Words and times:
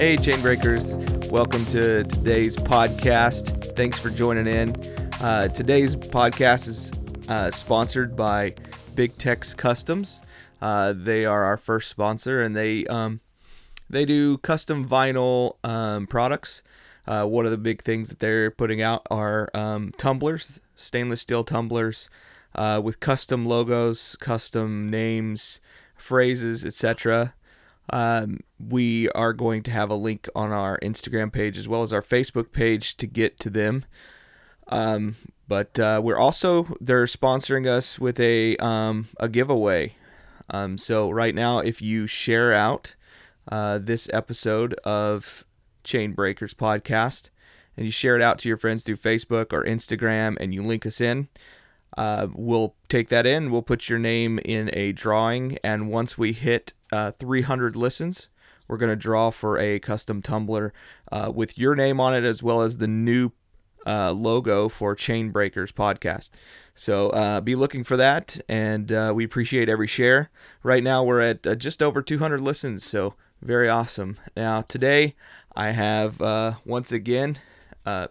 Hey, 0.00 0.16
Chainbreakers. 0.16 1.30
Welcome 1.30 1.62
to 1.66 2.04
today's 2.04 2.56
podcast. 2.56 3.76
Thanks 3.76 3.98
for 3.98 4.08
joining 4.08 4.46
in. 4.46 4.74
Uh, 5.20 5.48
today's 5.48 5.94
podcast 5.94 6.68
is 6.68 6.90
uh, 7.28 7.50
sponsored 7.50 8.16
by 8.16 8.54
Big 8.94 9.14
Tex 9.18 9.52
Customs. 9.52 10.22
Uh, 10.62 10.94
they 10.96 11.26
are 11.26 11.44
our 11.44 11.58
first 11.58 11.90
sponsor, 11.90 12.42
and 12.42 12.56
they 12.56 12.86
um, 12.86 13.20
they 13.90 14.06
do 14.06 14.38
custom 14.38 14.88
vinyl 14.88 15.62
um, 15.64 16.06
products. 16.06 16.62
Uh, 17.06 17.26
one 17.26 17.44
of 17.44 17.50
the 17.50 17.58
big 17.58 17.82
things 17.82 18.08
that 18.08 18.20
they're 18.20 18.50
putting 18.50 18.80
out 18.80 19.06
are 19.10 19.50
um, 19.52 19.92
tumblers, 19.98 20.60
stainless 20.74 21.20
steel 21.20 21.44
tumblers 21.44 22.08
uh, 22.54 22.80
with 22.82 23.00
custom 23.00 23.44
logos, 23.44 24.16
custom 24.18 24.88
names, 24.88 25.60
phrases, 25.94 26.64
etc. 26.64 27.34
Um, 27.90 28.40
we 28.58 29.08
are 29.10 29.32
going 29.32 29.62
to 29.64 29.70
have 29.70 29.90
a 29.90 29.96
link 29.96 30.28
on 30.34 30.52
our 30.52 30.78
Instagram 30.80 31.32
page 31.32 31.58
as 31.58 31.68
well 31.68 31.82
as 31.82 31.92
our 31.92 32.02
Facebook 32.02 32.52
page 32.52 32.96
to 32.98 33.06
get 33.06 33.38
to 33.40 33.50
them. 33.50 33.84
Um, 34.68 35.16
but 35.48 35.78
uh, 35.80 36.00
we're 36.02 36.18
also 36.18 36.76
they're 36.80 37.06
sponsoring 37.06 37.66
us 37.66 37.98
with 37.98 38.20
a 38.20 38.56
um, 38.58 39.08
a 39.18 39.28
giveaway. 39.28 39.96
Um, 40.48 40.78
so 40.78 41.10
right 41.10 41.34
now, 41.34 41.58
if 41.58 41.82
you 41.82 42.06
share 42.06 42.52
out 42.52 42.94
uh, 43.50 43.78
this 43.78 44.08
episode 44.12 44.74
of 44.84 45.44
Chain 45.82 46.12
Breakers 46.12 46.54
podcast 46.54 47.30
and 47.76 47.86
you 47.86 47.92
share 47.92 48.14
it 48.14 48.22
out 48.22 48.38
to 48.40 48.48
your 48.48 48.56
friends 48.56 48.84
through 48.84 48.96
Facebook 48.96 49.52
or 49.52 49.64
Instagram 49.64 50.36
and 50.40 50.54
you 50.54 50.62
link 50.62 50.86
us 50.86 51.00
in, 51.00 51.28
uh, 51.96 52.28
we'll 52.34 52.74
take 52.88 53.08
that 53.08 53.26
in. 53.26 53.50
We'll 53.50 53.62
put 53.62 53.88
your 53.88 53.98
name 53.98 54.38
in 54.44 54.70
a 54.72 54.92
drawing, 54.92 55.58
and 55.62 55.90
once 55.90 56.16
we 56.16 56.32
hit 56.32 56.72
uh, 56.92 57.12
300 57.12 57.76
listens, 57.76 58.28
we're 58.68 58.76
going 58.76 58.90
to 58.90 58.96
draw 58.96 59.30
for 59.30 59.58
a 59.58 59.80
custom 59.80 60.22
tumbler 60.22 60.72
uh, 61.10 61.32
with 61.34 61.58
your 61.58 61.74
name 61.74 62.00
on 62.00 62.14
it 62.14 62.24
as 62.24 62.42
well 62.42 62.62
as 62.62 62.76
the 62.76 62.86
new 62.86 63.32
uh, 63.86 64.12
logo 64.12 64.68
for 64.68 64.94
Chain 64.94 65.30
Breakers 65.30 65.72
podcast. 65.72 66.30
So 66.74 67.10
uh, 67.10 67.40
be 67.40 67.54
looking 67.54 67.84
for 67.84 67.96
that, 67.96 68.40
and 68.48 68.92
uh, 68.92 69.12
we 69.14 69.24
appreciate 69.24 69.68
every 69.68 69.86
share. 69.86 70.30
Right 70.62 70.82
now, 70.82 71.02
we're 71.02 71.20
at 71.20 71.58
just 71.58 71.82
over 71.82 72.00
200 72.00 72.40
listens, 72.40 72.84
so 72.84 73.14
very 73.42 73.68
awesome. 73.68 74.18
Now, 74.36 74.60
today, 74.60 75.14
I 75.56 75.72
have 75.72 76.20
uh, 76.20 76.54
once 76.64 76.92
again 76.92 77.38
uh, 77.84 78.08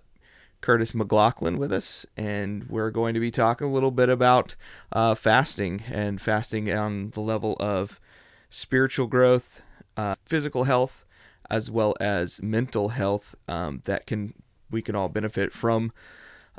Curtis 0.61 0.93
McLaughlin 0.93 1.57
with 1.57 1.71
us, 1.71 2.05
and 2.17 2.67
we're 2.69 2.91
going 2.91 3.13
to 3.13 3.19
be 3.19 3.31
talking 3.31 3.67
a 3.67 3.71
little 3.71 3.91
bit 3.91 4.09
about 4.09 4.55
uh, 4.91 5.15
fasting 5.15 5.83
and 5.91 6.21
fasting 6.21 6.71
on 6.71 7.11
the 7.11 7.21
level 7.21 7.55
of 7.59 7.99
spiritual 8.49 9.07
growth, 9.07 9.61
uh, 9.95 10.15
physical 10.25 10.65
health, 10.65 11.05
as 11.49 11.71
well 11.71 11.95
as 11.99 12.41
mental 12.41 12.89
health 12.89 13.35
um, 13.47 13.81
that 13.85 14.05
can 14.05 14.33
we 14.69 14.81
can 14.81 14.95
all 14.95 15.09
benefit 15.09 15.51
from 15.51 15.91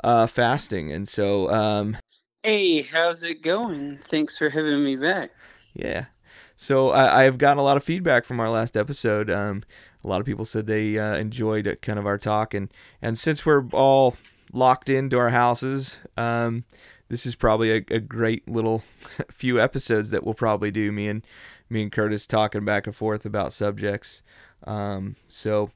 uh, 0.03 0.27
fasting. 0.27 0.91
And 0.91 1.07
so, 1.07 1.49
um, 1.49 1.97
hey, 2.43 2.81
how's 2.81 3.23
it 3.23 3.41
going? 3.41 3.97
Thanks 3.97 4.37
for 4.37 4.49
having 4.49 4.83
me 4.83 4.95
back. 4.95 5.31
Yeah. 5.73 6.05
So 6.55 6.89
I, 6.89 7.23
I've 7.23 7.37
gotten 7.37 7.57
a 7.57 7.63
lot 7.63 7.77
of 7.77 7.83
feedback 7.83 8.25
from 8.25 8.39
our 8.39 8.49
last 8.49 8.77
episode. 8.77 9.29
Um, 9.29 9.63
a 10.03 10.07
lot 10.07 10.19
of 10.19 10.25
people 10.25 10.45
said 10.45 10.67
they 10.67 10.97
uh, 10.97 11.15
enjoyed 11.15 11.67
uh, 11.67 11.75
kind 11.75 11.99
of 11.99 12.05
our 12.05 12.17
talk, 12.17 12.53
and 12.53 12.71
and 13.01 13.17
since 13.17 13.45
we're 13.45 13.67
all 13.69 14.15
locked 14.53 14.89
into 14.89 15.17
our 15.17 15.29
houses, 15.29 15.99
um, 16.17 16.63
this 17.09 17.25
is 17.25 17.35
probably 17.35 17.71
a, 17.71 17.85
a 17.91 17.99
great 17.99 18.47
little 18.49 18.83
few 19.31 19.59
episodes 19.59 20.09
that 20.11 20.23
we'll 20.23 20.33
probably 20.33 20.71
do. 20.71 20.91
Me 20.91 21.07
and 21.07 21.25
me 21.69 21.83
and 21.83 21.91
Curtis 21.91 22.27
talking 22.27 22.65
back 22.65 22.87
and 22.87 22.95
forth 22.95 23.25
about 23.25 23.53
subjects. 23.53 24.21
Um, 24.65 25.15
so 25.27 25.71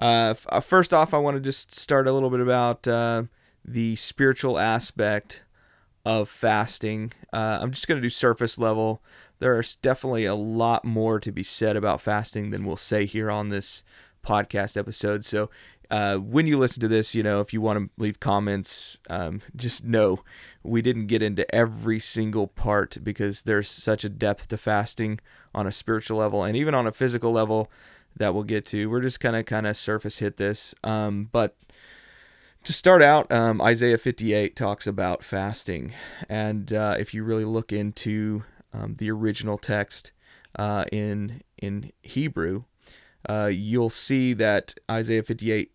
uh, 0.00 0.34
uh, 0.48 0.60
first 0.60 0.92
off, 0.92 1.14
I 1.14 1.18
want 1.18 1.36
to 1.36 1.40
just 1.40 1.74
start 1.74 2.06
a 2.06 2.12
little 2.12 2.30
bit 2.30 2.40
about 2.40 2.86
uh, 2.86 3.24
the 3.64 3.96
spiritual 3.96 4.58
aspect 4.58 5.42
of 6.04 6.28
fasting. 6.28 7.12
Uh, 7.32 7.58
I'm 7.60 7.72
just 7.72 7.86
going 7.86 7.98
to 7.98 8.02
do 8.02 8.10
surface 8.10 8.58
level 8.58 9.02
there's 9.40 9.76
definitely 9.76 10.26
a 10.26 10.34
lot 10.34 10.84
more 10.84 11.18
to 11.18 11.32
be 11.32 11.42
said 11.42 11.76
about 11.76 12.00
fasting 12.00 12.50
than 12.50 12.64
we'll 12.64 12.76
say 12.76 13.06
here 13.06 13.30
on 13.30 13.48
this 13.48 13.84
podcast 14.24 14.76
episode. 14.76 15.24
So, 15.24 15.50
uh, 15.90 16.18
when 16.18 16.46
you 16.46 16.56
listen 16.56 16.80
to 16.80 16.88
this, 16.88 17.16
you 17.16 17.22
know, 17.22 17.40
if 17.40 17.52
you 17.52 17.60
want 17.60 17.78
to 17.78 17.90
leave 18.00 18.20
comments, 18.20 19.00
um, 19.08 19.40
just 19.56 19.84
know 19.84 20.22
we 20.62 20.82
didn't 20.82 21.08
get 21.08 21.20
into 21.20 21.52
every 21.52 21.98
single 21.98 22.46
part 22.46 22.98
because 23.02 23.42
there's 23.42 23.68
such 23.68 24.04
a 24.04 24.08
depth 24.08 24.46
to 24.48 24.56
fasting 24.56 25.18
on 25.52 25.66
a 25.66 25.72
spiritual 25.72 26.18
level 26.18 26.44
and 26.44 26.56
even 26.56 26.74
on 26.76 26.86
a 26.86 26.92
physical 26.92 27.32
level 27.32 27.68
that 28.14 28.34
we'll 28.34 28.44
get 28.44 28.64
to. 28.66 28.88
We're 28.88 29.00
just 29.00 29.18
kind 29.18 29.34
of 29.34 29.46
kind 29.46 29.66
of 29.66 29.76
surface 29.76 30.20
hit 30.20 30.36
this, 30.36 30.76
um, 30.84 31.28
but 31.32 31.56
to 32.62 32.72
start 32.72 33.02
out, 33.02 33.32
um, 33.32 33.60
Isaiah 33.60 33.98
58 33.98 34.54
talks 34.54 34.86
about 34.86 35.24
fasting, 35.24 35.92
and 36.28 36.72
uh, 36.72 36.94
if 36.98 37.14
you 37.14 37.24
really 37.24 37.46
look 37.46 37.72
into 37.72 38.44
um, 38.72 38.94
the 38.96 39.10
original 39.10 39.58
text 39.58 40.12
uh, 40.56 40.84
in 40.92 41.42
in 41.58 41.92
Hebrew, 42.02 42.64
uh, 43.28 43.50
you'll 43.52 43.90
see 43.90 44.32
that 44.34 44.74
Isaiah 44.90 45.22
58 45.22 45.72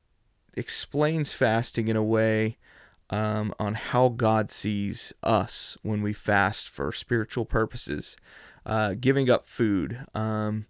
explains 0.55 1.31
fasting 1.31 1.87
in 1.87 1.95
a 1.95 2.03
way 2.03 2.57
um, 3.09 3.53
on 3.59 3.75
how 3.75 4.09
God 4.09 4.49
sees 4.49 5.13
us 5.21 5.77
when 5.83 6.01
we 6.01 6.13
fast 6.13 6.67
for 6.67 6.91
spiritual 6.91 7.45
purposes, 7.45 8.17
uh, 8.65 8.95
giving 8.99 9.29
up 9.29 9.45
food, 9.45 10.05
um, 10.15 10.65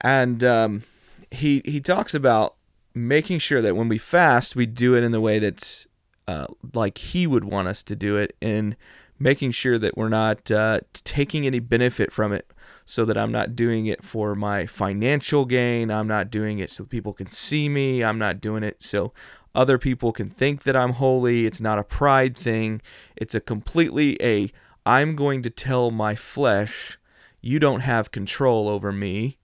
and 0.00 0.44
um, 0.44 0.82
he 1.30 1.62
he 1.64 1.80
talks 1.80 2.14
about 2.14 2.56
making 2.94 3.38
sure 3.38 3.60
that 3.60 3.76
when 3.76 3.88
we 3.88 3.98
fast, 3.98 4.54
we 4.54 4.66
do 4.66 4.94
it 4.94 5.02
in 5.02 5.12
the 5.12 5.20
way 5.20 5.38
that's 5.38 5.86
uh, 6.28 6.46
like 6.74 6.98
He 6.98 7.26
would 7.26 7.44
want 7.44 7.68
us 7.68 7.82
to 7.84 7.96
do 7.96 8.16
it 8.16 8.36
in 8.40 8.76
making 9.24 9.50
sure 9.50 9.78
that 9.78 9.96
we're 9.96 10.10
not 10.10 10.50
uh, 10.50 10.78
taking 10.92 11.46
any 11.46 11.58
benefit 11.58 12.12
from 12.12 12.30
it 12.30 12.52
so 12.84 13.06
that 13.06 13.16
I'm 13.16 13.32
not 13.32 13.56
doing 13.56 13.86
it 13.86 14.04
for 14.04 14.34
my 14.34 14.66
financial 14.66 15.46
gain. 15.46 15.90
I'm 15.90 16.06
not 16.06 16.30
doing 16.30 16.58
it 16.58 16.70
so 16.70 16.84
people 16.84 17.14
can 17.14 17.30
see 17.30 17.70
me. 17.70 18.04
I'm 18.04 18.18
not 18.18 18.42
doing 18.42 18.62
it 18.62 18.82
so 18.82 19.14
other 19.54 19.78
people 19.78 20.12
can 20.12 20.28
think 20.28 20.64
that 20.64 20.76
I'm 20.76 20.92
holy. 20.92 21.46
It's 21.46 21.60
not 21.60 21.78
a 21.78 21.84
pride 21.84 22.36
thing. 22.36 22.82
It's 23.16 23.34
a 23.34 23.40
completely 23.40 24.22
a 24.22 24.52
I'm 24.84 25.16
going 25.16 25.42
to 25.44 25.50
tell 25.50 25.90
my 25.90 26.14
flesh, 26.14 26.98
you 27.40 27.58
don't 27.58 27.80
have 27.80 28.10
control 28.10 28.68
over 28.68 28.92
me, 28.92 29.38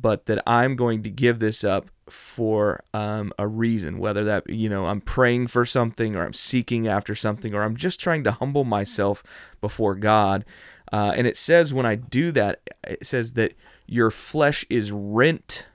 but 0.00 0.26
that 0.26 0.42
I'm 0.46 0.76
going 0.76 1.02
to 1.02 1.10
give 1.10 1.38
this 1.38 1.64
up 1.64 1.90
for 2.08 2.82
um, 2.94 3.32
a 3.38 3.46
reason, 3.46 3.98
whether 3.98 4.24
that, 4.24 4.48
you 4.48 4.68
know, 4.68 4.86
I'm 4.86 5.00
praying 5.00 5.48
for 5.48 5.64
something 5.64 6.16
or 6.16 6.24
I'm 6.24 6.32
seeking 6.32 6.86
after 6.88 7.14
something 7.14 7.54
or 7.54 7.62
I'm 7.62 7.76
just 7.76 8.00
trying 8.00 8.24
to 8.24 8.32
humble 8.32 8.64
myself 8.64 9.22
before 9.60 9.94
God. 9.94 10.44
Uh, 10.92 11.12
and 11.16 11.26
it 11.26 11.36
says 11.36 11.74
when 11.74 11.86
I 11.86 11.96
do 11.96 12.32
that, 12.32 12.60
it 12.86 13.06
says 13.06 13.32
that 13.32 13.54
your 13.86 14.10
flesh 14.10 14.64
is 14.70 14.90
rent 14.90 15.66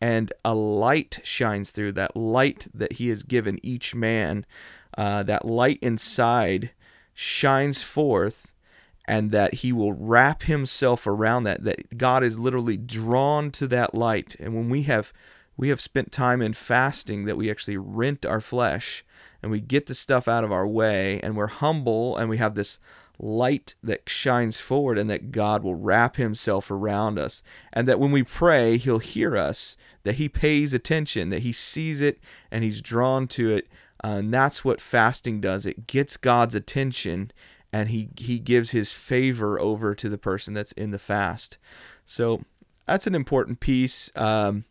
and 0.00 0.32
a 0.44 0.54
light 0.54 1.20
shines 1.22 1.70
through 1.70 1.92
that 1.92 2.16
light 2.16 2.66
that 2.74 2.94
He 2.94 3.08
has 3.08 3.22
given 3.22 3.58
each 3.62 3.94
man. 3.94 4.44
Uh, 4.96 5.22
that 5.22 5.44
light 5.46 5.78
inside 5.80 6.70
shines 7.14 7.82
forth 7.82 8.51
and 9.12 9.30
that 9.30 9.56
he 9.56 9.74
will 9.74 9.92
wrap 9.92 10.44
himself 10.44 11.06
around 11.06 11.42
that 11.42 11.62
that 11.64 11.98
God 11.98 12.24
is 12.24 12.38
literally 12.38 12.78
drawn 12.78 13.50
to 13.50 13.66
that 13.66 13.94
light. 13.94 14.36
And 14.40 14.54
when 14.54 14.70
we 14.70 14.84
have 14.84 15.12
we 15.54 15.68
have 15.68 15.82
spent 15.82 16.10
time 16.10 16.40
in 16.40 16.54
fasting 16.54 17.26
that 17.26 17.36
we 17.36 17.50
actually 17.50 17.76
rent 17.76 18.24
our 18.24 18.40
flesh 18.40 19.04
and 19.42 19.52
we 19.52 19.60
get 19.60 19.84
the 19.84 19.94
stuff 19.94 20.28
out 20.28 20.44
of 20.44 20.50
our 20.50 20.66
way 20.66 21.20
and 21.20 21.36
we're 21.36 21.48
humble 21.48 22.16
and 22.16 22.30
we 22.30 22.38
have 22.38 22.54
this 22.54 22.78
light 23.18 23.74
that 23.82 24.08
shines 24.08 24.60
forward 24.60 24.96
and 24.96 25.10
that 25.10 25.30
God 25.30 25.62
will 25.62 25.74
wrap 25.74 26.16
himself 26.16 26.70
around 26.70 27.18
us. 27.18 27.42
And 27.70 27.86
that 27.86 28.00
when 28.00 28.12
we 28.12 28.22
pray 28.22 28.78
he'll 28.78 28.98
hear 28.98 29.36
us 29.36 29.76
that 30.04 30.14
he 30.14 30.30
pays 30.30 30.72
attention 30.72 31.28
that 31.28 31.42
he 31.42 31.52
sees 31.52 32.00
it 32.00 32.18
and 32.50 32.64
he's 32.64 32.80
drawn 32.80 33.28
to 33.28 33.50
it. 33.50 33.68
Uh, 34.02 34.16
and 34.20 34.32
that's 34.32 34.64
what 34.64 34.80
fasting 34.80 35.42
does. 35.42 35.66
It 35.66 35.86
gets 35.86 36.16
God's 36.16 36.54
attention 36.54 37.30
and 37.72 37.88
he 37.88 38.10
he 38.16 38.38
gives 38.38 38.70
his 38.70 38.92
favor 38.92 39.58
over 39.58 39.94
to 39.94 40.08
the 40.08 40.18
person 40.18 40.54
that's 40.54 40.72
in 40.72 40.90
the 40.90 40.98
fast 40.98 41.58
so 42.04 42.42
that's 42.86 43.06
an 43.06 43.14
important 43.14 43.60
piece 43.60 44.10
um, 44.16 44.64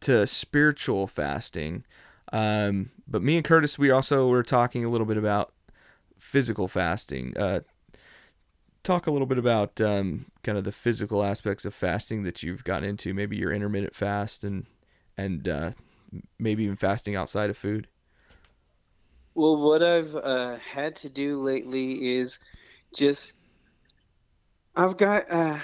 to 0.00 0.26
spiritual 0.26 1.06
fasting. 1.06 1.84
Um, 2.32 2.90
but 3.06 3.22
me 3.22 3.36
and 3.36 3.44
Curtis, 3.44 3.78
we 3.78 3.90
also 3.90 4.28
were 4.28 4.42
talking 4.42 4.84
a 4.84 4.88
little 4.88 5.06
bit 5.06 5.16
about 5.16 5.52
physical 6.18 6.68
fasting. 6.68 7.36
Uh, 7.36 7.60
talk 8.82 9.06
a 9.06 9.10
little 9.10 9.26
bit 9.26 9.38
about 9.38 9.80
um, 9.80 10.26
kind 10.42 10.58
of 10.58 10.64
the 10.64 10.72
physical 10.72 11.22
aspects 11.22 11.64
of 11.64 11.74
fasting 11.74 12.22
that 12.24 12.42
you've 12.42 12.64
gotten 12.64 12.88
into. 12.88 13.14
Maybe 13.14 13.36
your 13.36 13.52
intermittent 13.52 13.94
fast 13.94 14.44
and 14.44 14.66
and 15.18 15.48
uh, 15.48 15.72
maybe 16.38 16.64
even 16.64 16.76
fasting 16.76 17.16
outside 17.16 17.50
of 17.50 17.56
food. 17.56 17.88
Well, 19.36 19.58
what 19.58 19.82
I've 19.82 20.16
uh, 20.16 20.56
had 20.56 20.96
to 20.96 21.10
do 21.10 21.42
lately 21.42 22.14
is 22.14 22.38
just 22.94 23.34
I've 24.74 24.96
got 24.96 25.24
uh, 25.30 25.58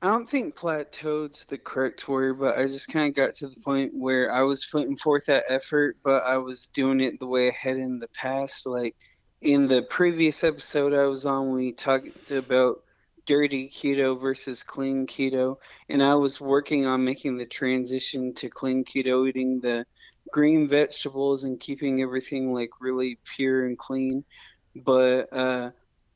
I 0.00 0.06
don't 0.06 0.28
think 0.28 0.54
plateaued's 0.54 1.44
the 1.46 1.58
correct 1.58 2.06
word, 2.06 2.38
but 2.38 2.56
I 2.56 2.66
just 2.66 2.86
kind 2.86 3.08
of 3.08 3.16
got 3.16 3.34
to 3.34 3.48
the 3.48 3.60
point 3.64 3.94
where 3.94 4.32
I 4.32 4.42
was 4.42 4.64
putting 4.64 4.96
forth 4.96 5.26
that 5.26 5.42
effort, 5.48 5.96
but 6.04 6.22
I 6.22 6.38
was 6.38 6.68
doing 6.68 7.00
it 7.00 7.18
the 7.18 7.26
way 7.26 7.48
I 7.48 7.50
had 7.50 7.78
in 7.78 7.98
the 7.98 8.06
past. 8.10 8.64
Like 8.64 8.94
in 9.40 9.66
the 9.66 9.82
previous 9.82 10.44
episode 10.44 10.94
I 10.94 11.06
was 11.06 11.26
on, 11.26 11.52
we 11.52 11.72
talked 11.72 12.30
about 12.30 12.84
dirty 13.26 13.68
keto 13.68 14.20
versus 14.20 14.62
clean 14.62 15.08
keto, 15.08 15.56
and 15.88 16.00
I 16.00 16.14
was 16.14 16.40
working 16.40 16.86
on 16.86 17.04
making 17.04 17.38
the 17.38 17.46
transition 17.46 18.34
to 18.34 18.48
clean 18.48 18.84
keto, 18.84 19.28
eating 19.28 19.58
the 19.58 19.84
green 20.32 20.68
vegetables 20.68 21.44
and 21.44 21.60
keeping 21.60 22.02
everything 22.02 22.52
like 22.52 22.70
really 22.80 23.18
pure 23.24 23.66
and 23.66 23.78
clean. 23.78 24.24
But 24.74 25.32
uh, 25.32 25.70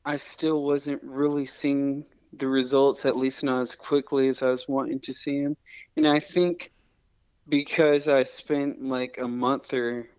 I 0.05 0.17
still 0.17 0.63
wasn't 0.63 1.03
really 1.03 1.45
seeing 1.45 2.05
the 2.33 2.47
results, 2.47 3.05
at 3.05 3.17
least 3.17 3.43
not 3.43 3.61
as 3.61 3.75
quickly 3.75 4.27
as 4.27 4.41
I 4.41 4.49
was 4.49 4.67
wanting 4.67 4.99
to 5.01 5.13
see 5.13 5.43
them. 5.43 5.57
And 5.95 6.07
I 6.07 6.19
think 6.19 6.71
because 7.47 8.07
I 8.07 8.23
spent 8.23 8.81
like 8.81 9.17
a 9.17 9.27
month 9.27 9.73
or 9.73 10.09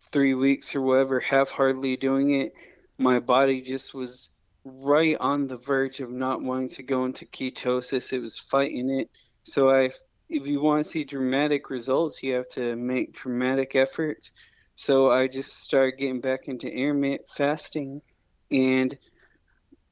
three 0.00 0.34
weeks 0.34 0.74
or 0.74 0.82
whatever 0.82 1.20
half 1.20 1.50
heartedly 1.50 1.96
doing 1.96 2.30
it, 2.30 2.52
my 2.98 3.18
body 3.20 3.60
just 3.60 3.94
was 3.94 4.30
right 4.64 5.16
on 5.20 5.46
the 5.46 5.56
verge 5.56 6.00
of 6.00 6.10
not 6.10 6.42
wanting 6.42 6.70
to 6.70 6.82
go 6.82 7.04
into 7.04 7.26
ketosis. 7.26 8.12
It 8.12 8.20
was 8.20 8.38
fighting 8.38 8.90
it. 8.90 9.10
So 9.42 9.70
I 9.70 9.90
if 10.28 10.46
you 10.46 10.60
want 10.60 10.84
to 10.84 10.90
see 10.90 11.04
dramatic 11.04 11.70
results, 11.70 12.22
you 12.22 12.34
have 12.34 12.48
to 12.48 12.76
make 12.76 13.12
dramatic 13.12 13.76
efforts. 13.76 14.32
So 14.74 15.10
I 15.10 15.28
just 15.28 15.62
started 15.62 15.98
getting 15.98 16.20
back 16.20 16.48
into 16.48 16.70
intermittent 16.70 17.28
fasting 17.28 18.02
and 18.50 18.96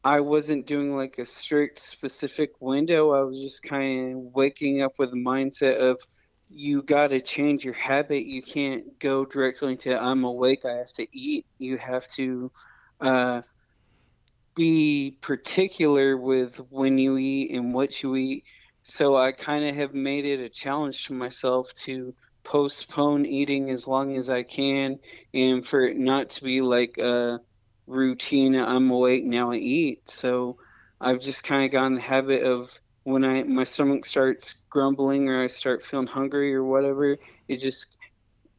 I 0.04 0.20
wasn't 0.20 0.66
doing 0.66 0.94
like 0.94 1.18
a 1.18 1.24
strict 1.24 1.78
specific 1.78 2.60
window. 2.60 3.12
I 3.12 3.22
was 3.22 3.40
just 3.40 3.62
kind 3.62 4.14
of 4.14 4.18
waking 4.34 4.82
up 4.82 4.98
with 4.98 5.10
a 5.12 5.16
mindset 5.16 5.78
of 5.78 5.98
you 6.48 6.82
got 6.82 7.08
to 7.10 7.20
change 7.20 7.64
your 7.64 7.74
habit. 7.74 8.26
You 8.26 8.42
can't 8.42 8.98
go 8.98 9.24
directly 9.24 9.76
to 9.78 10.00
I'm 10.00 10.24
awake, 10.24 10.66
I 10.66 10.74
have 10.74 10.92
to 10.94 11.06
eat. 11.16 11.46
You 11.58 11.78
have 11.78 12.06
to 12.08 12.52
uh, 13.00 13.42
be 14.54 15.16
particular 15.22 16.18
with 16.18 16.58
when 16.70 16.98
you 16.98 17.16
eat 17.16 17.52
and 17.52 17.72
what 17.72 18.02
you 18.02 18.14
eat. 18.16 18.44
So 18.84 19.16
I 19.16 19.32
kind 19.32 19.64
of 19.64 19.74
have 19.76 19.94
made 19.94 20.26
it 20.26 20.40
a 20.40 20.50
challenge 20.50 21.06
to 21.06 21.14
myself 21.14 21.72
to 21.84 22.14
postpone 22.42 23.24
eating 23.24 23.70
as 23.70 23.88
long 23.88 24.14
as 24.14 24.28
I 24.28 24.42
can 24.42 24.98
and 25.32 25.66
for 25.66 25.86
it 25.86 25.96
not 25.96 26.28
to 26.30 26.44
be 26.44 26.60
like 26.60 26.98
a 26.98 27.40
routine. 27.86 28.54
I'm 28.54 28.90
awake 28.90 29.24
now. 29.24 29.52
I 29.52 29.56
eat. 29.56 30.10
So 30.10 30.58
I've 31.00 31.20
just 31.22 31.44
kind 31.44 31.64
of 31.64 31.70
gotten 31.70 31.94
the 31.94 32.02
habit 32.02 32.42
of 32.42 32.78
when 33.04 33.24
I 33.24 33.44
my 33.44 33.64
stomach 33.64 34.04
starts 34.04 34.52
grumbling 34.68 35.30
or 35.30 35.42
I 35.42 35.46
start 35.46 35.82
feeling 35.82 36.06
hungry 36.06 36.54
or 36.54 36.62
whatever, 36.62 37.16
it 37.48 37.56
just 37.56 37.96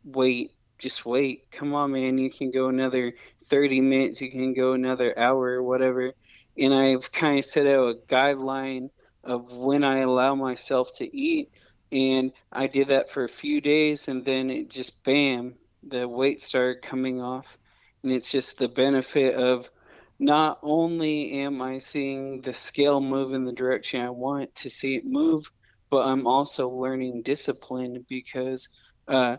wait, 0.03 0.53
just 0.79 1.05
wait. 1.05 1.51
Come 1.51 1.75
on, 1.75 1.91
man. 1.91 2.17
You 2.17 2.31
can 2.31 2.49
go 2.49 2.67
another 2.67 3.13
30 3.45 3.79
minutes. 3.81 4.21
You 4.21 4.31
can 4.31 4.55
go 4.55 4.73
another 4.73 5.17
hour 5.19 5.49
or 5.51 5.63
whatever. 5.63 6.13
And 6.57 6.73
I've 6.73 7.11
kind 7.11 7.37
of 7.37 7.45
set 7.45 7.67
out 7.67 7.89
a 7.89 7.95
guideline 8.07 8.89
of 9.25 9.51
when 9.51 9.83
I 9.83 9.99
allow 9.99 10.35
myself 10.35 10.89
to 10.97 11.17
eat. 11.17 11.51
And 11.91 12.31
I 12.51 12.67
did 12.67 12.87
that 12.89 13.09
for 13.09 13.23
a 13.23 13.29
few 13.29 13.61
days, 13.61 14.07
and 14.07 14.25
then 14.25 14.49
it 14.49 14.69
just 14.69 15.03
bam, 15.03 15.55
the 15.83 16.07
weight 16.07 16.41
started 16.41 16.81
coming 16.81 17.21
off 17.21 17.57
and 18.05 18.13
it's 18.13 18.31
just 18.31 18.59
the 18.59 18.69
benefit 18.69 19.33
of 19.33 19.71
not 20.19 20.59
only 20.61 21.31
am 21.39 21.59
I 21.59 21.79
seeing 21.79 22.41
the 22.41 22.53
scale 22.53 23.01
move 23.01 23.33
in 23.33 23.45
the 23.45 23.51
direction 23.51 23.99
I 23.99 24.11
want 24.11 24.53
to 24.55 24.69
see 24.69 24.95
it 24.95 25.05
move, 25.05 25.51
but 25.89 26.05
I'm 26.05 26.27
also 26.27 26.69
learning 26.69 27.23
discipline 27.23 28.05
because, 28.07 28.69
uh, 29.07 29.37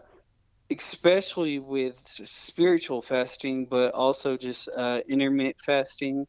especially 0.68 1.60
with 1.60 2.00
spiritual 2.24 3.02
fasting, 3.02 3.66
but 3.66 3.94
also 3.94 4.36
just 4.36 4.68
uh, 4.76 5.00
intermittent 5.08 5.60
fasting, 5.64 6.26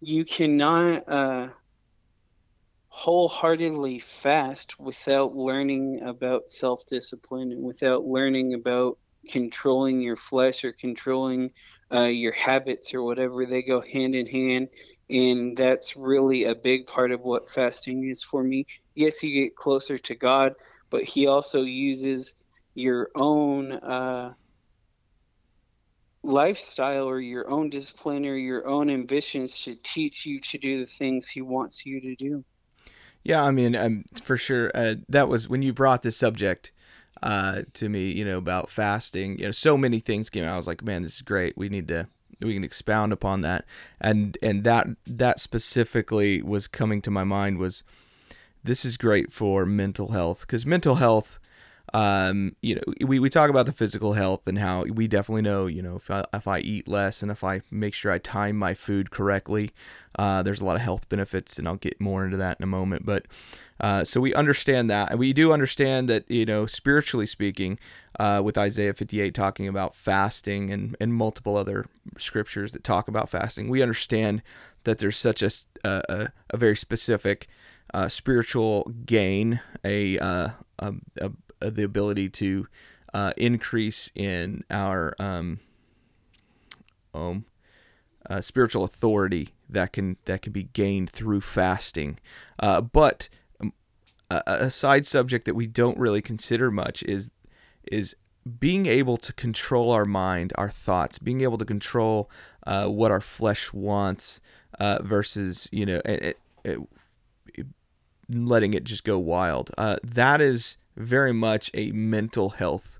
you 0.00 0.24
cannot 0.24 1.08
uh, 1.08 1.48
wholeheartedly 2.96 3.98
fast 3.98 4.78
without 4.78 5.34
learning 5.34 6.00
about 6.04 6.48
self 6.48 6.86
discipline 6.86 7.50
and 7.50 7.64
without 7.64 8.04
learning 8.04 8.54
about 8.54 8.98
controlling 9.28 10.00
your 10.00 10.14
flesh 10.14 10.62
or 10.62 10.72
controlling 10.72 11.50
uh, 11.92 12.04
your 12.04 12.32
habits 12.32 12.94
or 12.94 13.02
whatever. 13.02 13.46
They 13.46 13.64
go 13.64 13.80
hand 13.80 14.14
in 14.14 14.26
hand 14.28 14.68
and 15.10 15.56
that's 15.56 15.96
really 15.96 16.44
a 16.44 16.54
big 16.54 16.86
part 16.86 17.10
of 17.10 17.20
what 17.20 17.48
fasting 17.48 18.04
is 18.04 18.22
for 18.22 18.44
me. 18.44 18.64
Yes 18.94 19.24
you 19.24 19.34
get 19.34 19.56
closer 19.56 19.98
to 19.98 20.14
god 20.14 20.52
but 20.88 21.02
he 21.02 21.26
also 21.26 21.62
uses 21.62 22.36
your 22.76 23.10
own 23.16 23.72
uh, 23.72 24.34
lifestyle 26.22 27.08
or 27.08 27.18
your 27.18 27.50
own 27.50 27.70
discipline 27.70 28.24
or 28.24 28.36
your 28.36 28.68
own 28.68 28.88
ambitions 28.88 29.60
to 29.64 29.74
teach 29.82 30.24
you 30.24 30.40
to 30.40 30.58
do 30.58 30.78
the 30.78 30.86
things 30.86 31.30
he 31.30 31.42
wants 31.42 31.84
you 31.84 32.00
to 32.00 32.14
do 32.14 32.44
yeah 33.24 33.42
i 33.42 33.50
mean 33.50 33.74
um, 33.74 34.04
for 34.22 34.36
sure 34.36 34.70
uh, 34.74 34.94
that 35.08 35.28
was 35.28 35.48
when 35.48 35.62
you 35.62 35.72
brought 35.72 36.02
this 36.02 36.16
subject 36.16 36.70
uh, 37.22 37.62
to 37.72 37.88
me, 37.88 38.12
you 38.12 38.24
know, 38.24 38.36
about 38.36 38.68
fasting. 38.68 39.38
You 39.38 39.46
know, 39.46 39.50
so 39.52 39.78
many 39.78 39.98
things 39.98 40.28
came 40.28 40.44
out. 40.44 40.52
I 40.52 40.56
was 40.58 40.66
like, 40.66 40.84
man, 40.84 41.02
this 41.02 41.16
is 41.16 41.22
great. 41.22 41.56
We 41.56 41.70
need 41.70 41.88
to 41.88 42.06
we 42.40 42.54
can 42.54 42.64
expound 42.64 43.12
upon 43.12 43.40
that. 43.40 43.64
And 44.00 44.36
and 44.42 44.64
that 44.64 44.88
that 45.06 45.40
specifically 45.40 46.42
was 46.42 46.68
coming 46.68 47.00
to 47.02 47.10
my 47.10 47.24
mind 47.24 47.58
was 47.58 47.82
this 48.62 48.84
is 48.84 48.96
great 48.96 49.32
for 49.32 49.64
mental 49.64 50.12
health 50.12 50.40
because 50.40 50.66
mental 50.66 50.96
health 50.96 51.38
um, 51.94 52.56
you 52.60 52.74
know, 52.74 52.82
we, 53.06 53.20
we 53.20 53.30
talk 53.30 53.48
about 53.48 53.66
the 53.66 53.72
physical 53.72 54.14
health 54.14 54.48
and 54.48 54.58
how 54.58 54.82
we 54.82 55.06
definitely 55.06 55.42
know, 55.42 55.66
you 55.66 55.80
know, 55.80 55.94
if 55.94 56.10
I, 56.10 56.24
if 56.34 56.48
I 56.48 56.58
eat 56.58 56.88
less 56.88 57.22
and 57.22 57.30
if 57.30 57.44
I 57.44 57.62
make 57.70 57.94
sure 57.94 58.10
I 58.10 58.18
time 58.18 58.56
my 58.56 58.74
food 58.74 59.12
correctly, 59.12 59.70
uh, 60.18 60.42
there's 60.42 60.60
a 60.60 60.64
lot 60.64 60.74
of 60.74 60.82
health 60.82 61.08
benefits, 61.08 61.56
and 61.56 61.68
I'll 61.68 61.76
get 61.76 62.00
more 62.00 62.24
into 62.24 62.36
that 62.36 62.58
in 62.58 62.64
a 62.64 62.66
moment. 62.66 63.06
But 63.06 63.26
uh, 63.78 64.02
so 64.02 64.20
we 64.20 64.34
understand 64.34 64.90
that, 64.90 65.12
and 65.12 65.20
we 65.20 65.32
do 65.32 65.52
understand 65.52 66.08
that, 66.08 66.28
you 66.28 66.44
know, 66.44 66.66
spiritually 66.66 67.26
speaking, 67.26 67.78
uh, 68.18 68.42
with 68.44 68.58
Isaiah 68.58 68.92
58 68.92 69.32
talking 69.32 69.68
about 69.68 69.94
fasting 69.94 70.72
and, 70.72 70.96
and 71.00 71.14
multiple 71.14 71.56
other 71.56 71.86
scriptures 72.18 72.72
that 72.72 72.82
talk 72.82 73.06
about 73.06 73.28
fasting, 73.28 73.68
we 73.68 73.82
understand 73.82 74.42
that 74.82 74.98
there's 74.98 75.16
such 75.16 75.42
a, 75.42 75.50
a, 75.84 76.28
a 76.50 76.56
very 76.56 76.76
specific 76.76 77.46
uh, 77.92 78.08
spiritual 78.08 78.90
gain, 79.06 79.60
a, 79.84 80.18
uh, 80.18 80.48
a, 80.80 80.94
a 81.20 81.30
the 81.70 81.82
ability 81.82 82.28
to 82.30 82.66
uh, 83.14 83.32
increase 83.36 84.10
in 84.14 84.64
our 84.70 85.14
um, 85.18 85.60
um, 87.14 87.44
uh, 88.28 88.40
spiritual 88.40 88.84
authority 88.84 89.54
that 89.68 89.92
can 89.92 90.16
that 90.24 90.42
can 90.42 90.52
be 90.52 90.64
gained 90.64 91.10
through 91.10 91.40
fasting. 91.40 92.18
Uh, 92.58 92.80
but 92.80 93.28
um, 93.60 93.72
a, 94.30 94.42
a, 94.46 94.70
side 94.70 95.06
subject 95.06 95.44
that 95.46 95.54
we 95.54 95.66
don't 95.66 95.98
really 95.98 96.20
consider 96.20 96.70
much 96.70 97.02
is 97.04 97.30
is 97.90 98.16
being 98.58 98.86
able 98.86 99.16
to 99.16 99.32
control 99.32 99.90
our 99.90 100.04
mind, 100.04 100.52
our 100.56 100.70
thoughts, 100.70 101.18
being 101.18 101.40
able 101.40 101.56
to 101.56 101.64
control 101.64 102.30
uh, 102.66 102.86
what 102.88 103.10
our 103.10 103.20
flesh 103.20 103.72
wants 103.72 104.40
uh, 104.80 104.98
versus 105.02 105.68
you 105.70 105.86
know 105.86 106.00
it, 106.04 106.36
it, 106.64 106.80
it, 107.56 107.66
letting 108.28 108.74
it 108.74 108.84
just 108.84 109.04
go 109.04 109.18
wild. 109.18 109.70
that 110.02 110.40
is 110.40 110.78
very 110.96 111.32
much 111.32 111.70
a 111.74 111.90
mental 111.92 112.50
health 112.50 112.98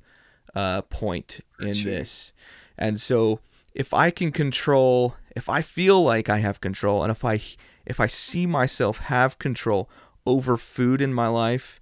uh, 0.54 0.82
point 0.82 1.40
in 1.60 1.84
this. 1.84 2.32
And 2.78 3.00
so 3.00 3.40
if 3.74 3.92
I 3.92 4.10
can 4.10 4.32
control, 4.32 5.16
if 5.36 5.48
I 5.48 5.62
feel 5.62 6.02
like 6.02 6.28
I 6.28 6.38
have 6.38 6.60
control, 6.60 7.02
and 7.02 7.10
if 7.10 7.24
I 7.24 7.40
if 7.86 8.00
I 8.00 8.06
see 8.06 8.46
myself 8.46 9.00
have 9.00 9.38
control 9.38 9.90
over 10.26 10.56
food 10.56 11.00
in 11.00 11.12
my 11.12 11.28
life, 11.28 11.80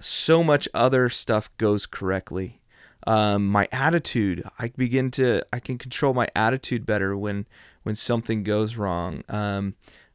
so 0.00 0.42
much 0.42 0.68
other 0.72 1.08
stuff 1.08 1.50
goes 1.58 1.86
correctly. 1.86 2.60
Um, 3.06 3.48
my 3.48 3.68
attitude, 3.72 4.44
I 4.58 4.72
begin 4.76 5.10
to, 5.12 5.44
I 5.52 5.58
can 5.58 5.76
control 5.76 6.14
my 6.14 6.28
attitude 6.34 6.86
better 6.86 7.16
when 7.16 7.46
when 7.82 7.96
something 7.96 8.44
goes 8.44 8.76
wrong. 8.76 9.24
Um, 9.28 9.74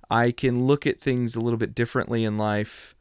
I 0.09 0.31
can 0.31 0.63
look 0.63 0.87
at 0.87 0.99
things 0.99 1.35
a 1.35 1.41
little 1.41 1.57
bit 1.57 1.75
differently 1.75 2.23
in 2.23 2.37
life 2.37 2.95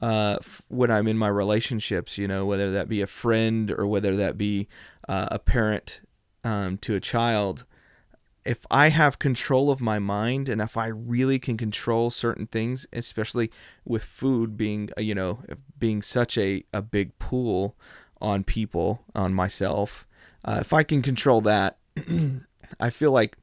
uh, 0.00 0.38
when 0.68 0.90
I'm 0.90 1.06
in 1.06 1.18
my 1.18 1.28
relationships, 1.28 2.18
you 2.18 2.28
know, 2.28 2.44
whether 2.46 2.70
that 2.70 2.88
be 2.88 3.02
a 3.02 3.06
friend 3.06 3.70
or 3.70 3.86
whether 3.86 4.16
that 4.16 4.36
be 4.36 4.68
uh, 5.08 5.28
a 5.30 5.38
parent 5.38 6.00
um, 6.44 6.78
to 6.78 6.94
a 6.94 7.00
child. 7.00 7.64
If 8.44 8.64
I 8.70 8.90
have 8.90 9.18
control 9.18 9.70
of 9.70 9.80
my 9.80 9.98
mind 9.98 10.48
and 10.48 10.60
if 10.60 10.76
I 10.76 10.86
really 10.86 11.38
can 11.38 11.56
control 11.56 12.10
certain 12.10 12.46
things, 12.46 12.86
especially 12.92 13.50
with 13.84 14.04
food 14.04 14.56
being, 14.56 14.90
uh, 14.96 15.00
you 15.00 15.14
know, 15.14 15.40
being 15.78 16.00
such 16.00 16.38
a, 16.38 16.64
a 16.72 16.80
big 16.80 17.18
pool 17.18 17.74
on 18.20 18.44
people, 18.44 19.02
on 19.14 19.34
myself, 19.34 20.06
uh, 20.44 20.58
if 20.60 20.72
I 20.72 20.84
can 20.84 21.02
control 21.02 21.40
that, 21.40 21.78
I 22.80 22.90
feel 22.90 23.10
like 23.10 23.36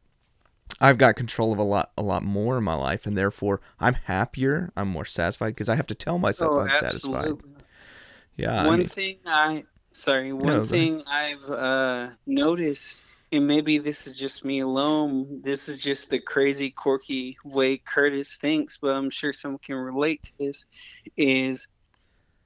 I've 0.82 0.98
got 0.98 1.16
control 1.16 1.52
of 1.54 1.60
a 1.60 1.64
lot, 1.64 1.92
a 1.98 2.02
lot 2.04 2.24
more 2.24 2.58
in 2.58 2.64
my 2.64 2.76
life, 2.76 3.06
and 3.06 3.18
therefore 3.18 3.62
I'm 3.80 3.94
happier. 3.96 4.72
I'm 4.76 4.88
more 4.90 5.06
satisfied 5.06 5.50
because 5.52 5.70
I 5.70 5.76
have 5.76 5.88
to 5.88 5.96
tell 5.96 6.18
myself 6.20 6.54
Oh, 6.54 6.60
I'm 6.60 6.74
satisfied. 6.74 7.38
absolutely. 7.38 7.56
Yeah, 8.36 8.66
I 8.66 8.72
One 8.72 8.74
mean, 8.74 8.88
thing 8.88 9.20
I 9.26 9.66
sorry, 9.94 10.34
one 10.34 10.62
ahead. 10.64 10.64
thing 10.64 11.04
I've 11.08 11.44
uh 11.50 12.12
noticed 12.26 13.04
and 13.32 13.48
maybe 13.48 13.78
this 13.80 14.06
is 14.08 14.18
just 14.18 14.46
me 14.46 14.60
alone. 14.60 15.42
This 15.44 15.68
is 15.70 15.82
just 15.82 16.10
the 16.10 16.20
crazy 16.20 16.70
quirky 16.72 17.38
way 17.44 17.78
Curtis 17.80 18.36
thinks, 18.38 18.78
but 18.78 18.96
I'm 18.96 19.10
sure 19.10 19.34
someone 19.34 19.60
can 19.60 19.76
relate 19.76 20.24
to 20.24 20.34
this 20.40 20.66
is 21.18 21.68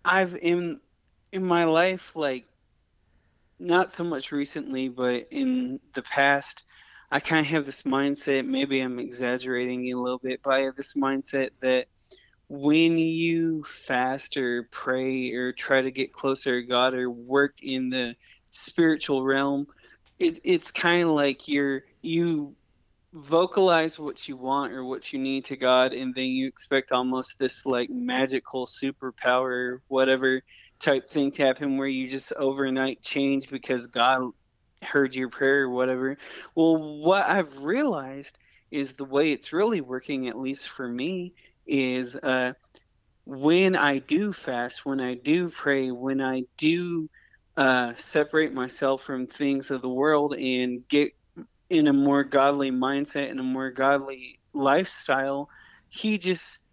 I've 0.05 0.35
in 0.37 0.81
in 1.33 1.43
my 1.45 1.65
life 1.65 2.15
like 2.15 2.47
not 3.59 3.91
so 3.91 4.03
much 4.03 4.31
recently, 4.31 4.89
but 4.89 5.27
in 5.31 5.79
the 5.93 6.01
past, 6.03 6.63
I 7.09 7.19
kind 7.19 7.45
of 7.45 7.51
have 7.51 7.65
this 7.65 7.83
mindset. 7.83 8.45
Maybe 8.45 8.81
I'm 8.81 8.99
exaggerating 8.99 9.91
a 9.91 9.99
little 9.99 10.19
bit, 10.19 10.41
but 10.43 10.53
I 10.53 10.59
have 10.61 10.75
this 10.75 10.95
mindset 10.95 11.51
that 11.61 11.87
when 12.49 12.97
you 12.97 13.63
fast 13.63 14.37
or 14.37 14.67
pray 14.71 15.33
or 15.33 15.53
try 15.53 15.81
to 15.81 15.91
get 15.91 16.13
closer 16.13 16.59
to 16.59 16.67
God 16.67 16.93
or 16.93 17.09
work 17.09 17.63
in 17.63 17.89
the 17.89 18.15
spiritual 18.49 19.23
realm, 19.23 19.67
it, 20.19 20.39
it's 20.43 20.71
kind 20.71 21.03
of 21.03 21.09
like 21.09 21.47
you're 21.47 21.83
you 22.01 22.55
vocalize 23.13 23.97
what 23.97 24.27
you 24.27 24.37
want 24.37 24.73
or 24.73 24.83
what 24.83 25.11
you 25.11 25.19
need 25.19 25.45
to 25.45 25.57
God, 25.57 25.93
and 25.93 26.13
then 26.13 26.25
you 26.25 26.47
expect 26.47 26.91
almost 26.91 27.39
this 27.39 27.65
like 27.65 27.89
magical 27.89 28.65
superpower, 28.65 29.79
whatever 29.87 30.41
type 30.79 31.07
thing 31.07 31.31
to 31.31 31.45
happen 31.45 31.77
where 31.77 31.87
you 31.87 32.07
just 32.07 32.33
overnight 32.33 33.01
change 33.01 33.49
because 33.49 33.87
God 33.87 34.31
heard 34.81 35.15
your 35.15 35.29
prayer 35.29 35.63
or 35.63 35.69
whatever. 35.69 36.17
Well, 36.55 36.99
what 36.99 37.27
I've 37.27 37.63
realized 37.63 38.37
is 38.71 38.93
the 38.93 39.05
way 39.05 39.31
it's 39.31 39.53
really 39.53 39.81
working, 39.81 40.27
at 40.27 40.37
least 40.37 40.69
for 40.69 40.87
me, 40.87 41.33
is 41.65 42.15
uh, 42.17 42.53
when 43.25 43.75
I 43.75 43.99
do 43.99 44.31
fast, 44.33 44.85
when 44.85 45.01
I 45.01 45.15
do 45.15 45.49
pray, 45.49 45.91
when 45.91 46.21
I 46.21 46.43
do 46.57 47.09
uh, 47.55 47.93
separate 47.95 48.53
myself 48.53 49.01
from 49.01 49.25
things 49.25 49.71
of 49.71 49.81
the 49.81 49.89
world 49.89 50.33
and 50.35 50.87
get 50.87 51.11
in 51.69 51.87
a 51.87 51.93
more 51.93 52.23
godly 52.23 52.71
mindset 52.71 53.29
and 53.29 53.39
a 53.39 53.43
more 53.43 53.71
godly 53.71 54.39
lifestyle, 54.53 55.49
he 55.89 56.17
just 56.17 56.65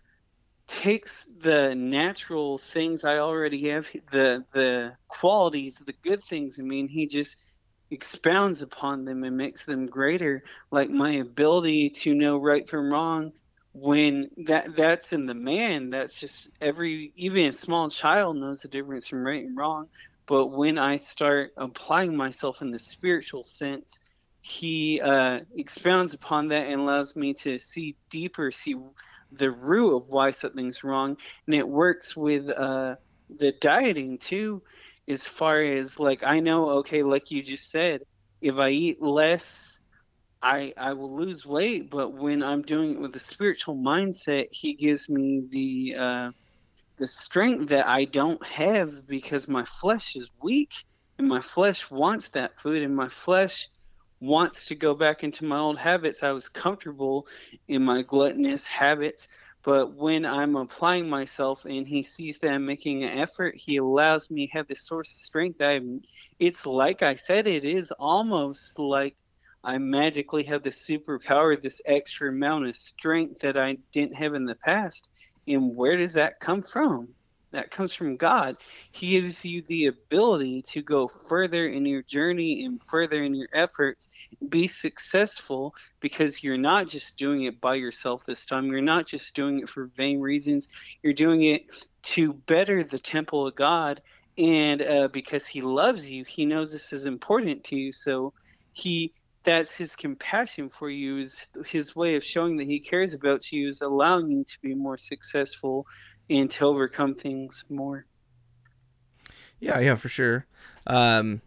takes 0.67 1.25
the 1.25 1.75
natural 1.75 2.59
things 2.59 3.05
I 3.05 3.19
already 3.19 3.69
have, 3.69 3.89
the 4.11 4.45
the 4.53 4.97
qualities, 5.09 5.79
the 5.79 5.93
good 5.93 6.23
things 6.23 6.59
in 6.59 6.69
me, 6.69 6.81
and 6.81 6.91
he 6.91 7.07
just 7.07 7.54
expounds 7.95 8.61
upon 8.61 9.05
them 9.05 9.25
and 9.25 9.37
makes 9.37 9.65
them 9.65 9.87
greater. 9.87 10.43
Like 10.71 10.91
my 10.91 11.13
ability 11.13 11.91
to 11.91 12.15
know 12.15 12.39
right 12.39 12.69
from 12.69 12.93
wrong, 12.93 13.33
when 13.73 14.31
that 14.47 14.77
that's 14.77 15.13
in 15.13 15.27
the 15.27 15.35
man, 15.35 15.91
that's 15.91 16.21
just 16.21 16.51
every 16.61 17.13
even 17.15 17.47
a 17.47 17.53
small 17.53 17.89
child 17.89 18.37
knows 18.37 18.63
the 18.63 18.69
difference 18.69 19.09
from 19.09 19.25
right 19.25 19.45
and 19.45 19.57
wrong. 19.57 19.89
But 20.27 20.49
when 20.49 20.79
I 20.79 20.97
start 20.97 21.53
applying 21.57 22.17
myself 22.17 22.63
in 22.63 22.71
the 22.71 22.79
spiritual 22.79 23.45
sense, 23.45 24.15
he 24.41 25.01
uh, 25.01 25.41
expounds 25.57 26.15
upon 26.15 26.49
that 26.49 26.69
and 26.69 26.81
allows 26.81 27.15
me 27.17 27.35
to 27.35 27.59
see 27.59 27.97
deeper, 28.11 28.51
see 28.51 28.77
the 29.33 29.51
root 29.51 29.97
of 29.97 30.09
why 30.09 30.31
something's 30.31 30.85
wrong, 30.85 31.17
and 31.47 31.55
it 31.55 31.69
works 31.69 32.17
with 32.17 32.51
uh, 32.51 32.97
the 33.29 33.53
dieting 33.61 34.19
too. 34.19 34.63
As 35.09 35.27
far 35.27 35.61
as 35.61 36.01
like 36.01 36.23
I 36.25 36.41
know, 36.41 36.71
okay, 36.81 37.03
like 37.03 37.31
you 37.31 37.43
just 37.43 37.71
said, 37.71 38.03
if 38.41 38.59
I 38.59 38.71
eat 38.71 39.03
less, 39.03 39.81
I 40.43 40.73
I 40.77 40.93
will 40.95 41.15
lose 41.15 41.47
weight. 41.47 41.91
But 41.91 42.15
when 42.15 42.43
I'm 42.43 42.63
doing 42.63 42.93
it 42.93 43.01
with 43.01 43.17
a 43.17 43.21
spiritual 43.21 43.77
mindset, 43.77 44.47
he 44.51 44.75
gives 44.75 45.09
me 45.09 45.45
the 45.51 45.97
uh, 45.99 46.31
the 46.97 47.07
strength 47.07 47.69
that 47.69 47.87
I 47.87 48.05
don't 48.05 48.45
have 48.47 49.07
because 49.07 49.49
my 49.49 49.65
flesh 49.65 50.17
is 50.17 50.31
weak 50.43 50.73
and 51.19 51.29
my 51.29 51.41
flesh 51.41 51.91
wants 51.91 52.29
that 52.31 52.59
food 52.61 52.83
and 52.83 52.95
my 52.95 53.09
flesh 53.09 53.69
wants 54.21 54.67
to 54.67 54.75
go 54.75 54.95
back 54.95 55.25
into 55.25 55.45
my 55.45 55.59
old 55.59 55.79
habits. 55.79 56.23
I 56.23 56.33
was 56.33 56.49
comfortable 56.49 57.27
in 57.69 57.85
my 57.85 58.03
gluttonous 58.03 58.67
habits, 58.67 59.29
but 59.65 59.95
when 59.95 60.25
I'm 60.27 60.57
applying 60.57 61.09
myself 61.09 61.65
and 61.65 61.89
he 61.89 62.03
sees 62.03 62.39
that 62.39 62.53
I'm 62.53 62.67
making 62.67 63.03
an 63.03 63.19
effort, 63.19 63.57
he 63.57 63.79
allows 63.79 64.31
me 64.31 64.47
to 64.47 64.53
have 64.53 64.67
this 64.67 64.87
source 64.87 65.09
of 65.11 65.19
strength. 65.19 65.61
I 65.61 65.81
it's 66.39 66.67
like 66.67 67.03
I 67.03 67.15
said, 67.15 67.47
it 67.47 67.65
is 67.65 67.91
almost 67.99 68.79
like 68.79 69.17
I 69.65 69.79
magically 69.79 70.45
have 70.45 70.63
this 70.63 70.87
superpower, 70.87 71.61
this 71.61 71.81
extra 71.87 72.29
amount 72.29 72.67
of 72.67 72.75
strength 72.75 73.41
that 73.41 73.57
I 73.57 73.79
didn't 73.93 74.17
have 74.17 74.35
in 74.35 74.45
the 74.45 74.57
past 74.57 75.09
and 75.47 75.77
where 75.77 75.97
does 75.97 76.15
that 76.15 76.41
come 76.41 76.63
from? 76.63 77.15
That 77.55 77.71
comes 77.71 77.95
from 77.95 78.17
God. 78.17 78.57
He 78.91 79.11
gives 79.11 79.47
you 79.47 79.63
the 79.63 79.87
ability 79.87 80.63
to 80.71 80.83
go 80.83 81.07
further 81.07 81.69
in 81.69 81.87
your 81.87 82.03
journey 82.03 82.65
and 82.65 82.83
further 82.83 83.23
in 83.23 83.33
your 83.33 83.49
efforts, 83.53 84.09
be 84.49 84.67
successful 84.67 85.73
because 86.01 86.43
you're 86.43 86.59
not 86.59 86.89
just 86.89 87.17
doing 87.17 87.45
it 87.45 87.61
by 87.61 87.77
yourself 87.77 88.27
this 88.27 88.45
time. 88.45 88.67
You're 88.67 88.81
not 88.81 89.07
just 89.07 89.37
doing 89.37 89.61
it 89.61 89.69
for 89.69 89.87
vain 89.95 90.21
reasons. 90.21 90.67
You're 91.01 91.13
doing 91.13 91.45
it 91.45 91.63
to 92.15 92.33
better 92.33 92.83
the 92.83 92.99
temple 92.99 93.47
of 93.47 93.55
God. 93.55 94.03
And 94.37 94.83
uh, 94.83 95.09
because 95.13 95.47
He 95.47 95.61
loves 95.61 96.11
you, 96.11 96.25
He 96.25 96.47
knows 96.47 96.73
this 96.73 96.93
is 96.93 97.07
important 97.07 97.63
to 97.65 97.77
you. 97.77 97.93
So 97.93 98.33
He 98.73 99.15
that's 99.45 99.77
his 99.77 99.95
compassion 99.95 100.71
for 100.71 100.89
you 100.89 101.19
is 101.19 101.49
his 101.67 101.95
way 101.95 102.17
of 102.17 102.25
showing 102.25 102.57
that 102.57 102.67
he 102.67 102.81
cares 102.81 103.13
about 103.13 103.53
you 103.53 103.69
is 103.69 103.83
allowing 103.83 104.27
you 104.27 104.43
to 104.43 104.59
be 104.63 104.75
more 104.75 104.97
successful 104.97 105.87
and 106.29 106.51
to 106.51 106.65
overcome 106.65 107.15
things 107.15 107.65
more. 107.69 108.07
Yeah, 109.61 109.81
yeah, 109.81 109.95
for 109.95 110.09
sure. 110.09 110.47
Um, 110.87 111.43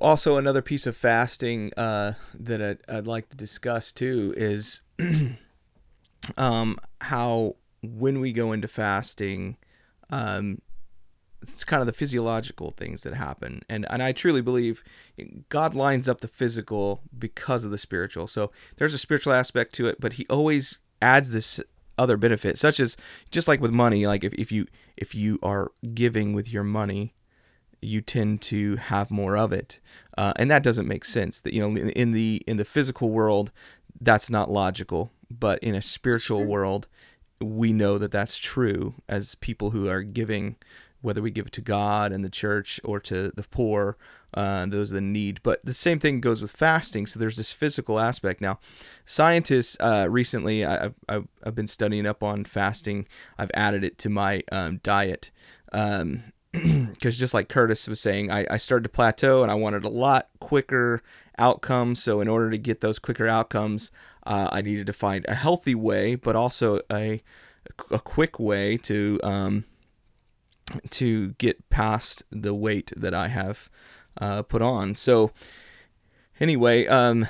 also, 0.00 0.36
another 0.36 0.62
piece 0.62 0.86
of 0.86 0.96
fasting 0.96 1.72
uh, 1.76 2.14
that 2.34 2.62
I'd, 2.62 2.78
I'd 2.88 3.06
like 3.06 3.28
to 3.30 3.36
discuss 3.36 3.92
too 3.92 4.34
is 4.36 4.80
um, 6.36 6.78
how 7.00 7.56
when 7.82 8.20
we 8.20 8.32
go 8.32 8.52
into 8.52 8.68
fasting, 8.68 9.56
um, 10.10 10.60
it's 11.42 11.64
kind 11.64 11.80
of 11.80 11.86
the 11.86 11.92
physiological 11.92 12.70
things 12.70 13.02
that 13.02 13.14
happen. 13.14 13.62
And 13.68 13.86
and 13.88 14.02
I 14.02 14.12
truly 14.12 14.42
believe 14.42 14.82
God 15.48 15.74
lines 15.74 16.08
up 16.08 16.20
the 16.20 16.28
physical 16.28 17.00
because 17.18 17.64
of 17.64 17.70
the 17.70 17.78
spiritual. 17.78 18.26
So 18.26 18.50
there's 18.76 18.94
a 18.94 18.98
spiritual 18.98 19.32
aspect 19.32 19.74
to 19.76 19.86
it 19.86 20.00
but 20.00 20.14
he 20.14 20.26
always 20.28 20.78
adds 21.00 21.30
this 21.30 21.60
other 22.00 22.16
benefits, 22.16 22.60
such 22.60 22.80
as 22.80 22.96
just 23.30 23.46
like 23.46 23.60
with 23.60 23.70
money 23.70 24.06
like 24.06 24.24
if, 24.24 24.32
if 24.34 24.50
you 24.50 24.66
if 24.96 25.14
you 25.14 25.38
are 25.42 25.70
giving 25.94 26.32
with 26.32 26.52
your 26.52 26.64
money 26.64 27.14
you 27.82 28.00
tend 28.00 28.42
to 28.42 28.76
have 28.76 29.10
more 29.10 29.36
of 29.36 29.52
it. 29.52 29.80
Uh, 30.16 30.32
and 30.36 30.50
that 30.50 30.62
doesn't 30.62 30.88
make 30.88 31.04
sense. 31.04 31.40
That 31.40 31.54
you 31.54 31.60
know 31.60 31.76
in 31.76 32.12
the 32.12 32.42
in 32.46 32.56
the 32.56 32.64
physical 32.64 33.10
world 33.10 33.50
that's 34.00 34.30
not 34.30 34.50
logical. 34.50 35.12
But 35.30 35.60
in 35.60 35.74
a 35.74 35.82
spiritual 35.82 36.44
world 36.44 36.88
we 37.40 37.72
know 37.72 37.98
that 37.98 38.12
that's 38.12 38.38
true 38.38 38.94
as 39.08 39.34
people 39.36 39.70
who 39.70 39.88
are 39.88 40.02
giving 40.02 40.56
whether 41.02 41.22
we 41.22 41.30
give 41.30 41.46
it 41.46 41.52
to 41.52 41.60
God 41.60 42.12
and 42.12 42.24
the 42.24 42.30
church 42.30 42.80
or 42.84 43.00
to 43.00 43.30
the 43.30 43.42
poor, 43.50 43.96
uh, 44.34 44.66
those 44.66 44.90
that 44.90 45.00
need. 45.00 45.40
But 45.42 45.64
the 45.64 45.74
same 45.74 45.98
thing 45.98 46.20
goes 46.20 46.42
with 46.42 46.52
fasting. 46.52 47.06
So 47.06 47.18
there's 47.18 47.36
this 47.36 47.50
physical 47.50 47.98
aspect. 47.98 48.40
Now, 48.40 48.58
scientists 49.04 49.76
uh, 49.80 50.06
recently, 50.10 50.64
I, 50.64 50.90
have 51.08 51.28
I've 51.42 51.54
been 51.54 51.68
studying 51.68 52.06
up 52.06 52.22
on 52.22 52.44
fasting. 52.44 53.06
I've 53.38 53.50
added 53.54 53.84
it 53.84 53.98
to 53.98 54.10
my 54.10 54.42
um, 54.52 54.80
diet. 54.82 55.30
Um, 55.72 56.24
because 56.52 57.16
just 57.16 57.32
like 57.32 57.48
Curtis 57.48 57.86
was 57.86 58.00
saying, 58.00 58.30
I, 58.30 58.44
I 58.50 58.56
started 58.56 58.82
to 58.82 58.88
plateau 58.88 59.42
and 59.42 59.52
I 59.52 59.54
wanted 59.54 59.84
a 59.84 59.88
lot 59.88 60.28
quicker 60.40 61.00
outcomes. 61.38 62.02
So 62.02 62.20
in 62.20 62.28
order 62.28 62.50
to 62.50 62.58
get 62.58 62.80
those 62.80 62.98
quicker 62.98 63.28
outcomes, 63.28 63.92
uh, 64.30 64.48
I 64.52 64.62
needed 64.62 64.86
to 64.86 64.92
find 64.92 65.26
a 65.26 65.34
healthy 65.34 65.74
way, 65.74 66.14
but 66.14 66.36
also 66.36 66.80
a 66.90 67.20
a 67.90 67.98
quick 67.98 68.38
way 68.38 68.76
to 68.76 69.18
um, 69.24 69.64
to 70.90 71.30
get 71.32 71.68
past 71.68 72.22
the 72.30 72.54
weight 72.54 72.92
that 72.96 73.12
I 73.12 73.26
have 73.26 73.68
uh, 74.20 74.42
put 74.42 74.62
on. 74.62 74.94
So 74.94 75.32
anyway, 76.38 76.86
um, 76.86 77.26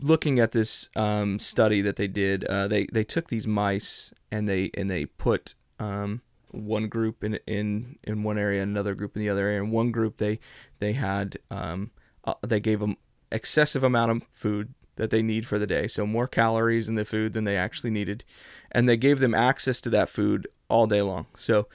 looking 0.00 0.40
at 0.40 0.50
this 0.50 0.88
um, 0.96 1.38
study 1.38 1.82
that 1.82 1.94
they 1.94 2.08
did, 2.08 2.42
uh, 2.44 2.66
they 2.66 2.86
they 2.92 3.04
took 3.04 3.28
these 3.28 3.46
mice 3.46 4.12
and 4.32 4.48
they 4.48 4.72
and 4.74 4.90
they 4.90 5.06
put 5.06 5.54
um, 5.78 6.20
one 6.50 6.88
group 6.88 7.22
in 7.22 7.38
in 7.46 7.96
in 8.02 8.24
one 8.24 8.38
area, 8.38 8.60
another 8.60 8.96
group 8.96 9.14
in 9.14 9.22
the 9.22 9.30
other 9.30 9.46
area. 9.46 9.62
And 9.62 9.70
one 9.70 9.92
group 9.92 10.16
they 10.16 10.40
they 10.80 10.94
had 10.94 11.38
um, 11.48 11.92
uh, 12.24 12.34
they 12.44 12.58
gave 12.58 12.80
them 12.80 12.96
excessive 13.30 13.84
amount 13.84 14.10
of 14.10 14.22
food 14.32 14.74
that 14.98 15.10
they 15.10 15.22
need 15.22 15.46
for 15.46 15.58
the 15.58 15.66
day, 15.66 15.88
so 15.88 16.04
more 16.04 16.26
calories 16.26 16.88
in 16.88 16.96
the 16.96 17.04
food 17.04 17.32
than 17.32 17.44
they 17.44 17.56
actually 17.56 17.90
needed, 17.90 18.24
and 18.70 18.88
they 18.88 18.96
gave 18.96 19.20
them 19.20 19.34
access 19.34 19.80
to 19.80 19.90
that 19.90 20.08
food 20.08 20.46
all 20.68 20.86
day 20.86 21.00
long. 21.00 21.26
So 21.36 21.68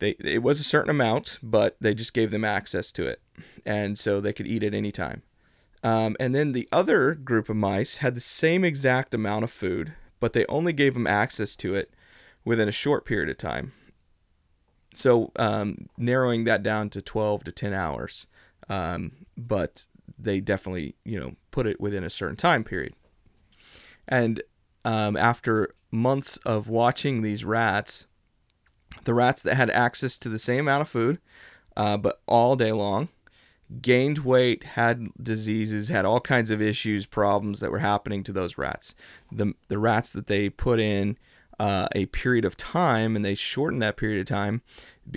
they 0.00 0.10
it 0.20 0.42
was 0.42 0.60
a 0.60 0.64
certain 0.64 0.90
amount, 0.90 1.38
but 1.42 1.76
they 1.80 1.94
just 1.94 2.12
gave 2.12 2.30
them 2.30 2.44
access 2.44 2.92
to 2.92 3.06
it, 3.06 3.22
and 3.64 3.98
so 3.98 4.20
they 4.20 4.32
could 4.32 4.46
eat 4.46 4.64
at 4.64 4.74
any 4.74 4.92
time. 4.92 5.22
Um, 5.82 6.16
and 6.18 6.34
then 6.34 6.52
the 6.52 6.68
other 6.72 7.14
group 7.14 7.48
of 7.48 7.56
mice 7.56 7.98
had 7.98 8.14
the 8.14 8.20
same 8.20 8.64
exact 8.64 9.14
amount 9.14 9.44
of 9.44 9.50
food, 9.50 9.94
but 10.18 10.32
they 10.32 10.44
only 10.46 10.72
gave 10.72 10.94
them 10.94 11.06
access 11.06 11.54
to 11.56 11.76
it 11.76 11.94
within 12.44 12.68
a 12.68 12.72
short 12.72 13.04
period 13.04 13.28
of 13.28 13.38
time. 13.38 13.72
So 14.94 15.30
um, 15.36 15.88
narrowing 15.96 16.44
that 16.44 16.62
down 16.62 16.90
to 16.90 17.02
12 17.02 17.44
to 17.44 17.52
10 17.52 17.72
hours. 17.72 18.26
Um, 18.68 19.12
but 19.36 19.84
they 20.18 20.40
definitely, 20.40 20.94
you 21.04 21.18
know, 21.18 21.34
put 21.50 21.66
it 21.66 21.80
within 21.80 22.04
a 22.04 22.10
certain 22.10 22.36
time 22.36 22.64
period. 22.64 22.94
And 24.08 24.42
um, 24.84 25.16
after 25.16 25.74
months 25.90 26.36
of 26.38 26.68
watching 26.68 27.22
these 27.22 27.44
rats, 27.44 28.06
the 29.04 29.14
rats 29.14 29.42
that 29.42 29.56
had 29.56 29.70
access 29.70 30.18
to 30.18 30.28
the 30.28 30.38
same 30.38 30.60
amount 30.60 30.82
of 30.82 30.88
food, 30.88 31.18
uh, 31.76 31.96
but 31.96 32.20
all 32.26 32.56
day 32.56 32.72
long, 32.72 33.08
gained 33.82 34.18
weight, 34.18 34.62
had 34.62 35.08
diseases, 35.20 35.88
had 35.88 36.04
all 36.04 36.20
kinds 36.20 36.50
of 36.50 36.62
issues, 36.62 37.04
problems 37.06 37.60
that 37.60 37.72
were 37.72 37.80
happening 37.80 38.22
to 38.22 38.32
those 38.32 38.56
rats. 38.56 38.94
The 39.32 39.54
the 39.68 39.78
rats 39.78 40.12
that 40.12 40.28
they 40.28 40.48
put 40.48 40.78
in 40.78 41.18
uh, 41.58 41.88
a 41.94 42.06
period 42.06 42.44
of 42.44 42.56
time 42.56 43.16
and 43.16 43.24
they 43.24 43.34
shortened 43.34 43.82
that 43.82 43.96
period 43.96 44.20
of 44.20 44.26
time, 44.26 44.62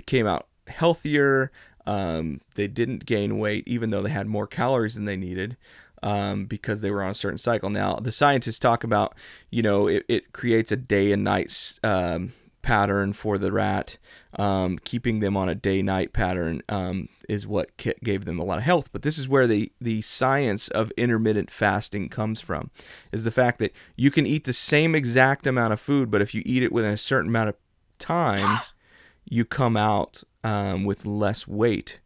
came 0.05 0.25
out 0.25 0.47
healthier. 0.67 1.51
Um, 1.89 2.41
they 2.53 2.67
didn't 2.67 3.07
gain 3.07 3.39
weight 3.39 3.67
even 3.67 3.89
though 3.89 4.03
they 4.03 4.11
had 4.11 4.27
more 4.27 4.45
calories 4.45 4.93
than 4.93 5.05
they 5.05 5.17
needed. 5.17 5.57
Um, 6.01 6.45
because 6.45 6.79
they 6.79 6.91
were 6.91 7.03
on 7.03 7.09
a 7.09 7.13
certain 7.13 7.37
cycle. 7.37 7.69
Now, 7.69 7.95
the 7.95 8.13
scientists 8.13 8.57
talk 8.57 8.85
about, 8.85 9.15
you 9.49 9.61
know, 9.61 9.87
it, 9.87 10.05
it 10.07 10.31
creates 10.31 10.71
a 10.71 10.77
day 10.77 11.11
and 11.11 11.25
night 11.25 11.77
um, 11.83 12.31
pattern 12.61 13.11
for 13.11 13.37
the 13.37 13.51
rat. 13.51 13.97
Um, 14.37 14.77
keeping 14.79 15.19
them 15.19 15.35
on 15.35 15.49
a 15.49 15.55
day 15.55 15.81
night 15.81 16.13
pattern 16.13 16.61
um, 16.69 17.09
is 17.27 17.45
what 17.45 17.75
gave 17.75 18.23
them 18.23 18.39
a 18.39 18.45
lot 18.45 18.59
of 18.59 18.63
health. 18.63 18.93
But 18.93 19.01
this 19.01 19.17
is 19.17 19.27
where 19.27 19.45
the, 19.45 19.73
the 19.81 20.01
science 20.01 20.69
of 20.69 20.91
intermittent 20.91 21.51
fasting 21.51 22.07
comes 22.07 22.39
from 22.39 22.69
is 23.11 23.25
the 23.25 23.31
fact 23.31 23.59
that 23.59 23.73
you 23.97 24.09
can 24.09 24.25
eat 24.25 24.45
the 24.45 24.53
same 24.53 24.95
exact 24.95 25.47
amount 25.47 25.73
of 25.73 25.81
food, 25.81 26.09
but 26.09 26.21
if 26.21 26.33
you 26.33 26.43
eat 26.45 26.63
it 26.63 26.71
within 26.71 26.93
a 26.93 26.97
certain 26.97 27.29
amount 27.29 27.49
of 27.49 27.55
time, 27.97 28.59
you 29.29 29.43
come 29.43 29.75
out 29.75 30.23
um, 30.43 30.85
with 30.85 31.05
less 31.05 31.47
weight. 31.47 31.99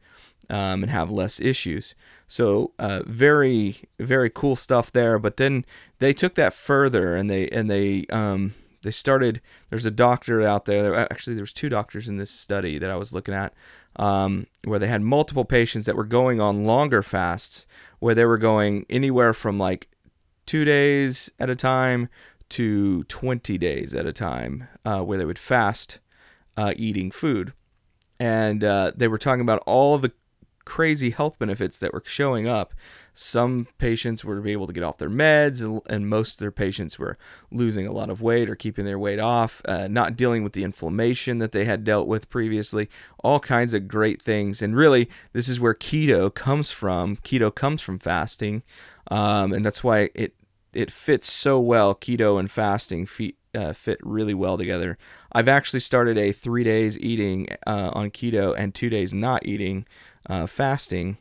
Um, 0.50 0.84
and 0.84 0.92
have 0.92 1.10
less 1.10 1.40
issues. 1.40 1.96
So 2.28 2.74
uh, 2.78 3.04
very 3.08 3.78
very 3.98 4.30
cool 4.30 4.58
stuff 4.58 4.92
there. 4.92 5.18
But 5.18 5.38
then 5.38 5.66
they 6.00 6.12
took 6.12 6.36
that 6.36 6.54
further 6.54 7.16
and 7.16 7.30
they 7.30 7.48
and 7.48 7.72
they 7.72 8.06
um, 8.08 8.54
they 8.84 8.92
started. 8.92 9.42
There's 9.70 9.86
a 9.86 9.92
doctor 9.92 10.42
out 10.42 10.66
there. 10.66 10.96
Actually, 10.96 11.36
there 11.36 11.44
was 11.44 11.54
two 11.54 11.70
doctors 11.70 12.08
in 12.08 12.18
this 12.18 12.30
study 12.30 12.78
that 12.78 12.92
I 12.92 12.98
was 12.98 13.12
looking 13.12 13.34
at, 13.34 13.54
um, 13.96 14.46
where 14.66 14.80
they 14.80 14.88
had 14.88 15.02
multiple 15.02 15.46
patients 15.46 15.86
that 15.86 15.96
were 15.96 16.04
going 16.04 16.40
on 16.40 16.66
longer 16.66 17.02
fasts, 17.02 17.66
where 18.00 18.13
they 18.13 18.25
were 18.25 18.38
going 18.38 18.86
anywhere 18.90 19.34
from 19.34 19.58
like 19.58 19.88
two 20.46 20.66
days 20.66 21.32
at 21.40 21.50
a 21.50 21.56
time 21.56 22.10
to 22.50 23.04
20 23.06 23.58
days 23.58 23.94
at 23.94 24.06
a 24.06 24.13
time, 24.13 24.68
uh, 24.86 25.02
where 25.02 25.18
they 25.18 25.25
would 25.25 25.40
fast 25.40 26.00
uh, 26.58 26.74
eating 26.75 27.10
food, 27.10 27.54
and 28.24 28.63
uh, 28.63 28.94
they 28.96 29.10
were 29.10 29.18
talking 29.18 29.42
about 29.42 29.62
all 29.65 29.98
the 29.98 30.13
crazy 30.63 31.10
health 31.10 31.38
benefits 31.38 31.77
that 31.80 31.92
were 31.92 32.01
showing 32.06 32.48
up 32.48 32.74
some 33.13 33.68
patients 33.77 34.24
were 34.24 34.48
able 34.48 34.65
to 34.65 34.72
get 34.72 34.82
off 34.82 34.98
their 34.98 35.10
meds, 35.10 35.84
and 35.88 36.08
most 36.08 36.36
of 36.36 36.39
their 36.39 36.51
patients 36.51 36.98
were 36.98 37.18
losing 37.51 37.86
a 37.86 37.92
lot 37.92 38.10
of 38.10 38.22
weight 38.22 38.50
or 38.50 38.56
keeping 38.56 38.86
their 38.86 38.98
weight 38.98 39.20
off, 39.20 39.62
uh, 39.65 39.89
not 39.89 40.15
dealing 40.15 40.42
with 40.42 40.53
the 40.53 40.63
inflammation 40.63 41.38
that 41.39 41.51
they 41.51 41.65
had 41.65 41.84
dealt 41.84 42.08
with 42.08 42.30
previously. 42.30 42.89
All 43.24 43.41
kinds 43.41 43.74
of 43.74 43.89
great 43.89 44.21
things. 44.21 44.62
And 44.62 44.74
really, 44.74 45.10
this 45.34 45.50
is 45.50 45.60
where 45.60 45.76
keto 45.76 46.34
comes 46.34 46.71
from. 46.71 47.17
Keto 47.17 47.54
comes 47.54 47.82
from 47.82 48.00
fasting, 48.00 48.63
um, 49.12 49.52
and 49.52 49.65
that's 49.65 49.84
why 49.84 50.10
it 50.15 50.34
it 50.71 50.89
fits 50.89 51.32
so 51.32 51.60
well. 51.60 51.93
Keto 51.93 52.39
and 52.39 52.50
fasting 52.50 53.06
fit, 53.06 53.36
uh, 53.54 53.74
fit 53.74 54.00
really 54.02 54.34
well 54.34 54.58
together. 54.58 54.98
I've 55.34 55.48
actually 55.48 55.80
started 55.80 56.17
a 56.17 56.32
three 56.32 56.63
days 56.63 57.00
eating 57.00 57.48
uh, 57.65 57.91
on 57.93 58.12
keto 58.12 58.54
and 58.58 58.74
two 58.74 58.89
days 58.89 59.13
not 59.13 59.46
eating, 59.46 59.86
uh, 60.30 60.48
fasting 60.48 61.17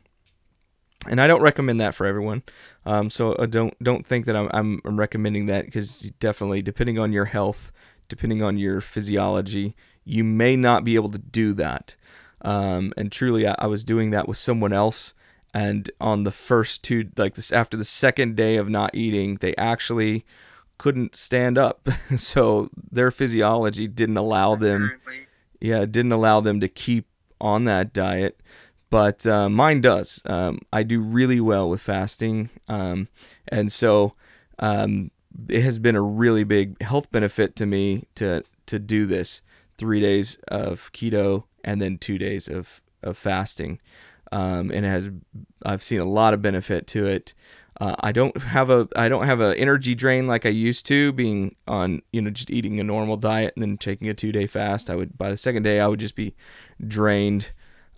and 1.07 1.19
I 1.19 1.27
don't 1.27 1.41
recommend 1.41 1.79
that 1.79 1.95
for 1.95 2.05
everyone. 2.05 2.43
Um, 2.85 3.09
so 3.09 3.33
uh, 3.33 3.45
don't 3.45 3.81
don't 3.83 4.05
think 4.05 4.25
that 4.25 4.35
I'm 4.35 4.79
I'm, 4.85 4.97
recommending 4.97 5.47
that 5.47 5.65
because 5.65 6.01
definitely 6.19 6.61
depending 6.61 6.99
on 6.99 7.11
your 7.11 7.25
health, 7.25 7.71
depending 8.07 8.41
on 8.41 8.57
your 8.57 8.81
physiology, 8.81 9.75
you 10.05 10.23
may 10.23 10.55
not 10.55 10.83
be 10.83 10.95
able 10.95 11.11
to 11.11 11.19
do 11.19 11.53
that. 11.53 11.95
Um, 12.41 12.93
and 12.97 13.11
truly, 13.11 13.47
I, 13.47 13.55
I, 13.57 13.67
was 13.67 13.85
doing 13.85 14.11
that 14.11 14.27
with 14.27 14.37
someone 14.37 14.73
else, 14.73 15.13
and 15.53 15.89
on 16.01 16.23
the 16.23 16.31
first 16.31 16.83
two, 16.83 17.09
like 17.15 17.35
this, 17.35 17.53
after 17.53 17.77
the 17.77 17.85
second 17.85 18.35
day 18.35 18.57
of 18.57 18.67
not 18.67 18.93
eating, 18.93 19.35
they 19.35 19.55
actually 19.55 20.25
couldn't 20.83 21.15
stand 21.15 21.57
up. 21.57 21.87
so 22.17 22.69
their 22.91 23.09
physiology 23.09 23.87
didn't 23.87 24.17
allow 24.17 24.55
them, 24.55 24.91
yeah, 25.61 25.85
didn't 25.85 26.11
allow 26.11 26.41
them 26.41 26.59
to 26.59 26.67
keep 26.67 27.07
on 27.39 27.65
that 27.65 27.93
diet 27.93 28.39
but 28.93 29.25
uh, 29.25 29.49
mine 29.49 29.81
does. 29.81 30.21
Um, 30.23 30.59
I 30.71 30.83
do 30.83 31.01
really 31.01 31.41
well 31.41 31.67
with 31.67 31.81
fasting, 31.81 32.51
um, 32.67 33.07
and 33.47 33.71
so 33.71 34.13
um, 34.59 35.09
it 35.49 35.63
has 35.63 35.79
been 35.79 35.95
a 35.95 36.01
really 36.01 36.43
big 36.43 36.79
health 36.79 37.11
benefit 37.11 37.55
to 37.55 37.65
me 37.65 38.03
to 38.13 38.43
to 38.67 38.77
do 38.77 39.07
this 39.07 39.41
three 39.79 39.99
days 39.99 40.37
of 40.47 40.91
keto 40.93 41.45
and 41.63 41.81
then 41.81 41.97
two 41.97 42.19
days 42.19 42.47
of 42.47 42.83
of 43.01 43.17
fasting, 43.17 43.79
um, 44.31 44.69
and 44.69 44.85
it 44.85 44.89
has 44.89 45.09
I've 45.65 45.81
seen 45.81 45.99
a 45.99 46.05
lot 46.05 46.35
of 46.35 46.43
benefit 46.43 46.85
to 46.89 47.07
it. 47.07 47.33
Uh, 47.83 47.95
I 47.99 48.13
don't 48.13 48.37
have 48.41 48.69
a 48.69 48.87
I 48.95 49.09
don't 49.09 49.25
have 49.25 49.41
an 49.41 49.57
energy 49.57 49.93
drain 49.93 50.25
like 50.25 50.45
I 50.45 50.49
used 50.49 50.85
to, 50.85 51.11
being 51.11 51.57
on 51.67 52.01
you 52.13 52.21
know 52.21 52.29
just 52.29 52.49
eating 52.49 52.79
a 52.79 52.83
normal 52.83 53.17
diet 53.17 53.53
and 53.57 53.61
then 53.61 53.77
taking 53.77 54.07
a 54.07 54.13
two 54.13 54.31
day 54.31 54.47
fast. 54.47 54.89
I 54.89 54.95
would 54.95 55.17
by 55.17 55.29
the 55.29 55.35
second 55.35 55.63
day 55.63 55.81
I 55.81 55.87
would 55.87 55.99
just 55.99 56.15
be 56.15 56.33
drained. 56.87 57.51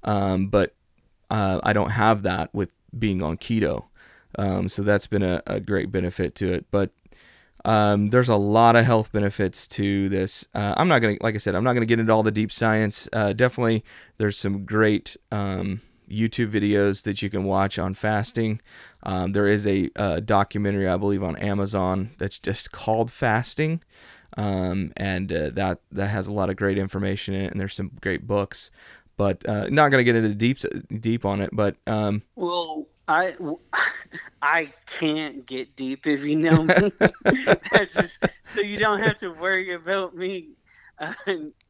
Um, 0.04 0.48
but 0.48 0.74
uh, 1.30 1.60
I 1.62 1.74
don't 1.74 1.92
have 1.92 2.24
that 2.24 2.52
with 2.52 2.74
being 2.98 3.22
on 3.22 3.38
keto. 3.38 3.86
Um, 4.40 4.70
so 4.70 4.82
that's 4.82 5.06
been 5.06 5.24
a, 5.24 5.44
a, 5.46 5.60
great 5.60 5.92
benefit 5.92 6.34
to 6.36 6.52
it. 6.52 6.66
But 6.72 6.92
um, 7.64 8.10
there's 8.10 8.30
a 8.30 8.36
lot 8.36 8.76
of 8.76 8.86
health 8.86 9.12
benefits 9.12 9.68
to 9.70 10.10
this. 10.10 10.48
Uh, 10.56 10.74
I'm 10.78 10.88
not 10.88 11.00
gonna, 11.00 11.18
like 11.22 11.36
I 11.36 11.38
said, 11.38 11.54
I'm 11.54 11.64
not 11.64 11.74
gonna 11.74 11.86
get 11.86 12.00
into 12.00 12.12
all 12.12 12.24
the 12.24 12.32
deep 12.32 12.52
science. 12.52 13.08
Uh, 13.14 13.34
definitely, 13.34 13.84
there's 14.18 14.38
some 14.38 14.66
great 14.66 15.16
um, 15.32 15.82
YouTube 16.10 16.52
videos 16.52 17.04
that 17.04 17.22
you 17.22 17.30
can 17.30 17.44
watch 17.44 17.80
on 17.80 17.94
fasting. 17.94 18.62
Um, 19.06 19.32
there 19.32 19.48
is 19.48 19.68
a, 19.68 19.90
a, 19.96 20.22
documentary, 20.22 20.88
I 20.88 20.98
believe, 20.98 21.24
on 21.24 21.36
Amazon 21.38 22.12
that's 22.18 22.40
just 22.40 22.72
called 22.72 23.12
Fasting, 23.12 23.84
um, 24.38 24.92
and 24.98 25.32
uh, 25.32 25.50
that 25.52 25.82
that 25.92 26.08
has 26.08 26.28
a 26.28 26.34
lot 26.34 26.50
of 26.50 26.56
great 26.56 26.78
information 26.78 27.34
in 27.34 27.42
it. 27.42 27.52
And 27.52 27.60
there's 27.60 27.74
some 27.74 27.92
great 28.02 28.26
books 28.26 28.72
but 29.18 29.48
uh, 29.48 29.68
not 29.70 29.92
going 29.92 30.00
to 30.00 30.04
get 30.04 30.16
into 30.16 30.34
deep 30.34 30.60
deep 31.00 31.26
on 31.26 31.42
it. 31.42 31.50
But 31.54 31.78
um, 31.88 32.22
well, 32.36 32.88
I 33.08 33.36
I 34.42 34.74
can't 34.86 35.46
get 35.46 35.76
deep 35.76 36.08
if 36.08 36.24
you 36.26 36.38
know 36.38 36.64
me. 36.64 36.74
That's 37.72 37.94
just 37.94 38.26
so 38.42 38.62
you 38.62 38.78
don't 38.78 39.00
have 39.00 39.18
to 39.18 39.30
worry 39.30 39.74
about 39.74 40.16
me 40.16 40.50
uh, 41.00 41.14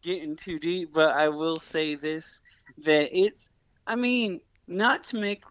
getting 0.01 0.35
too 0.35 0.59
deep. 0.59 0.93
But 0.93 1.15
I 1.15 1.29
will 1.29 1.57
say 1.57 1.95
this: 1.95 2.41
that 2.83 3.17
it's. 3.17 3.49
I 3.87 3.95
mean, 3.95 4.41
not 4.67 5.03
to 5.05 5.17
make 5.17 5.43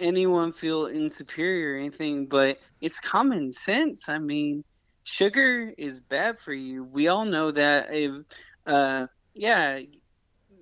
anyone 0.00 0.52
feel 0.52 0.86
insecure 0.86 1.74
or 1.74 1.78
anything, 1.78 2.26
but 2.26 2.58
it's 2.80 3.00
common 3.00 3.52
sense. 3.52 4.08
I 4.08 4.18
mean, 4.18 4.64
sugar 5.04 5.72
is 5.76 6.00
bad 6.00 6.38
for 6.38 6.52
you. 6.52 6.84
We 6.84 7.08
all 7.08 7.24
know 7.24 7.50
that. 7.50 7.88
If 7.90 8.24
uh, 8.66 9.06
yeah, 9.34 9.80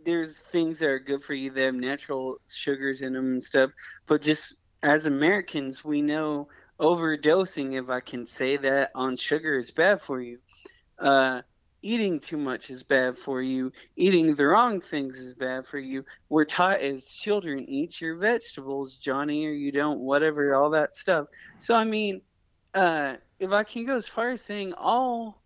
there's 0.05 0.39
things 0.39 0.79
that 0.79 0.89
are 0.89 0.99
good 0.99 1.23
for 1.23 1.35
you 1.35 1.51
that 1.51 1.63
have 1.63 1.75
natural 1.75 2.37
sugars 2.47 3.03
in 3.03 3.13
them 3.13 3.27
and 3.27 3.43
stuff. 3.43 3.71
But 4.07 4.23
just 4.23 4.63
as 4.83 5.07
Americans, 5.07 5.85
we 5.85 6.03
know 6.03 6.49
overdosing, 6.81 7.75
if 7.75 7.91
I 7.91 8.01
can 8.01 8.25
say 8.25 8.57
that, 8.57 8.91
on 8.95 9.17
sugar 9.17 9.57
is 9.57 9.71
bad 9.71 10.01
for 10.01 10.21
you. 10.21 10.39
Uh, 10.99 11.43
eating 11.83 12.21
too 12.21 12.37
much 12.37 12.71
is 12.71 12.83
bad 12.83 13.17
for 13.17 13.41
you. 13.43 13.73
Eating 13.97 14.35
the 14.35 14.47
wrong 14.47 14.81
things 14.81 15.19
is 15.19 15.35
bad 15.35 15.67
for 15.67 15.79
you. 15.79 16.05
We're 16.29 16.45
taught 16.45 16.81
as 16.81 17.15
children, 17.15 17.69
eat 17.69 18.01
your 18.01 18.17
vegetables, 18.17 18.97
Johnny, 18.97 19.47
or 19.47 19.53
you 19.53 19.73
don't, 19.73 20.01
whatever, 20.01 20.55
all 20.55 20.71
that 20.71 20.95
stuff. 20.95 21.29
So, 21.59 21.75
I 21.75 21.85
mean, 21.85 22.23
uh, 22.75 23.17
if 23.39 23.53
I 23.53 23.65
can 23.65 23.87
go 23.87 23.97
as 23.97 24.09
far 24.09 24.31
as 24.31 24.43
saying 24.43 24.75
all 24.75 25.43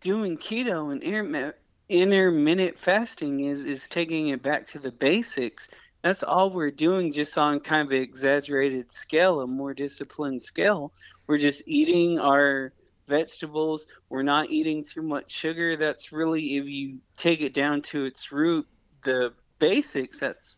doing 0.00 0.36
keto 0.36 0.92
and 0.92 1.02
intermittent 1.02 1.56
intermittent 1.88 2.78
fasting 2.78 3.40
is 3.40 3.64
is 3.64 3.86
taking 3.88 4.28
it 4.28 4.42
back 4.42 4.66
to 4.66 4.78
the 4.78 4.92
basics. 4.92 5.68
That's 6.02 6.22
all 6.22 6.50
we're 6.50 6.70
doing, 6.70 7.12
just 7.12 7.36
on 7.36 7.60
kind 7.60 7.86
of 7.86 7.92
an 7.92 8.02
exaggerated 8.02 8.92
scale, 8.92 9.40
a 9.40 9.46
more 9.46 9.74
disciplined 9.74 10.40
scale. 10.42 10.92
We're 11.26 11.38
just 11.38 11.66
eating 11.66 12.20
our 12.20 12.72
vegetables. 13.06 13.86
We're 14.08 14.22
not 14.22 14.50
eating 14.50 14.84
too 14.84 15.02
much 15.02 15.30
sugar. 15.30 15.76
That's 15.76 16.12
really, 16.12 16.56
if 16.56 16.68
you 16.68 16.98
take 17.16 17.40
it 17.40 17.54
down 17.54 17.82
to 17.82 18.04
its 18.04 18.32
root, 18.32 18.66
the 19.04 19.32
basics. 19.58 20.20
That's 20.20 20.56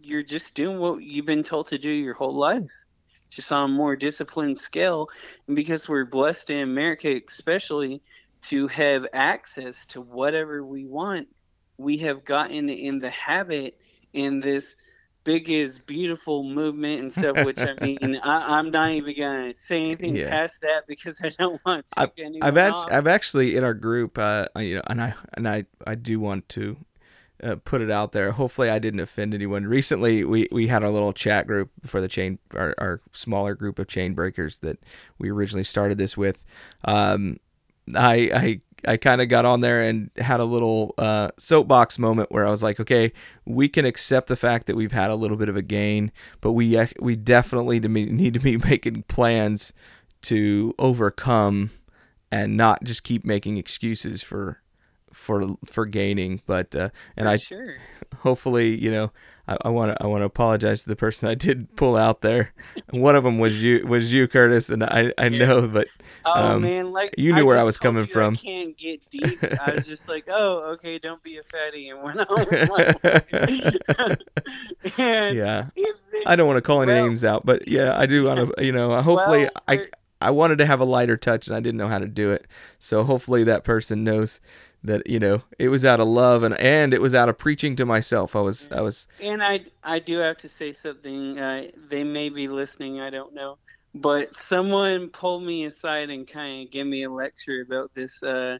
you're 0.00 0.22
just 0.22 0.54
doing 0.54 0.78
what 0.78 1.02
you've 1.02 1.26
been 1.26 1.42
told 1.42 1.68
to 1.68 1.78
do 1.78 1.90
your 1.90 2.14
whole 2.14 2.34
life. 2.34 2.70
just 3.30 3.52
on 3.52 3.70
a 3.70 3.72
more 3.72 3.96
disciplined 3.96 4.58
scale. 4.58 5.08
And 5.46 5.56
because 5.56 5.88
we're 5.88 6.04
blessed 6.04 6.50
in 6.50 6.60
America, 6.60 7.20
especially 7.26 8.02
to 8.42 8.68
have 8.68 9.06
access 9.12 9.86
to 9.86 10.00
whatever 10.00 10.64
we 10.64 10.86
want, 10.86 11.28
we 11.76 11.98
have 11.98 12.24
gotten 12.24 12.68
in 12.68 12.98
the 12.98 13.10
habit 13.10 13.78
in 14.12 14.40
this 14.40 14.76
big 15.28 15.50
is 15.50 15.78
beautiful 15.78 16.42
movement 16.42 17.02
and 17.02 17.12
stuff. 17.12 17.44
Which 17.44 17.60
I 17.60 17.74
mean, 17.82 18.18
I, 18.24 18.58
am 18.58 18.70
not 18.70 18.92
even 18.92 19.14
gonna 19.16 19.54
say 19.54 19.84
anything 19.84 20.16
yeah. 20.16 20.30
past 20.30 20.62
that 20.62 20.86
because 20.86 21.20
I 21.22 21.28
don't 21.28 21.60
want 21.66 21.86
to. 21.88 22.00
I've, 22.00 22.12
I've 22.40 22.56
actually, 22.56 22.92
I've 22.92 23.06
actually 23.06 23.56
in 23.56 23.62
our 23.62 23.74
group, 23.74 24.16
uh, 24.16 24.46
you 24.56 24.76
know, 24.76 24.82
and 24.88 25.02
I 25.02 25.14
and 25.34 25.46
I 25.46 25.66
I 25.86 25.96
do 25.96 26.18
want 26.18 26.48
to 26.50 26.78
uh, 27.42 27.56
put 27.56 27.82
it 27.82 27.90
out 27.90 28.12
there. 28.12 28.32
Hopefully, 28.32 28.70
I 28.70 28.78
didn't 28.78 29.00
offend 29.00 29.34
anyone. 29.34 29.66
Recently, 29.66 30.24
we, 30.24 30.48
we 30.50 30.66
had 30.66 30.82
a 30.82 30.90
little 30.90 31.12
chat 31.12 31.46
group 31.46 31.70
for 31.84 32.00
the 32.00 32.08
chain, 32.08 32.38
our, 32.54 32.74
our 32.78 33.02
smaller 33.12 33.54
group 33.54 33.78
of 33.78 33.86
chain 33.86 34.14
breakers 34.14 34.58
that 34.58 34.78
we 35.18 35.28
originally 35.28 35.64
started 35.64 35.98
this 35.98 36.16
with. 36.16 36.42
Um, 36.84 37.38
I 37.94 38.30
I 38.34 38.60
I 38.86 38.96
kind 38.96 39.20
of 39.20 39.28
got 39.28 39.44
on 39.44 39.60
there 39.60 39.82
and 39.82 40.10
had 40.16 40.40
a 40.40 40.44
little 40.44 40.94
uh, 40.98 41.30
soapbox 41.38 41.98
moment 41.98 42.30
where 42.30 42.46
I 42.46 42.50
was 42.50 42.62
like, 42.62 42.78
okay, 42.80 43.12
we 43.44 43.68
can 43.68 43.84
accept 43.84 44.28
the 44.28 44.36
fact 44.36 44.66
that 44.66 44.76
we've 44.76 44.92
had 44.92 45.10
a 45.10 45.14
little 45.16 45.36
bit 45.36 45.48
of 45.48 45.56
a 45.56 45.62
gain, 45.62 46.12
but 46.40 46.52
we 46.52 46.80
we 47.00 47.16
definitely 47.16 47.80
need 47.80 48.34
to 48.34 48.40
be 48.40 48.56
making 48.70 49.04
plans 49.04 49.72
to 50.22 50.74
overcome 50.78 51.70
and 52.30 52.56
not 52.56 52.84
just 52.84 53.02
keep 53.02 53.24
making 53.24 53.56
excuses 53.58 54.22
for 54.22 54.60
for 55.12 55.56
for 55.66 55.86
gaining. 55.86 56.42
But 56.46 56.74
uh, 56.74 56.90
and 57.16 57.26
for 57.26 57.30
I 57.30 57.36
sure. 57.36 57.76
hopefully 58.18 58.76
you 58.76 58.90
know 58.90 59.12
I 59.62 59.70
want 59.70 59.96
to 59.96 60.02
I 60.02 60.06
want 60.06 60.20
to 60.20 60.26
apologize 60.26 60.82
to 60.82 60.88
the 60.88 60.96
person 60.96 61.28
I 61.28 61.34
did 61.34 61.74
pull 61.76 61.96
out 61.96 62.20
there. 62.20 62.52
One 62.90 63.16
of 63.16 63.24
them 63.24 63.38
was 63.38 63.62
you 63.62 63.86
was 63.86 64.12
you 64.12 64.28
Curtis, 64.28 64.68
and 64.68 64.84
I 64.84 65.12
I 65.16 65.30
know, 65.30 65.66
but 65.66 65.88
oh 66.26 66.54
um, 66.56 66.62
man, 66.62 66.92
like 66.92 67.14
you 67.16 67.32
knew 67.32 67.42
I 67.42 67.44
where 67.44 67.58
I 67.58 67.62
was 67.62 67.78
coming 67.78 68.06
from. 68.06 68.34
I 68.34 68.36
can't 68.36 68.76
get 68.76 69.08
deep. 69.10 69.42
I 69.42 69.76
was 69.76 69.86
just 69.86 70.08
like, 70.08 70.26
oh 70.28 70.72
okay, 70.72 70.98
don't 70.98 71.22
be 71.22 71.38
a 71.38 71.42
fatty, 71.42 71.88
and 71.88 72.02
went 72.02 72.20
on. 72.30 72.46
and 74.98 75.36
yeah, 75.36 75.68
I 76.26 76.36
don't 76.36 76.46
want 76.46 76.58
to 76.58 76.62
call 76.62 76.82
any 76.82 76.92
well, 76.92 77.06
names 77.06 77.24
out, 77.24 77.46
but 77.46 77.66
yeah, 77.66 77.98
I 77.98 78.06
do 78.06 78.24
want 78.24 78.54
to. 78.54 78.64
You 78.64 78.72
know, 78.72 79.00
hopefully 79.00 79.44
well, 79.44 79.50
I 79.66 79.86
I 80.20 80.30
wanted 80.30 80.58
to 80.58 80.66
have 80.66 80.80
a 80.80 80.84
lighter 80.84 81.16
touch, 81.16 81.46
and 81.46 81.56
I 81.56 81.60
didn't 81.60 81.78
know 81.78 81.88
how 81.88 81.98
to 81.98 82.06
do 82.06 82.32
it. 82.32 82.46
So 82.78 83.04
hopefully 83.04 83.44
that 83.44 83.64
person 83.64 84.04
knows 84.04 84.40
that 84.84 85.06
you 85.06 85.18
know 85.18 85.42
it 85.58 85.68
was 85.68 85.84
out 85.84 86.00
of 86.00 86.06
love 86.06 86.42
and 86.42 86.56
and 86.58 86.94
it 86.94 87.00
was 87.00 87.14
out 87.14 87.28
of 87.28 87.36
preaching 87.36 87.76
to 87.76 87.84
myself. 87.84 88.36
I 88.36 88.40
was 88.40 88.70
i 88.72 88.80
was 88.80 89.08
and 89.20 89.42
i 89.42 89.60
i 89.82 89.98
do 89.98 90.18
have 90.18 90.38
to 90.38 90.48
say 90.48 90.72
something 90.72 91.38
uh, 91.38 91.68
they 91.88 92.04
may 92.04 92.28
be 92.28 92.48
listening 92.48 93.00
i 93.00 93.10
don't 93.10 93.34
know 93.34 93.58
but 93.94 94.34
someone 94.34 95.08
pulled 95.08 95.44
me 95.44 95.64
aside 95.64 96.10
and 96.10 96.26
kind 96.26 96.66
of 96.66 96.70
gave 96.70 96.86
me 96.86 97.02
a 97.02 97.10
lecture 97.10 97.64
about 97.66 97.92
this 97.94 98.22
uh, 98.22 98.58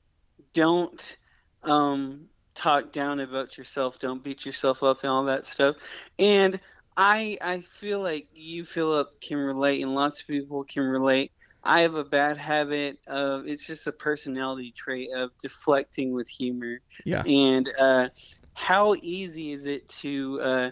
don't 0.53 1.19
um, 1.63 2.27
talk 2.55 2.93
down 2.93 3.21
about 3.21 3.57
yourself 3.57 3.99
don't 3.99 4.25
beat 4.25 4.45
yourself 4.45 4.83
up 4.83 5.03
and 5.03 5.11
all 5.11 5.25
that 5.25 5.45
stuff. 5.45 5.77
And 6.19 6.59
i 6.97 7.39
i 7.41 7.61
feel 7.61 8.01
like 8.01 8.27
you 8.35 8.65
philip 8.65 9.21
can 9.21 9.37
relate 9.37 9.81
and 9.83 9.95
lots 9.95 10.21
of 10.21 10.27
people 10.27 10.65
can 10.65 10.83
relate 10.83 11.31
I 11.65 11.81
have 11.81 11.95
a 11.95 12.05
bad 12.05 12.37
habit 12.37 12.99
of 13.07 13.47
it's 13.47 13.67
just 13.67 13.87
a 13.87 13.93
personality 13.93 14.73
trait 14.73 15.09
of 15.15 15.31
deflecting 15.39 16.13
with 16.13 16.29
humor. 16.29 16.81
Yeah. 17.05 17.23
And 17.25 17.71
uh, 17.79 18.09
how 18.55 18.95
easy 19.03 19.53
is 19.53 19.67
it 19.67 19.89
to, 20.01 20.41
uh, 20.41 20.71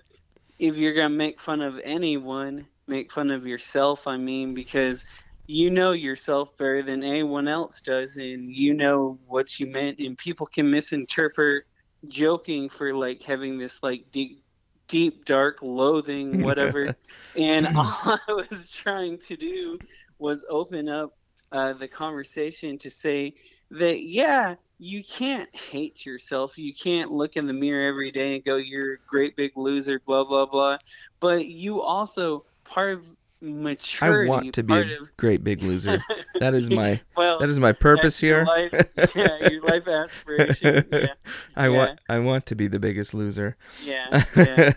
if 0.58 0.76
you're 0.76 0.94
gonna 0.94 1.10
make 1.10 1.38
fun 1.38 1.60
of 1.60 1.80
anyone, 1.84 2.66
make 2.86 3.12
fun 3.12 3.30
of 3.30 3.46
yourself? 3.46 4.06
I 4.06 4.16
mean, 4.16 4.54
because 4.54 5.04
you 5.46 5.70
know 5.70 5.92
yourself 5.92 6.56
better 6.56 6.82
than 6.82 7.04
anyone 7.04 7.46
else 7.46 7.80
does, 7.80 8.16
and 8.16 8.50
you 8.50 8.74
know 8.74 9.18
what 9.26 9.60
you 9.60 9.66
meant, 9.66 9.98
and 9.98 10.16
people 10.16 10.46
can 10.46 10.70
misinterpret 10.70 11.64
joking 12.08 12.68
for 12.68 12.94
like 12.94 13.22
having 13.22 13.58
this 13.58 13.82
like 13.82 14.10
deep 14.12 14.42
deep 14.88 15.24
dark 15.24 15.58
loathing 15.62 16.42
whatever 16.42 16.94
and 17.36 17.66
all 17.76 18.18
i 18.28 18.32
was 18.32 18.70
trying 18.70 19.18
to 19.18 19.36
do 19.36 19.76
was 20.18 20.44
open 20.48 20.88
up 20.88 21.16
uh, 21.52 21.72
the 21.72 21.88
conversation 21.88 22.78
to 22.78 22.90
say 22.90 23.34
that 23.70 24.04
yeah 24.04 24.56
you 24.78 25.02
can't 25.02 25.54
hate 25.56 26.04
yourself. 26.04 26.58
You 26.58 26.74
can't 26.74 27.10
look 27.10 27.36
in 27.36 27.46
the 27.46 27.52
mirror 27.52 27.88
every 27.88 28.10
day 28.10 28.34
and 28.34 28.44
go 28.44 28.56
you're 28.56 28.94
a 28.94 28.98
great 29.06 29.36
big 29.36 29.52
loser 29.56 30.00
blah 30.04 30.24
blah 30.24 30.46
blah. 30.46 30.78
But 31.20 31.46
you 31.46 31.80
also 31.80 32.44
part 32.64 32.94
of 32.94 33.16
maturity 33.40 34.26
i 34.26 34.30
want 34.30 34.54
to 34.54 34.62
be 34.62 34.74
a 34.74 35.00
of... 35.00 35.16
great 35.16 35.44
big 35.44 35.62
loser. 35.62 35.98
That 36.38 36.54
is 36.54 36.70
my 36.70 37.00
well 37.16 37.38
that 37.38 37.48
is 37.48 37.58
my 37.58 37.72
purpose 37.72 38.18
here. 38.20 38.44
life, 38.44 38.72
yeah 39.14 39.48
your 39.48 39.62
life 39.62 39.88
aspiration 39.88 40.84
yeah. 40.92 41.06
i 41.56 41.68
yeah. 41.68 41.76
want 41.76 42.00
i 42.10 42.18
want 42.18 42.44
to 42.46 42.54
be 42.54 42.68
the 42.68 42.78
biggest 42.78 43.14
loser. 43.14 43.56
Yeah, 43.82 44.22
yeah. 44.36 44.72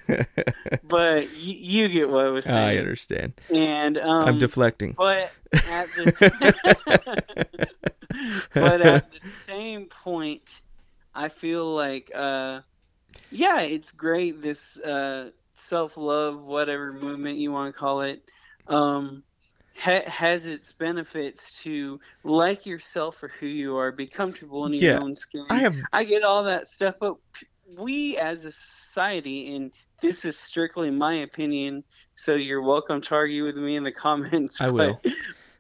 but 0.88 1.36
you, 1.38 1.56
you 1.56 1.88
get 1.90 2.10
what 2.10 2.26
i 2.26 2.30
was 2.30 2.46
saying. 2.46 2.58
i 2.58 2.78
understand. 2.78 3.34
And 3.50 3.98
um, 3.98 4.30
i'm 4.30 4.40
deflecting. 4.40 4.94
but 4.94 5.34
at 5.52 5.88
the 5.96 7.18
but 8.54 8.82
at 8.82 9.12
the 9.12 9.20
same 9.20 9.86
point 9.88 10.62
i 11.14 11.28
feel 11.28 11.66
like 11.66 12.10
uh 12.16 12.62
yeah 13.32 13.60
it's 13.62 13.92
great 13.92 14.42
this 14.42 14.80
uh 14.80 15.32
self-love 15.52 16.42
whatever 16.42 16.94
movement 16.94 17.38
you 17.38 17.52
want 17.52 17.74
to 17.74 17.78
call 17.78 18.02
it 18.02 18.24
um, 18.70 19.24
ha- 19.78 20.08
has 20.08 20.46
its 20.46 20.72
benefits 20.72 21.62
to 21.64 22.00
like 22.24 22.66
yourself 22.66 23.18
for 23.18 23.30
who 23.30 23.48
you 23.48 23.78
are, 23.78 23.92
be 23.92 24.08
comfortable 24.08 24.66
in 24.66 24.74
your 24.74 24.94
yeah, 24.94 25.00
own 25.00 25.16
skin. 25.16 25.46
I 25.50 25.58
have, 25.58 25.76
I 25.92 26.04
get 26.04 26.24
all 26.24 26.44
that 26.46 26.68
stuff, 26.68 26.96
but 27.00 27.16
we 27.78 28.18
as 28.18 28.46
a 28.46 28.52
society, 28.52 29.56
and 29.56 29.74
this 30.02 30.26
is 30.26 30.38
strictly 30.38 30.90
my 30.92 31.16
opinion, 31.16 31.84
so 32.16 32.36
you're 32.36 32.62
welcome 32.62 33.02
to 33.02 33.16
argue 33.16 33.46
with 33.46 33.58
me 33.58 33.76
in 33.76 33.84
the 33.84 33.92
comments. 34.06 34.62
I 34.62 34.70
will. 34.70 35.02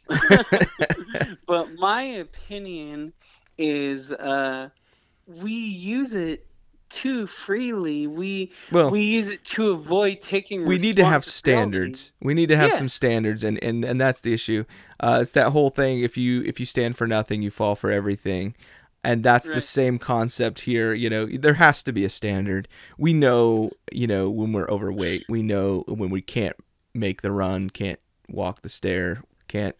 but 1.47 1.75
my 1.75 2.01
opinion 2.01 3.13
is 3.59 4.11
uh, 4.11 4.69
we 5.27 5.51
use 5.51 6.13
it 6.13 6.47
too 6.89 7.27
freely. 7.27 8.07
We 8.07 8.51
well, 8.71 8.89
we 8.89 9.01
use 9.01 9.29
it 9.29 9.43
to 9.45 9.71
avoid 9.71 10.21
taking. 10.21 10.65
We 10.65 10.77
need 10.77 10.97
to 10.97 11.05
have 11.05 11.23
standards. 11.23 12.11
We 12.21 12.33
need 12.33 12.49
to 12.49 12.57
have 12.57 12.69
yes. 12.69 12.77
some 12.77 12.89
standards, 12.89 13.43
and 13.43 13.61
and 13.63 13.85
and 13.85 13.99
that's 13.99 14.21
the 14.21 14.33
issue. 14.33 14.65
Uh, 14.99 15.19
it's 15.21 15.31
that 15.33 15.51
whole 15.51 15.69
thing. 15.69 16.01
If 16.01 16.17
you 16.17 16.41
if 16.43 16.59
you 16.59 16.65
stand 16.65 16.97
for 16.97 17.07
nothing, 17.07 17.41
you 17.41 17.51
fall 17.51 17.75
for 17.75 17.91
everything. 17.91 18.55
And 19.01 19.23
that's 19.23 19.47
right. 19.47 19.55
the 19.55 19.61
same 19.61 19.97
concept 19.97 20.61
here. 20.61 20.93
You 20.93 21.09
know, 21.09 21.25
there 21.25 21.53
has 21.53 21.83
to 21.83 21.93
be 21.93 22.03
a 22.03 22.09
standard. 22.09 22.67
We 22.97 23.13
know, 23.13 23.71
you 23.93 24.07
know, 24.07 24.29
when 24.29 24.51
we're 24.51 24.69
overweight. 24.69 25.23
We 25.29 25.41
know 25.41 25.85
when 25.87 26.09
we 26.09 26.21
can't 26.21 26.57
make 26.93 27.21
the 27.21 27.31
run, 27.31 27.69
can't 27.69 27.99
walk 28.27 28.61
the 28.61 28.67
stair, 28.67 29.23
can't 29.47 29.75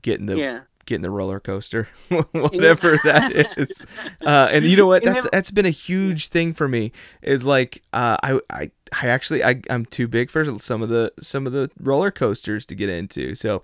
get 0.00 0.18
in 0.18 0.26
the 0.26 0.36
yeah 0.36 0.60
get 0.86 0.96
in 0.96 1.00
the 1.02 1.10
roller 1.10 1.40
coaster, 1.40 1.88
whatever 2.32 2.98
that 3.04 3.56
is. 3.56 3.86
Uh, 4.24 4.48
and 4.52 4.64
you 4.64 4.76
know 4.76 4.86
what? 4.86 5.04
That's 5.04 5.28
that's 5.30 5.50
been 5.50 5.66
a 5.66 5.70
huge 5.70 6.28
thing 6.28 6.52
for 6.52 6.68
me. 6.68 6.92
Is 7.22 7.44
like 7.44 7.82
uh, 7.92 8.16
I 8.22 8.40
I 8.50 8.70
I 9.00 9.06
actually 9.08 9.44
I 9.44 9.60
I'm 9.70 9.84
too 9.86 10.08
big 10.08 10.30
for 10.30 10.44
some 10.58 10.82
of 10.82 10.88
the 10.88 11.12
some 11.20 11.46
of 11.46 11.52
the 11.52 11.70
roller 11.80 12.10
coasters 12.10 12.66
to 12.66 12.74
get 12.74 12.88
into. 12.88 13.34
So. 13.34 13.62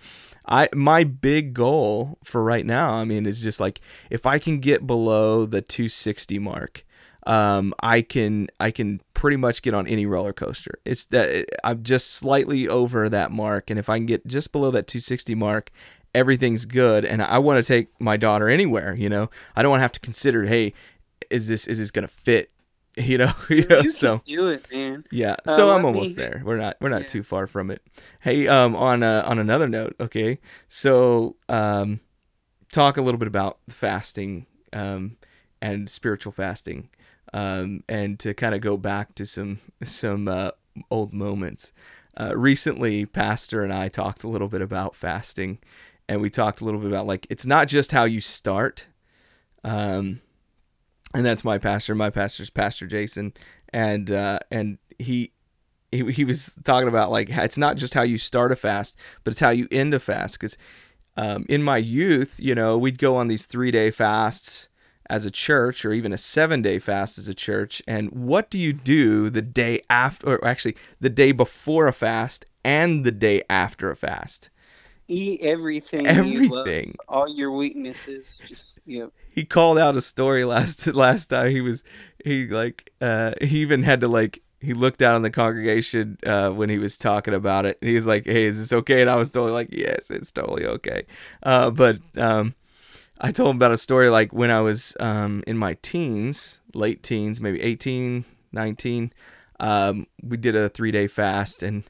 I 0.50 0.70
my 0.74 1.04
big 1.04 1.52
goal 1.52 2.16
for 2.24 2.42
right 2.42 2.64
now, 2.64 2.94
I 2.94 3.04
mean, 3.04 3.26
is 3.26 3.42
just 3.42 3.60
like 3.60 3.82
if 4.08 4.24
I 4.24 4.38
can 4.38 4.60
get 4.60 4.86
below 4.86 5.44
the 5.44 5.60
260 5.60 6.38
mark, 6.38 6.86
um, 7.28 7.74
I 7.82 8.00
can 8.00 8.48
I 8.58 8.70
can 8.70 9.02
pretty 9.12 9.36
much 9.36 9.60
get 9.60 9.74
on 9.74 9.86
any 9.86 10.06
roller 10.06 10.32
coaster. 10.32 10.78
It's 10.86 11.04
that 11.06 11.44
I'm 11.62 11.82
just 11.82 12.12
slightly 12.12 12.66
over 12.66 13.08
that 13.10 13.30
mark, 13.30 13.68
and 13.68 13.78
if 13.78 13.90
I 13.90 13.98
can 13.98 14.06
get 14.06 14.26
just 14.26 14.50
below 14.50 14.70
that 14.70 14.86
260 14.86 15.34
mark, 15.34 15.70
everything's 16.18 16.64
good 16.64 17.04
and 17.04 17.22
I 17.22 17.38
want 17.38 17.64
to 17.64 17.66
take 17.66 17.88
my 18.00 18.16
daughter 18.16 18.48
anywhere, 18.48 18.94
you 18.94 19.08
know. 19.08 19.30
I 19.54 19.62
don't 19.62 19.70
want 19.70 19.78
to 19.78 19.82
have 19.82 19.92
to 19.92 20.00
consider, 20.00 20.44
hey, 20.46 20.74
is 21.30 21.46
this 21.46 21.66
is 21.66 21.78
this 21.78 21.90
going 21.90 22.06
to 22.06 22.12
fit? 22.12 22.50
You 22.98 23.16
know, 23.16 23.32
you 23.48 23.64
know, 23.64 23.82
you 23.82 23.90
so 23.90 24.22
do 24.24 24.48
it, 24.48 24.66
man. 24.72 25.04
Yeah, 25.12 25.36
uh, 25.46 25.54
so 25.54 25.70
uh, 25.70 25.76
I'm 25.76 25.84
almost 25.84 26.16
me... 26.16 26.24
there. 26.24 26.42
We're 26.44 26.56
not 26.56 26.78
we're 26.80 26.88
not 26.88 27.02
yeah. 27.02 27.06
too 27.06 27.22
far 27.22 27.46
from 27.46 27.70
it. 27.70 27.80
Hey, 28.18 28.48
um, 28.48 28.74
on 28.74 29.04
uh, 29.04 29.22
on 29.24 29.38
another 29.38 29.68
note, 29.68 29.94
okay, 30.00 30.40
so 30.68 31.36
um, 31.48 32.00
talk 32.72 32.96
a 32.96 33.02
little 33.02 33.18
bit 33.18 33.28
about 33.28 33.58
fasting, 33.68 34.46
um, 34.72 35.16
and 35.62 35.88
spiritual 35.88 36.32
fasting, 36.32 36.88
um, 37.32 37.84
and 37.88 38.18
to 38.18 38.34
kind 38.34 38.52
of 38.52 38.62
go 38.62 38.76
back 38.76 39.14
to 39.14 39.26
some 39.26 39.60
some 39.84 40.26
uh, 40.26 40.50
old 40.90 41.12
moments. 41.12 41.72
Uh, 42.16 42.36
recently, 42.36 43.06
Pastor 43.06 43.62
and 43.62 43.72
I 43.72 43.86
talked 43.86 44.24
a 44.24 44.28
little 44.28 44.48
bit 44.48 44.60
about 44.60 44.96
fasting 44.96 45.58
and 46.08 46.20
we 46.20 46.30
talked 46.30 46.60
a 46.60 46.64
little 46.64 46.80
bit 46.80 46.88
about 46.88 47.06
like 47.06 47.26
it's 47.30 47.46
not 47.46 47.68
just 47.68 47.92
how 47.92 48.04
you 48.04 48.20
start 48.20 48.86
um 49.64 50.20
and 51.14 51.24
that's 51.24 51.44
my 51.44 51.58
pastor 51.58 51.94
my 51.94 52.10
pastor's 52.10 52.50
pastor 52.50 52.86
jason 52.86 53.32
and 53.72 54.10
uh 54.10 54.38
and 54.50 54.78
he 54.98 55.32
he, 55.90 56.10
he 56.12 56.24
was 56.24 56.54
talking 56.64 56.88
about 56.88 57.10
like 57.10 57.30
it's 57.30 57.58
not 57.58 57.76
just 57.76 57.94
how 57.94 58.02
you 58.02 58.18
start 58.18 58.52
a 58.52 58.56
fast, 58.56 58.96
but 59.24 59.32
it's 59.32 59.40
how 59.40 59.50
you 59.50 59.68
end 59.70 59.94
a 59.94 60.00
fast. 60.00 60.38
Because 60.38 60.56
um, 61.16 61.46
in 61.48 61.62
my 61.62 61.78
youth, 61.78 62.36
you 62.38 62.54
know, 62.54 62.76
we'd 62.78 62.98
go 62.98 63.16
on 63.16 63.28
these 63.28 63.46
three 63.46 63.70
day 63.70 63.90
fasts 63.90 64.68
as 65.10 65.24
a 65.24 65.30
church 65.30 65.84
or 65.84 65.92
even 65.92 66.12
a 66.12 66.18
seven 66.18 66.60
day 66.60 66.78
fast 66.78 67.18
as 67.18 67.28
a 67.28 67.34
church. 67.34 67.82
And 67.88 68.10
what 68.10 68.50
do 68.50 68.58
you 68.58 68.72
do 68.72 69.30
the 69.30 69.42
day 69.42 69.80
after, 69.88 70.34
or 70.34 70.46
actually 70.46 70.76
the 71.00 71.08
day 71.08 71.32
before 71.32 71.86
a 71.86 71.92
fast 71.92 72.44
and 72.64 73.04
the 73.04 73.12
day 73.12 73.42
after 73.48 73.90
a 73.90 73.96
fast? 73.96 74.50
Eat 75.08 75.40
everything. 75.42 76.06
Everything. 76.06 76.94
all 77.08 77.28
your 77.28 77.50
weaknesses. 77.50 78.40
Just, 78.44 78.78
you 78.84 79.00
know. 79.00 79.12
He 79.30 79.44
called 79.44 79.78
out 79.78 79.96
a 79.96 80.00
story 80.00 80.44
last 80.44 80.86
last 80.94 81.26
time. 81.26 81.50
He 81.50 81.60
was 81.60 81.82
he 82.24 82.46
like 82.46 82.90
uh 83.00 83.32
he 83.40 83.58
even 83.60 83.82
had 83.82 84.00
to 84.02 84.08
like 84.08 84.42
he 84.60 84.74
looked 84.74 84.98
down 84.98 85.14
on 85.14 85.22
the 85.22 85.30
congregation 85.30 86.18
uh, 86.26 86.50
when 86.50 86.68
he 86.68 86.78
was 86.78 86.98
talking 86.98 87.34
about 87.34 87.64
it. 87.64 87.78
And 87.80 87.88
he 87.88 87.94
was 87.94 88.06
like, 88.06 88.26
"Hey, 88.26 88.44
is 88.44 88.58
this 88.58 88.72
okay?" 88.72 89.00
And 89.00 89.10
I 89.10 89.16
was 89.16 89.30
totally 89.30 89.52
like, 89.52 89.68
"Yes, 89.70 90.10
it's 90.10 90.32
totally 90.32 90.66
okay." 90.66 91.06
Uh, 91.42 91.70
but 91.70 91.98
um, 92.16 92.54
I 93.20 93.32
told 93.32 93.50
him 93.50 93.56
about 93.56 93.72
a 93.72 93.76
story 93.76 94.08
like 94.08 94.32
when 94.32 94.50
I 94.50 94.60
was 94.60 94.96
um, 95.00 95.42
in 95.46 95.56
my 95.56 95.74
teens, 95.82 96.60
late 96.74 97.02
teens, 97.02 97.40
maybe 97.40 97.60
18, 97.60 98.24
19. 98.52 99.12
Um, 99.60 100.06
we 100.22 100.36
did 100.36 100.56
a 100.56 100.68
three 100.68 100.90
day 100.90 101.06
fast, 101.06 101.62
and 101.62 101.84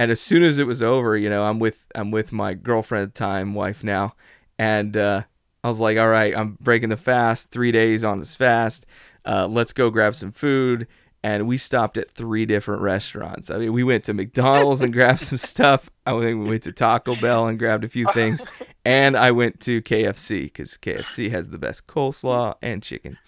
and 0.00 0.10
as 0.10 0.18
soon 0.18 0.42
as 0.42 0.58
it 0.58 0.66
was 0.66 0.82
over, 0.82 1.14
you 1.14 1.28
know, 1.28 1.42
I'm 1.42 1.58
with 1.58 1.84
I'm 1.94 2.10
with 2.10 2.32
my 2.32 2.54
girlfriend 2.54 3.02
at 3.02 3.14
the 3.14 3.18
time, 3.18 3.52
wife 3.52 3.84
now, 3.84 4.14
and 4.58 4.96
uh, 4.96 5.24
I 5.62 5.68
was 5.68 5.78
like, 5.78 5.98
all 5.98 6.08
right, 6.08 6.34
I'm 6.34 6.56
breaking 6.58 6.88
the 6.88 6.96
fast, 6.96 7.50
three 7.50 7.70
days 7.70 8.02
on 8.02 8.18
this 8.18 8.34
fast. 8.34 8.86
Uh, 9.26 9.46
let's 9.46 9.74
go 9.74 9.90
grab 9.90 10.14
some 10.14 10.32
food. 10.32 10.86
And 11.22 11.46
we 11.46 11.58
stopped 11.58 11.98
at 11.98 12.10
three 12.10 12.46
different 12.46 12.80
restaurants. 12.80 13.50
I 13.50 13.58
mean, 13.58 13.74
we 13.74 13.84
went 13.84 14.04
to 14.04 14.14
McDonald's 14.14 14.80
and 14.80 14.90
grabbed 14.90 15.20
some 15.20 15.36
stuff. 15.52 15.90
I 16.06 16.18
think 16.18 16.42
we 16.42 16.48
went 16.48 16.62
to 16.62 16.72
Taco 16.72 17.14
Bell 17.16 17.46
and 17.46 17.58
grabbed 17.58 17.84
a 17.84 17.88
few 17.88 18.06
things. 18.12 18.46
And 18.86 19.18
I 19.18 19.32
went 19.32 19.60
to 19.60 19.82
KFC 19.82 20.44
because 20.44 20.78
KFC 20.78 21.30
has 21.30 21.50
the 21.50 21.58
best 21.58 21.86
coleslaw 21.86 22.54
and 22.62 22.82
chicken. 22.82 23.18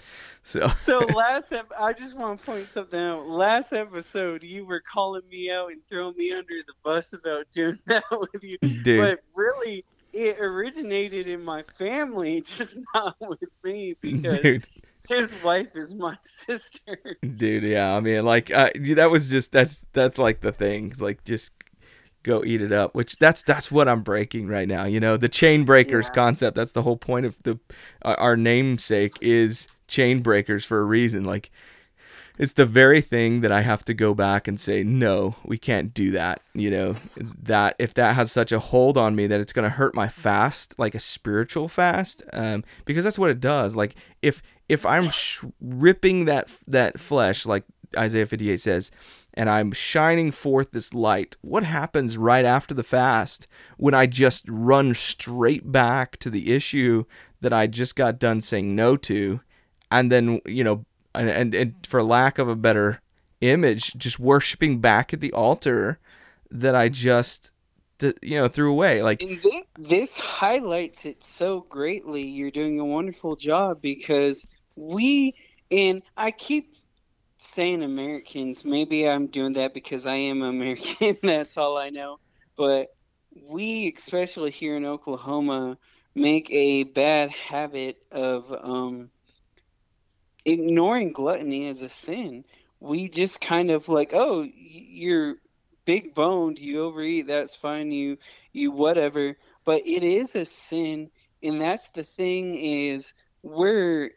So, 0.43 0.69
so 0.75 0.99
last 1.17 1.53
ep- 1.53 1.71
I 1.79 1.93
just 1.93 2.17
want 2.17 2.41
to 2.41 2.47
point 2.47 2.67
something 2.69 3.01
out. 3.01 3.27
Last 3.27 3.73
episode, 3.73 4.43
you 4.43 4.65
were 4.67 4.81
calling 4.81 5.23
me 5.31 5.51
out 5.51 5.71
and 5.73 5.81
throwing 5.89 6.17
me 6.17 6.33
under 6.33 6.55
the 6.67 6.75
bus 6.83 7.13
about 7.13 7.47
doing 7.53 7.79
that 7.87 8.05
with 8.11 8.43
you. 8.43 8.59
Dude. 8.83 9.01
But 9.01 9.21
really, 9.35 9.85
it 10.13 10.39
originated 10.41 11.27
in 11.27 11.43
my 11.45 11.63
family, 11.75 12.41
just 12.43 12.79
not 12.95 13.17
with 13.21 13.45
me 13.65 13.97
because 14.01 14.41
dude, 14.41 14.67
his 15.09 15.35
wife 15.43 15.75
is 15.75 15.95
my 15.95 16.17
sister. 16.23 16.99
dude, 17.35 17.63
yeah. 17.63 17.97
I 17.97 18.01
mean, 18.01 18.25
like 18.25 18.51
uh, 18.53 18.71
that 18.97 19.11
was 19.11 19.31
just 19.31 19.53
that's 19.53 19.87
that's 19.93 20.19
like 20.19 20.41
the 20.41 20.53
thing. 20.53 20.89
It's 20.91 21.01
like 21.01 21.25
just 21.25 21.53
go 22.25 22.45
eat 22.45 22.61
it 22.63 22.73
up. 22.73 22.95
Which 22.95 23.17
that's 23.19 23.43
that's 23.43 23.71
what 23.73 23.89
I'm 23.89 24.03
breaking 24.03 24.49
right 24.49 24.69
now. 24.69 24.85
You 24.85 25.01
know, 25.01 25.17
the 25.17 25.29
chain 25.31 25.65
breakers 25.65 26.09
Yeah. 26.09 26.15
concept. 26.15 26.57
That's 26.57 26.73
the 26.73 26.83
whole 26.83 26.97
point 26.99 27.25
of 27.27 27.41
the 27.45 27.59
our 28.03 28.19
our 28.21 28.37
namesake 28.37 29.15
is 29.23 29.67
chain 29.93 30.23
breakers 30.23 30.65
for 30.65 30.81
a 30.81 30.85
reason. 30.85 31.23
Like 31.23 31.51
it's 32.39 32.53
the 32.53 32.67
very 32.67 33.03
thing 33.03 33.43
that 33.43 33.53
I 33.53 33.61
have 33.61 33.85
to 33.85 33.95
go 33.95 34.15
back 34.15 34.49
and 34.49 34.59
say, 34.59 34.83
no, 34.83 35.37
we 35.45 35.59
can't 35.59 35.93
do 35.93 36.11
that. 36.13 36.41
You 36.55 36.71
know, 36.71 36.97
that 37.43 37.77
if 37.79 37.95
that 37.95 38.17
has 38.17 38.33
such 38.33 38.53
a 38.53 38.59
hold 38.59 38.97
on 38.97 39.15
me 39.15 39.27
that 39.27 39.41
it's 39.41 39.53
going 39.53 39.65
to 39.65 39.77
hurt 39.77 39.95
my 39.95 40.09
fast, 40.09 40.79
like 40.79 40.95
a 40.95 41.01
spiritual 41.01 41.69
fast, 41.69 42.23
um, 42.33 42.65
because 42.87 43.05
that's 43.05 43.19
what 43.19 43.31
it 43.31 43.41
does. 43.41 43.77
Like 43.77 43.95
if 44.23 44.43
if 44.69 44.87
I'm 44.87 45.11
sh- 45.11 45.45
ripping 45.61 46.25
that 46.25 46.49
that 46.67 46.99
flesh, 46.99 47.45
like 47.45 47.65
Isaiah 47.97 48.27
58 48.27 48.61
says, 48.61 48.91
and 49.35 49.51
I'm 49.51 49.73
shining 49.73 50.31
forth 50.31 50.71
this 50.71 50.95
light, 50.95 51.37
what 51.43 51.65
happens 51.65 52.17
right 52.17 52.47
after 52.47 52.73
the 52.73 52.83
fast 52.83 53.47
when 53.77 53.93
I 53.93 54.07
just 54.07 54.45
run 54.49 54.95
straight 54.95 55.71
back 55.71 56.17
to 56.19 56.31
the 56.31 56.55
issue 56.55 57.05
that 57.43 57.53
I 57.53 57.67
just 57.67 57.95
got 57.95 58.19
done 58.19 58.41
saying 58.41 58.75
no 58.75 58.97
to? 58.97 59.41
And 59.93 60.11
then 60.11 60.41
you 60.47 60.65
know 60.65 60.85
and, 61.15 61.29
and 61.29 61.55
and 61.55 61.75
for 61.87 62.03
lack 62.03 62.39
of 62.39 62.49
a 62.49 62.57
better 62.57 63.01
image 63.41 63.95
just 63.95 64.19
worshiping 64.19 64.81
back 64.81 65.13
at 65.13 65.21
the 65.21 65.33
altar 65.33 65.99
that 66.51 66.75
i 66.75 66.89
just 66.89 67.53
you 68.21 68.41
know 68.41 68.49
threw 68.49 68.71
away 68.71 69.03
like 69.03 69.23
this 69.79 70.19
highlights 70.19 71.07
it 71.07 71.23
so 71.25 71.61
greatly. 71.63 72.23
You're 72.23 72.51
doing 72.51 72.79
a 72.79 72.85
wonderful 72.85 73.37
job 73.37 73.81
because 73.81 74.47
we, 74.77 75.35
and 75.71 76.03
I 76.17 76.31
keep 76.31 76.77
saying 77.39 77.83
Americans, 77.83 78.65
maybe 78.65 79.09
I'm 79.09 79.27
doing 79.27 79.55
that 79.55 79.75
because 79.75 80.07
I 80.07 80.17
am 80.17 80.43
American, 80.43 81.17
that's 81.23 81.57
all 81.57 81.79
I 81.79 81.91
know. 81.91 82.19
But 82.57 82.89
we, 83.49 83.93
especially 83.97 84.51
here 84.51 84.77
in 84.77 84.85
Oklahoma, 84.85 85.79
make 86.15 86.51
a 86.51 86.85
bad 86.85 87.31
habit 87.31 88.03
of 88.11 88.53
um, 88.63 89.11
ignoring 90.45 91.13
gluttony 91.13 91.69
as 91.69 91.83
a 91.83 91.89
sin. 91.89 92.45
We 92.81 93.09
just 93.09 93.41
kind 93.41 93.71
of 93.71 93.89
like, 93.89 94.11
oh, 94.13 94.47
you're 94.55 95.37
big 95.85 96.15
boned, 96.15 96.59
you 96.59 96.83
overeat, 96.83 97.27
that's 97.27 97.57
fine, 97.57 97.93
you 97.93 98.19
you 98.53 98.71
whatever. 98.71 99.37
But 99.65 99.83
it 99.87 100.03
is 100.03 100.35
a 100.35 100.45
sin, 100.45 101.11
and 101.43 101.61
that's 101.61 101.91
the 101.91 102.03
thing 102.03 102.55
is 102.57 103.15
we're 103.43 104.11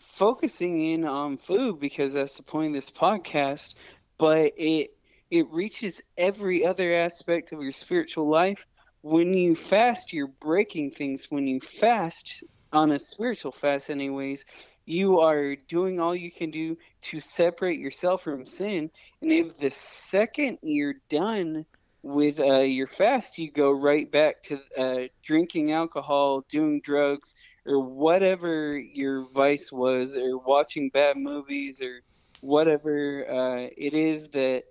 focusing 0.00 0.84
in 0.92 1.04
on 1.04 1.36
food 1.36 1.80
because 1.80 2.14
that's 2.14 2.36
the 2.36 2.42
point 2.42 2.68
of 2.68 2.74
this 2.74 2.90
podcast, 2.90 3.74
but 4.18 4.52
it 4.56 4.90
it 5.30 5.46
reaches 5.50 6.02
every 6.16 6.64
other 6.64 6.92
aspect 6.92 7.52
of 7.52 7.62
your 7.62 7.72
spiritual 7.72 8.28
life. 8.28 8.66
When 9.02 9.32
you 9.32 9.54
fast, 9.54 10.12
you're 10.12 10.28
breaking 10.28 10.92
things. 10.92 11.26
When 11.30 11.46
you 11.46 11.60
fast 11.60 12.44
on 12.72 12.90
a 12.92 12.98
spiritual 12.98 13.52
fast 13.52 13.90
anyways, 13.90 14.44
you 14.86 15.20
are 15.20 15.56
doing 15.56 16.00
all 16.00 16.14
you 16.14 16.30
can 16.30 16.50
do 16.50 16.78
to 17.02 17.20
separate 17.20 17.78
yourself 17.78 18.22
from 18.22 18.46
sin. 18.46 18.90
And 19.20 19.32
if 19.32 19.58
the 19.58 19.70
second 19.70 20.58
you're 20.62 20.94
done 21.08 21.66
with 22.02 22.38
uh, 22.38 22.60
your 22.60 22.86
fast, 22.86 23.36
you 23.36 23.50
go 23.50 23.72
right 23.72 24.10
back 24.10 24.42
to 24.44 24.60
uh, 24.78 25.08
drinking 25.22 25.72
alcohol, 25.72 26.44
doing 26.48 26.80
drugs, 26.80 27.34
or 27.66 27.80
whatever 27.80 28.78
your 28.78 29.28
vice 29.30 29.72
was, 29.72 30.16
or 30.16 30.38
watching 30.38 30.88
bad 30.90 31.16
movies, 31.16 31.82
or 31.82 32.02
whatever 32.40 33.28
uh, 33.28 33.68
it 33.76 33.92
is 33.92 34.28
that 34.28 34.64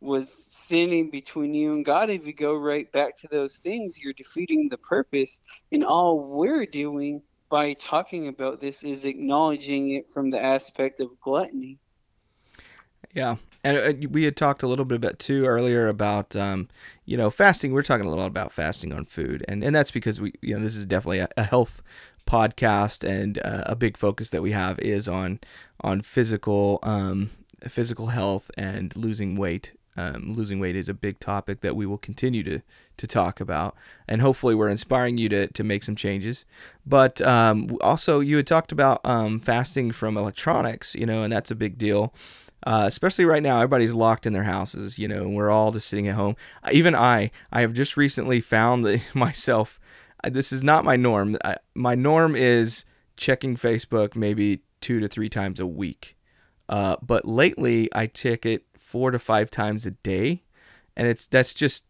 was 0.00 0.30
standing 0.30 1.10
between 1.10 1.54
you 1.54 1.72
and 1.72 1.84
God. 1.84 2.10
If 2.10 2.26
you 2.26 2.34
go 2.34 2.54
right 2.54 2.90
back 2.92 3.16
to 3.16 3.28
those 3.28 3.56
things, 3.56 3.98
you're 3.98 4.12
defeating 4.12 4.68
the 4.68 4.76
purpose. 4.76 5.42
And 5.72 5.82
all 5.82 6.20
we're 6.20 6.66
doing 6.66 7.22
by 7.48 7.74
talking 7.74 8.28
about 8.28 8.60
this 8.60 8.82
is 8.84 9.04
acknowledging 9.04 9.90
it 9.90 10.10
from 10.10 10.30
the 10.30 10.42
aspect 10.42 11.00
of 11.00 11.20
gluttony. 11.20 11.78
yeah 13.14 13.36
and 13.64 13.76
uh, 13.78 14.08
we 14.10 14.22
had 14.22 14.36
talked 14.36 14.62
a 14.62 14.66
little 14.66 14.84
bit 14.84 14.96
about 14.96 15.18
too 15.18 15.44
earlier 15.44 15.88
about 15.88 16.36
um, 16.36 16.68
you 17.04 17.16
know 17.16 17.30
fasting 17.30 17.72
we're 17.72 17.82
talking 17.82 18.06
a 18.06 18.14
lot 18.14 18.26
about 18.26 18.52
fasting 18.52 18.92
on 18.92 19.04
food 19.04 19.44
and 19.48 19.64
and 19.64 19.74
that's 19.74 19.90
because 19.90 20.20
we 20.20 20.32
you 20.42 20.54
know 20.54 20.62
this 20.62 20.76
is 20.76 20.86
definitely 20.86 21.18
a, 21.18 21.28
a 21.36 21.42
health 21.42 21.82
podcast 22.26 23.08
and 23.08 23.38
uh, 23.38 23.62
a 23.66 23.76
big 23.76 23.96
focus 23.96 24.30
that 24.30 24.42
we 24.42 24.50
have 24.52 24.78
is 24.80 25.08
on 25.08 25.38
on 25.82 26.00
physical 26.00 26.78
um, 26.82 27.30
physical 27.68 28.06
health 28.08 28.50
and 28.56 28.96
losing 28.96 29.36
weight 29.36 29.72
um, 29.96 30.34
losing 30.34 30.58
weight 30.60 30.76
is 30.76 30.88
a 30.88 30.94
big 30.94 31.18
topic 31.20 31.60
that 31.60 31.76
we 31.76 31.86
will 31.86 31.98
continue 31.98 32.42
to 32.42 32.60
to 32.96 33.06
talk 33.06 33.40
about 33.40 33.76
and 34.08 34.22
hopefully 34.22 34.54
we're 34.54 34.68
inspiring 34.68 35.18
you 35.18 35.28
to 35.28 35.46
to 35.48 35.64
make 35.64 35.82
some 35.82 35.96
changes. 35.96 36.44
But 36.86 37.20
um, 37.20 37.76
also 37.80 38.20
you 38.20 38.36
had 38.36 38.46
talked 38.46 38.72
about 38.72 39.00
um, 39.04 39.40
fasting 39.40 39.90
from 39.92 40.16
electronics 40.16 40.94
you 40.94 41.06
know 41.06 41.22
and 41.22 41.32
that's 41.32 41.50
a 41.50 41.56
big 41.56 41.78
deal 41.78 42.14
uh, 42.66 42.84
especially 42.86 43.24
right 43.24 43.42
now 43.42 43.56
everybody's 43.56 43.94
locked 43.94 44.26
in 44.26 44.32
their 44.32 44.44
houses 44.44 44.98
you 44.98 45.08
know 45.08 45.22
and 45.22 45.34
we're 45.34 45.50
all 45.50 45.72
just 45.72 45.88
sitting 45.88 46.08
at 46.08 46.14
home. 46.14 46.36
Even 46.70 46.94
i 46.94 47.30
i 47.52 47.60
have 47.60 47.72
just 47.72 47.96
recently 47.96 48.40
found 48.40 48.84
that 48.84 49.02
myself 49.14 49.78
this 50.24 50.52
is 50.52 50.62
not 50.64 50.84
my 50.84 50.96
norm. 50.96 51.36
I, 51.44 51.56
my 51.74 51.94
norm 51.94 52.34
is 52.34 52.84
checking 53.16 53.56
facebook 53.56 54.16
maybe 54.16 54.60
two 54.80 55.00
to 55.00 55.08
three 55.08 55.28
times 55.28 55.60
a 55.60 55.66
week 55.66 56.16
uh, 56.68 56.96
but 57.00 57.24
lately 57.26 57.88
i 57.94 58.06
check 58.06 58.44
it 58.44 58.64
four 58.96 59.10
to 59.10 59.18
five 59.18 59.50
times 59.50 59.84
a 59.84 59.90
day 59.90 60.42
and 60.96 61.06
it's 61.06 61.26
that's 61.26 61.52
just 61.52 61.84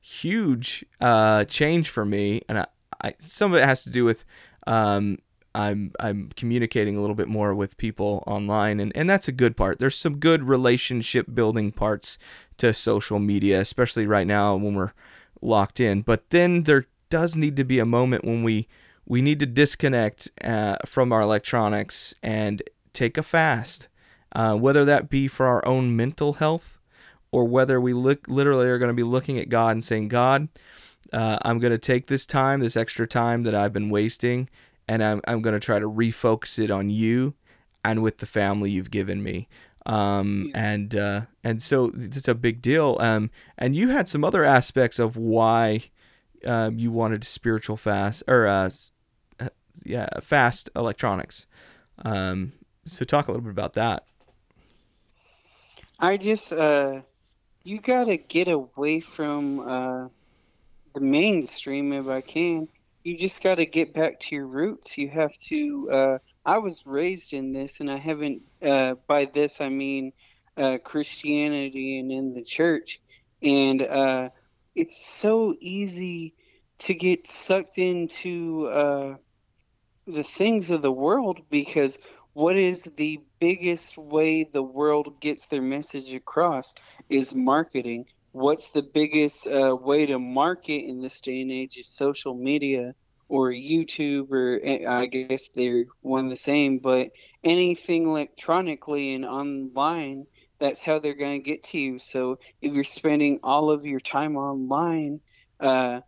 huge 0.00 0.84
uh, 1.00 1.44
change 1.46 1.90
for 1.90 2.04
me 2.04 2.40
and 2.48 2.60
I, 2.60 2.66
I, 3.02 3.14
some 3.18 3.52
of 3.52 3.58
it 3.58 3.64
has 3.64 3.82
to 3.82 3.90
do 3.90 4.04
with 4.04 4.24
um, 4.68 5.18
I'm 5.56 5.90
I'm 5.98 6.30
communicating 6.36 6.96
a 6.96 7.00
little 7.00 7.16
bit 7.16 7.26
more 7.26 7.52
with 7.52 7.76
people 7.78 8.22
online 8.28 8.78
and, 8.78 8.92
and 8.94 9.10
that's 9.10 9.26
a 9.26 9.32
good 9.32 9.56
part. 9.56 9.80
There's 9.80 9.96
some 9.96 10.18
good 10.18 10.44
relationship 10.44 11.26
building 11.34 11.72
parts 11.72 12.16
to 12.58 12.72
social 12.72 13.18
media, 13.18 13.60
especially 13.60 14.06
right 14.06 14.26
now 14.26 14.54
when 14.54 14.76
we're 14.76 14.92
locked 15.40 15.80
in. 15.80 16.02
But 16.02 16.30
then 16.30 16.62
there 16.62 16.86
does 17.10 17.34
need 17.34 17.56
to 17.56 17.64
be 17.64 17.80
a 17.80 17.84
moment 17.84 18.24
when 18.24 18.44
we 18.44 18.68
we 19.04 19.20
need 19.20 19.40
to 19.40 19.46
disconnect 19.46 20.30
uh, 20.44 20.76
from 20.86 21.12
our 21.12 21.22
electronics 21.22 22.14
and 22.22 22.62
take 22.92 23.18
a 23.18 23.24
fast, 23.24 23.88
uh, 24.34 24.56
whether 24.56 24.84
that 24.84 25.10
be 25.10 25.28
for 25.28 25.46
our 25.46 25.64
own 25.66 25.94
mental 25.94 26.34
health 26.34 26.78
or 27.30 27.44
whether 27.44 27.80
we 27.80 27.92
look 27.92 28.26
literally 28.28 28.66
are 28.66 28.78
going 28.78 28.90
to 28.90 28.94
be 28.94 29.02
looking 29.02 29.38
at 29.38 29.48
God 29.48 29.72
and 29.72 29.84
saying, 29.84 30.08
God, 30.08 30.48
uh, 31.12 31.38
I'm 31.42 31.58
going 31.58 31.72
to 31.72 31.78
take 31.78 32.06
this 32.06 32.26
time, 32.26 32.60
this 32.60 32.76
extra 32.76 33.06
time 33.06 33.42
that 33.44 33.54
I've 33.54 33.72
been 33.72 33.90
wasting, 33.90 34.48
and 34.88 35.02
I'm, 35.02 35.20
I'm 35.26 35.42
going 35.42 35.54
to 35.54 35.60
try 35.60 35.78
to 35.78 35.88
refocus 35.88 36.58
it 36.58 36.70
on 36.70 36.90
you 36.90 37.34
and 37.84 38.02
with 38.02 38.18
the 38.18 38.26
family 38.26 38.70
you've 38.70 38.90
given 38.90 39.22
me. 39.22 39.48
Um, 39.84 40.50
and 40.54 40.94
uh, 40.94 41.22
and 41.42 41.60
so 41.60 41.92
it's 41.96 42.28
a 42.28 42.34
big 42.34 42.62
deal. 42.62 42.96
Um, 43.00 43.30
and 43.58 43.74
you 43.74 43.88
had 43.88 44.08
some 44.08 44.22
other 44.22 44.44
aspects 44.44 45.00
of 45.00 45.16
why 45.16 45.82
um, 46.46 46.78
you 46.78 46.92
wanted 46.92 47.24
spiritual 47.24 47.76
fast 47.76 48.22
or 48.28 48.46
uh, 48.46 48.70
uh, 49.40 49.48
yeah 49.84 50.06
fast 50.20 50.70
electronics. 50.76 51.48
Um, 52.04 52.52
so 52.86 53.04
talk 53.04 53.26
a 53.26 53.32
little 53.32 53.42
bit 53.44 53.50
about 53.50 53.72
that. 53.74 54.04
I 56.02 56.16
just 56.16 56.52
uh, 56.52 57.02
you 57.62 57.80
gotta 57.80 58.16
get 58.16 58.48
away 58.48 58.98
from 58.98 59.60
uh, 59.60 60.08
the 60.94 61.00
mainstream 61.00 61.92
if 61.92 62.08
I 62.08 62.20
can. 62.20 62.66
You 63.04 63.16
just 63.16 63.40
gotta 63.40 63.64
get 63.64 63.94
back 63.94 64.18
to 64.18 64.34
your 64.34 64.48
roots. 64.48 64.98
You 64.98 65.08
have 65.10 65.32
to. 65.44 65.88
Uh, 65.92 66.18
I 66.44 66.58
was 66.58 66.84
raised 66.86 67.32
in 67.32 67.52
this, 67.52 67.78
and 67.78 67.88
I 67.88 67.98
haven't. 67.98 68.42
Uh, 68.60 68.96
by 69.06 69.26
this, 69.26 69.60
I 69.60 69.68
mean 69.68 70.12
uh, 70.56 70.78
Christianity 70.82 72.00
and 72.00 72.10
in 72.10 72.34
the 72.34 72.42
church, 72.42 73.00
and 73.40 73.80
uh, 73.80 74.30
it's 74.74 75.06
so 75.06 75.54
easy 75.60 76.34
to 76.78 76.94
get 76.94 77.28
sucked 77.28 77.78
into 77.78 78.66
uh, 78.66 79.14
the 80.08 80.24
things 80.24 80.68
of 80.68 80.82
the 80.82 80.90
world 80.90 81.42
because 81.48 82.00
what 82.34 82.56
is 82.56 82.84
the 82.96 83.20
biggest 83.38 83.98
way 83.98 84.44
the 84.44 84.62
world 84.62 85.20
gets 85.20 85.46
their 85.46 85.62
message 85.62 86.14
across 86.14 86.74
is 87.08 87.34
marketing. 87.34 88.06
What's 88.32 88.70
the 88.70 88.82
biggest 88.82 89.46
uh, 89.46 89.76
way 89.76 90.06
to 90.06 90.18
market 90.18 90.84
in 90.84 91.02
this 91.02 91.20
day 91.20 91.42
and 91.42 91.52
age 91.52 91.76
is 91.76 91.88
social 91.88 92.34
media 92.34 92.94
or 93.28 93.50
YouTube, 93.50 94.30
or 94.30 94.60
eh, 94.62 94.84
I 94.86 95.06
guess 95.06 95.48
they're 95.48 95.84
one 96.02 96.28
the 96.28 96.36
same, 96.36 96.78
but 96.78 97.08
anything 97.44 98.06
electronically 98.06 99.14
and 99.14 99.24
online, 99.24 100.26
that's 100.58 100.84
how 100.84 100.98
they're 100.98 101.14
going 101.14 101.42
to 101.42 101.50
get 101.50 101.62
to 101.64 101.78
you. 101.78 101.98
So 101.98 102.38
if 102.60 102.74
you're 102.74 102.84
spending 102.84 103.40
all 103.42 103.70
of 103.70 103.86
your 103.86 104.00
time 104.00 104.36
online, 104.36 105.20
uh, 105.60 106.00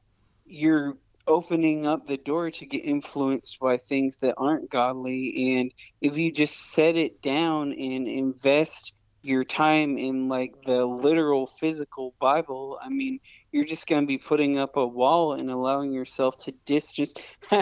you're 0.47 0.99
opening 1.27 1.87
up 1.87 2.07
the 2.07 2.17
door 2.17 2.51
to 2.51 2.67
get 2.67 2.85
influenced 2.85 3.59
by 3.61 3.77
things 3.77 4.19
that 4.19 4.35
aren't 4.37 4.71
godly. 4.71 5.59
And 5.59 5.73
if 6.01 6.19
you 6.19 6.33
just 6.33 6.73
set 6.73 6.97
it 6.97 7.23
down 7.23 7.73
and 7.73 8.07
invest 8.07 8.95
your 9.25 9.43
time 9.43 9.97
in 9.97 10.29
like 10.29 10.53
the 10.67 10.85
literal 10.85 11.47
physical 11.47 12.15
bible 12.21 12.79
i 12.83 12.91
mean 12.91 13.19
you're 13.53 13.65
just 13.65 13.87
going 13.87 14.03
to 14.03 14.07
be 14.07 14.19
putting 14.19 14.59
up 14.59 14.77
a 14.77 14.87
wall 14.87 15.33
and 15.33 15.51
allowing 15.51 15.93
yourself 15.93 16.37
to 16.37 16.53
distance 16.67 17.15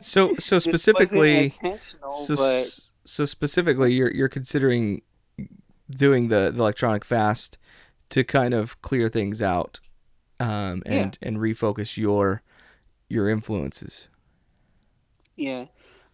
so 0.00 0.34
so 0.34 0.58
specifically 0.58 1.50
so, 1.80 2.34
but... 2.34 2.80
so 3.04 3.24
specifically 3.24 3.92
you're 3.92 4.10
you're 4.10 4.28
considering 4.28 5.00
doing 5.88 6.28
the, 6.28 6.50
the 6.52 6.60
electronic 6.60 7.04
fast 7.04 7.56
to 8.08 8.24
kind 8.24 8.54
of 8.54 8.82
clear 8.82 9.08
things 9.08 9.40
out 9.40 9.78
um, 10.40 10.82
and 10.86 11.18
yeah. 11.20 11.28
and 11.28 11.38
refocus 11.38 11.96
your 11.96 12.42
your 13.08 13.28
influences. 13.28 14.08
Yeah, 15.36 15.66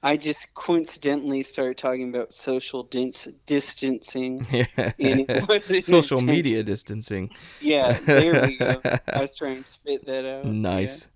I 0.03 0.17
just 0.17 0.55
coincidentally 0.55 1.43
started 1.43 1.79
talking 1.79 2.09
about 2.09 2.33
social 2.33 2.83
dins- 2.83 3.33
distancing. 3.47 4.47
Yeah. 4.99 5.47
social 5.81 6.21
media 6.21 6.63
distancing. 6.63 7.31
Yeah, 7.61 7.93
there 8.05 8.43
we 8.43 8.57
go. 8.57 8.81
I 8.85 9.21
was 9.21 9.37
trying 9.37 9.63
to 9.63 9.69
spit 9.69 10.07
that 10.07 10.25
out. 10.25 10.45
Nice. 10.45 11.09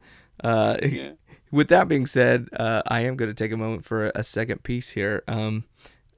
Yeah. 0.42 0.50
Uh, 0.50 0.76
yeah. 0.82 1.12
With 1.50 1.68
that 1.68 1.88
being 1.88 2.06
said, 2.06 2.48
uh, 2.52 2.82
I 2.86 3.00
am 3.00 3.16
going 3.16 3.30
to 3.30 3.34
take 3.34 3.52
a 3.52 3.56
moment 3.56 3.84
for 3.84 4.12
a 4.14 4.22
second 4.22 4.62
piece 4.62 4.90
here. 4.90 5.22
Um, 5.28 5.64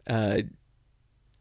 uh, 0.07 0.42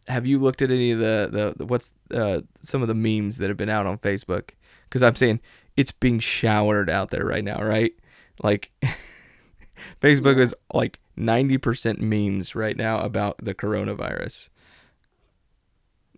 have 0.07 0.25
you 0.25 0.39
looked 0.39 0.61
at 0.61 0.71
any 0.71 0.91
of 0.91 0.99
the, 0.99 1.29
the, 1.31 1.53
the 1.57 1.65
what's 1.65 1.93
uh, 2.11 2.41
some 2.61 2.81
of 2.81 2.87
the 2.87 2.95
memes 2.95 3.37
that 3.37 3.49
have 3.49 3.57
been 3.57 3.69
out 3.69 3.85
on 3.85 3.97
Facebook? 3.97 4.51
Because 4.87 5.03
I'm 5.03 5.15
saying 5.15 5.39
it's 5.75 5.91
being 5.91 6.19
showered 6.19 6.89
out 6.89 7.09
there 7.11 7.25
right 7.25 7.43
now, 7.43 7.61
right? 7.61 7.93
Like 8.43 8.71
Facebook 10.01 10.37
is 10.37 10.55
like 10.73 10.99
90% 11.17 11.99
memes 11.99 12.55
right 12.55 12.77
now 12.77 12.99
about 12.99 13.37
the 13.39 13.53
coronavirus. 13.53 14.49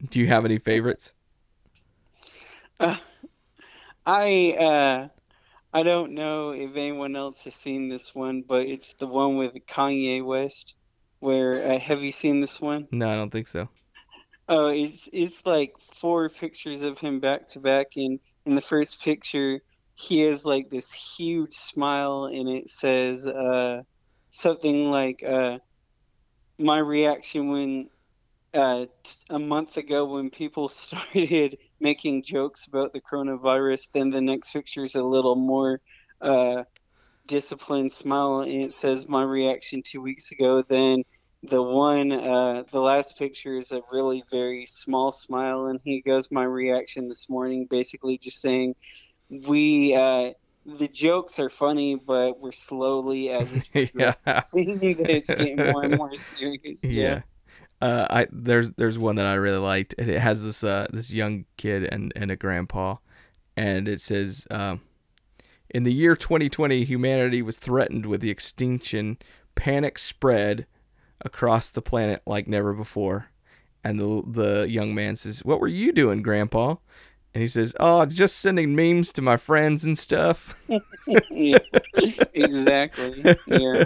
Do 0.10 0.20
you 0.20 0.28
have 0.28 0.46
any 0.46 0.60
favorites? 0.60 1.14
Uh, 2.80 2.96
I 4.06 4.56
uh, 4.58 5.08
I 5.74 5.84
don't 5.84 6.14
know 6.14 6.52
if 6.52 6.76
anyone 6.76 7.16
else 7.16 7.44
has 7.44 7.54
seen 7.54 7.90
this 7.90 8.16
one, 8.16 8.44
but 8.48 8.66
it's 8.66 8.94
the 8.94 9.08
one 9.08 9.36
with 9.36 9.54
Kanye 9.68 10.24
West. 10.24 10.76
Where 11.20 11.74
uh, 11.74 11.80
have 11.80 12.02
you 12.02 12.14
seen 12.14 12.40
this 12.40 12.62
one? 12.62 12.88
No, 12.92 13.10
I 13.10 13.16
don't 13.16 13.30
think 13.30 13.48
so. 13.48 13.68
Oh, 14.48 14.68
it's 14.68 15.10
it's 15.12 15.46
like 15.46 15.76
four 15.80 16.30
pictures 16.30 16.82
of 16.82 16.98
him 16.98 17.20
back 17.20 17.46
to 17.48 17.60
back, 17.60 17.88
and 17.98 18.20
in 18.50 18.56
the 18.56 18.62
first 18.62 19.04
picture, 19.04 19.62
he 19.94 20.22
has 20.22 20.44
like 20.44 20.72
this 20.72 20.92
huge 20.92 21.54
smile, 21.54 22.26
and 22.26 22.50
it 22.50 22.68
says 22.68 23.28
uh, 23.28 23.84
something 24.32 24.90
like 24.90 25.22
uh, 25.22 25.60
my 26.58 26.80
reaction 26.80 27.52
when 27.52 27.90
uh, 28.56 28.88
t- 29.04 29.18
a 29.30 29.38
month 29.38 29.78
ago 29.78 30.04
when 30.06 30.32
people 30.32 30.68
started 30.84 31.60
making 31.80 32.24
jokes 32.24 32.66
about 32.66 32.92
the 32.92 33.00
coronavirus. 33.00 33.92
Then 33.94 34.10
the 34.10 34.20
next 34.20 34.52
picture 34.52 34.84
is 34.84 34.96
a 34.96 35.04
little 35.04 35.36
more 35.36 35.80
uh, 36.20 36.64
disciplined 37.28 37.92
smile, 37.92 38.40
and 38.40 38.64
it 38.64 38.72
says 38.72 39.08
my 39.08 39.22
reaction 39.22 39.84
two 39.86 40.02
weeks 40.02 40.32
ago. 40.32 40.64
Then 40.64 41.04
the 41.44 41.62
one 41.62 42.12
uh, 42.12 42.64
the 42.72 42.80
last 42.80 43.18
picture 43.18 43.56
is 43.56 43.72
a 43.72 43.82
really 43.92 44.24
very 44.30 44.66
small 44.66 45.12
smile 45.12 45.68
and 45.68 45.80
he 45.84 46.02
goes 46.02 46.32
my 46.32 46.44
reaction 46.44 47.08
this 47.08 47.30
morning 47.30 47.66
basically 47.66 48.18
just 48.18 48.42
saying 48.42 48.76
we 49.48 49.96
uh, 49.96 50.32
the 50.66 50.88
jokes 50.88 51.40
are 51.40 51.50
funny 51.50 51.96
but 51.96 52.40
we're 52.40 52.52
slowly 52.52 53.30
as 53.30 53.54
this 53.54 53.68
progresses 53.90 54.24
yeah. 54.28 54.40
seeing 54.40 54.80
that 54.80 55.10
it's 55.10 55.28
getting 55.28 55.56
more 55.56 55.84
and 55.84 55.98
more 55.98 56.16
serious 56.16 56.84
yeah, 56.84 56.92
yeah. 56.92 57.22
Uh, 57.82 58.08
I 58.10 58.28
there's 58.32 58.72
there's 58.72 59.00
one 59.00 59.16
that 59.16 59.26
I 59.26 59.36
really 59.36 59.60
liked 59.60 59.96
and 59.98 60.10
it 60.10 60.20
has 60.20 60.44
this 60.44 60.64
uh 60.66 60.88
this 60.92 61.10
young 61.10 61.46
kid 61.56 61.86
and 61.86 62.12
and 62.16 62.30
a 62.30 62.36
grandpa 62.36 62.98
and 63.56 63.88
it 63.88 64.02
says 64.02 64.46
um, 64.52 64.82
in 65.70 65.84
the 65.84 65.94
year 65.94 66.18
2020 66.18 66.84
humanity 66.84 67.42
was 67.42 67.58
threatened 67.58 68.06
with 68.06 68.20
the 68.20 68.30
extinction 68.30 69.18
panic 69.56 69.98
spread 69.98 70.66
across 71.22 71.72
the 71.72 71.82
planet 71.82 72.22
like 72.26 72.48
never 72.48 72.74
before. 72.74 73.30
And 73.84 74.00
the 74.00 74.24
the 74.28 74.70
young 74.70 74.94
man 74.94 75.16
says, 75.16 75.44
"What 75.46 75.60
were 75.60 75.68
you 75.68 75.92
doing, 75.92 76.22
Grandpa?" 76.22 76.76
And 77.34 77.42
he 77.42 77.48
says, 77.48 77.76
"Oh, 77.80 78.06
just 78.06 78.38
sending 78.38 78.76
memes 78.76 79.14
to 79.14 79.22
my 79.22 79.38
friends 79.38 79.86
and 79.86 79.98
stuff." 79.98 80.62
yeah, 81.30 81.58
exactly. 82.34 83.36
Yeah. 83.48 83.86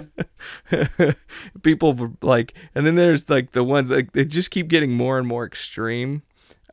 People 1.62 2.16
like, 2.22 2.54
and 2.74 2.88
then 2.88 2.96
there's 2.96 3.30
like 3.30 3.52
the 3.52 3.64
ones 3.64 3.90
like 3.90 4.14
they 4.14 4.26
just 4.26 4.50
keep 4.50 4.68
getting 4.68 4.94
more 4.94 5.20
and 5.20 5.28
more 5.28 5.46
extreme 5.46 6.24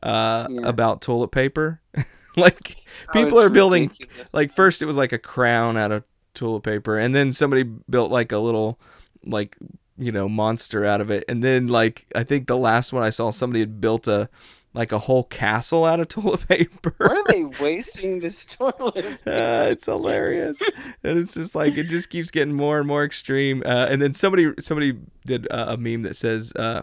uh, 0.01 0.47
yeah. 0.49 0.67
about 0.67 1.01
toilet 1.01 1.31
paper. 1.31 1.81
like 2.37 2.77
oh, 3.09 3.11
people 3.11 3.39
are 3.39 3.49
building 3.49 3.89
ridiculous. 3.89 4.33
like 4.33 4.53
first 4.53 4.81
it 4.81 4.85
was 4.85 4.95
like 4.95 5.11
a 5.11 5.19
crown 5.19 5.77
out 5.77 5.91
of 5.91 6.03
toilet 6.33 6.61
paper, 6.61 6.97
and 6.97 7.13
then 7.13 7.31
somebody 7.31 7.63
built 7.63 8.11
like 8.11 8.31
a 8.31 8.37
little 8.37 8.79
like 9.25 9.57
you 10.01 10.11
know 10.11 10.27
monster 10.27 10.83
out 10.83 10.99
of 10.99 11.09
it. 11.11 11.23
And 11.29 11.43
then 11.43 11.67
like 11.67 12.05
i 12.15 12.23
think 12.23 12.47
the 12.47 12.57
last 12.57 12.91
one 12.91 13.03
i 13.03 13.09
saw 13.09 13.29
somebody 13.29 13.59
had 13.61 13.79
built 13.79 14.07
a 14.07 14.29
like 14.73 14.91
a 14.91 14.99
whole 14.99 15.25
castle 15.25 15.85
out 15.85 15.99
of 15.99 16.07
toilet 16.09 16.47
paper. 16.47 16.93
Why 16.97 17.07
are 17.07 17.23
they 17.25 17.43
wasting 17.43 18.19
this 18.19 18.45
toilet 18.57 19.05
uh, 19.27 19.67
it's 19.69 19.85
hilarious. 19.85 20.61
And 21.03 21.19
it's 21.19 21.33
just 21.33 21.55
like 21.55 21.77
it 21.77 21.85
just 21.85 22.09
keeps 22.09 22.31
getting 22.31 22.53
more 22.53 22.79
and 22.79 22.87
more 22.87 23.03
extreme. 23.03 23.63
Uh, 23.65 23.87
and 23.89 24.01
then 24.01 24.13
somebody 24.13 24.51
somebody 24.59 24.97
did 25.25 25.45
a, 25.47 25.73
a 25.73 25.77
meme 25.77 26.03
that 26.03 26.15
says 26.15 26.53
uh, 26.55 26.81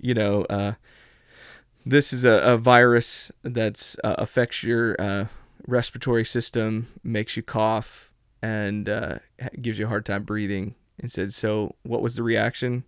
you 0.00 0.14
know 0.14 0.42
uh, 0.44 0.74
this 1.84 2.12
is 2.12 2.24
a, 2.24 2.40
a 2.42 2.56
virus 2.56 3.32
that 3.42 3.94
uh, 4.04 4.14
affects 4.18 4.62
your 4.62 4.96
uh, 4.98 5.26
respiratory 5.66 6.24
system 6.24 6.88
makes 7.02 7.36
you 7.36 7.42
cough 7.42 8.10
and 8.40 8.86
gives 9.60 9.78
you 9.80 9.86
a 9.86 9.88
hard 9.88 10.06
time 10.06 10.22
breathing 10.22 10.76
and 10.98 11.10
said, 11.10 11.32
"So, 11.32 11.74
what 11.82 12.02
was 12.02 12.16
the 12.16 12.22
reaction?" 12.22 12.84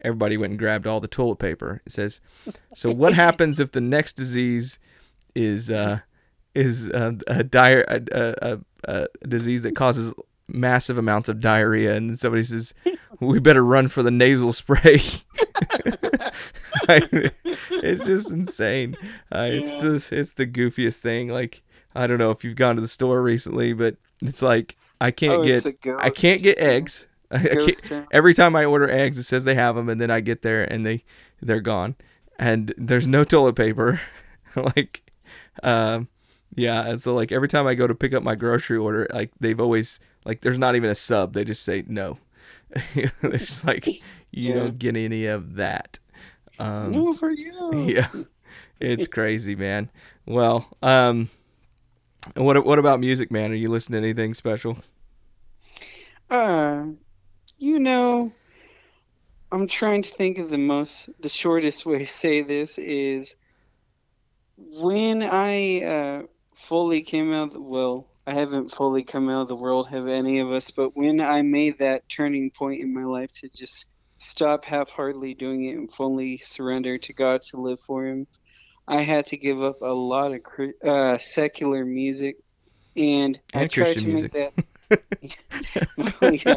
Everybody 0.00 0.36
went 0.36 0.50
and 0.50 0.58
grabbed 0.58 0.86
all 0.86 1.00
the 1.00 1.08
toilet 1.08 1.38
paper. 1.38 1.80
It 1.86 1.92
says, 1.92 2.20
"So, 2.74 2.90
what 2.90 3.14
happens 3.24 3.60
if 3.60 3.72
the 3.72 3.80
next 3.80 4.14
disease 4.14 4.78
is 5.34 5.70
uh, 5.70 6.00
is 6.54 6.88
a, 6.88 7.16
a, 7.26 7.42
dire, 7.42 7.84
a, 7.88 8.34
a, 8.42 8.58
a 8.84 9.08
disease 9.26 9.62
that 9.62 9.74
causes 9.74 10.12
massive 10.48 10.98
amounts 10.98 11.28
of 11.28 11.40
diarrhea?" 11.40 11.94
And 11.94 12.18
somebody 12.18 12.44
says, 12.44 12.74
"We 13.20 13.38
better 13.38 13.64
run 13.64 13.88
for 13.88 14.02
the 14.02 14.10
nasal 14.10 14.52
spray." 14.52 15.00
it's 16.88 18.04
just 18.04 18.30
insane. 18.30 18.96
Uh, 19.32 19.48
it's 19.50 19.70
the 19.72 20.16
it's 20.16 20.32
the 20.34 20.46
goofiest 20.46 20.96
thing. 20.96 21.28
Like 21.28 21.62
I 21.94 22.06
don't 22.06 22.18
know 22.18 22.30
if 22.30 22.44
you've 22.44 22.56
gone 22.56 22.76
to 22.76 22.82
the 22.82 22.88
store 22.88 23.22
recently, 23.22 23.72
but 23.72 23.96
it's 24.20 24.42
like 24.42 24.76
I 25.00 25.10
can't 25.10 25.40
oh, 25.40 25.44
get 25.44 25.56
it's 25.56 25.66
a 25.66 25.72
ghost. 25.72 26.04
I 26.04 26.10
can't 26.10 26.42
get 26.42 26.58
eggs. 26.58 27.06
Every 28.10 28.34
time 28.34 28.56
I 28.56 28.64
order 28.64 28.88
eggs, 28.88 29.18
it 29.18 29.24
says 29.24 29.44
they 29.44 29.54
have 29.54 29.76
them, 29.76 29.88
and 29.88 30.00
then 30.00 30.10
I 30.10 30.20
get 30.20 30.42
there 30.42 30.64
and 30.70 30.84
they 30.84 31.04
they're 31.42 31.60
gone, 31.60 31.96
and 32.38 32.72
there's 32.76 33.08
no 33.08 33.24
toilet 33.24 33.54
paper. 33.56 34.00
like, 34.56 35.02
um, 35.62 36.08
yeah, 36.54 36.86
and 36.88 37.02
so 37.02 37.14
like 37.14 37.32
every 37.32 37.48
time 37.48 37.66
I 37.66 37.74
go 37.74 37.86
to 37.86 37.94
pick 37.94 38.14
up 38.14 38.22
my 38.22 38.34
grocery 38.34 38.76
order, 38.78 39.06
like 39.12 39.30
they've 39.40 39.60
always 39.60 40.00
like 40.24 40.40
there's 40.42 40.58
not 40.58 40.76
even 40.76 40.90
a 40.90 40.94
sub. 40.94 41.32
They 41.34 41.44
just 41.44 41.62
say 41.62 41.84
no. 41.86 42.18
They're 42.94 43.38
just 43.38 43.64
like 43.66 44.02
you 44.32 44.52
Yeah. 44.52 44.54
don't 44.54 44.78
get 44.78 44.96
any 44.96 45.26
of 45.26 45.54
that. 45.56 45.98
Um, 46.58 46.92
no 46.92 47.12
for 47.12 47.30
you. 47.30 47.52
yeah, 47.88 48.08
it's 48.80 49.06
crazy, 49.08 49.54
man. 49.56 49.90
Well, 50.26 50.68
um, 50.82 51.30
what 52.36 52.64
what 52.64 52.78
about 52.78 53.00
music, 53.00 53.30
man? 53.30 53.50
Are 53.52 53.54
you 53.56 53.68
listening 53.68 54.02
to 54.02 54.08
anything 54.08 54.34
special? 54.34 54.78
Uh, 56.30 56.86
you 57.58 57.78
know, 57.78 58.32
I'm 59.52 59.66
trying 59.66 60.02
to 60.02 60.10
think 60.10 60.38
of 60.38 60.50
the 60.50 60.58
most, 60.58 61.10
the 61.22 61.28
shortest 61.28 61.86
way 61.86 61.98
to 61.98 62.06
say 62.06 62.42
this 62.42 62.78
is 62.78 63.36
when 64.56 65.22
I 65.22 65.82
uh, 65.82 66.22
fully 66.54 67.02
came 67.02 67.32
out 67.32 67.60
well, 67.60 68.08
I 68.26 68.34
haven't 68.34 68.70
fully 68.70 69.02
come 69.02 69.28
out 69.28 69.42
of 69.42 69.48
the 69.48 69.56
world, 69.56 69.88
have 69.88 70.08
any 70.08 70.38
of 70.38 70.50
us, 70.50 70.70
but 70.70 70.96
when 70.96 71.20
I 71.20 71.42
made 71.42 71.78
that 71.78 72.08
turning 72.08 72.50
point 72.50 72.80
in 72.80 72.94
my 72.94 73.04
life 73.04 73.30
to 73.40 73.48
just 73.48 73.90
stop 74.16 74.64
half 74.64 74.90
heartedly 74.90 75.34
doing 75.34 75.66
it 75.66 75.76
and 75.76 75.92
fully 75.92 76.38
surrender 76.38 76.96
to 76.98 77.12
God 77.12 77.42
to 77.50 77.60
live 77.60 77.80
for 77.80 78.06
Him, 78.06 78.26
I 78.88 79.02
had 79.02 79.26
to 79.26 79.36
give 79.36 79.62
up 79.62 79.82
a 79.82 79.92
lot 79.92 80.32
of 80.32 80.40
uh, 80.84 81.18
secular 81.18 81.84
music. 81.84 82.36
And, 82.96 83.38
I 83.52 83.66
tried 83.66 83.84
Christian 83.84 84.02
to 84.02 84.08
music. 84.08 84.34
make 84.34 84.54
that. 84.54 84.64
Yeah. 86.22 86.54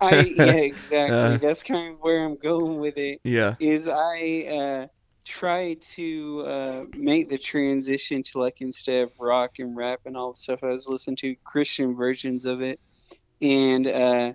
I 0.00 0.20
yeah, 0.36 0.44
exactly. 0.52 1.16
Uh. 1.16 1.36
That's 1.38 1.62
kind 1.62 1.94
of 1.94 2.00
where 2.00 2.24
I'm 2.24 2.36
going 2.36 2.78
with 2.78 2.96
it. 2.96 3.20
Yeah, 3.24 3.54
Is 3.60 3.88
I 3.88 4.46
uh, 4.50 4.86
try 5.24 5.74
to 5.94 6.44
uh, 6.46 6.84
make 6.94 7.28
the 7.28 7.38
transition 7.38 8.22
to 8.24 8.40
like 8.40 8.60
instead 8.60 9.04
of 9.04 9.12
rock 9.18 9.58
and 9.58 9.76
rap 9.76 10.00
and 10.04 10.16
all 10.16 10.32
the 10.32 10.38
stuff 10.38 10.64
I 10.64 10.68
was 10.68 10.88
listening 10.88 11.16
to, 11.16 11.36
Christian 11.44 11.94
versions 11.94 12.44
of 12.44 12.62
it, 12.62 12.80
and 13.40 13.86
uh, 13.86 14.32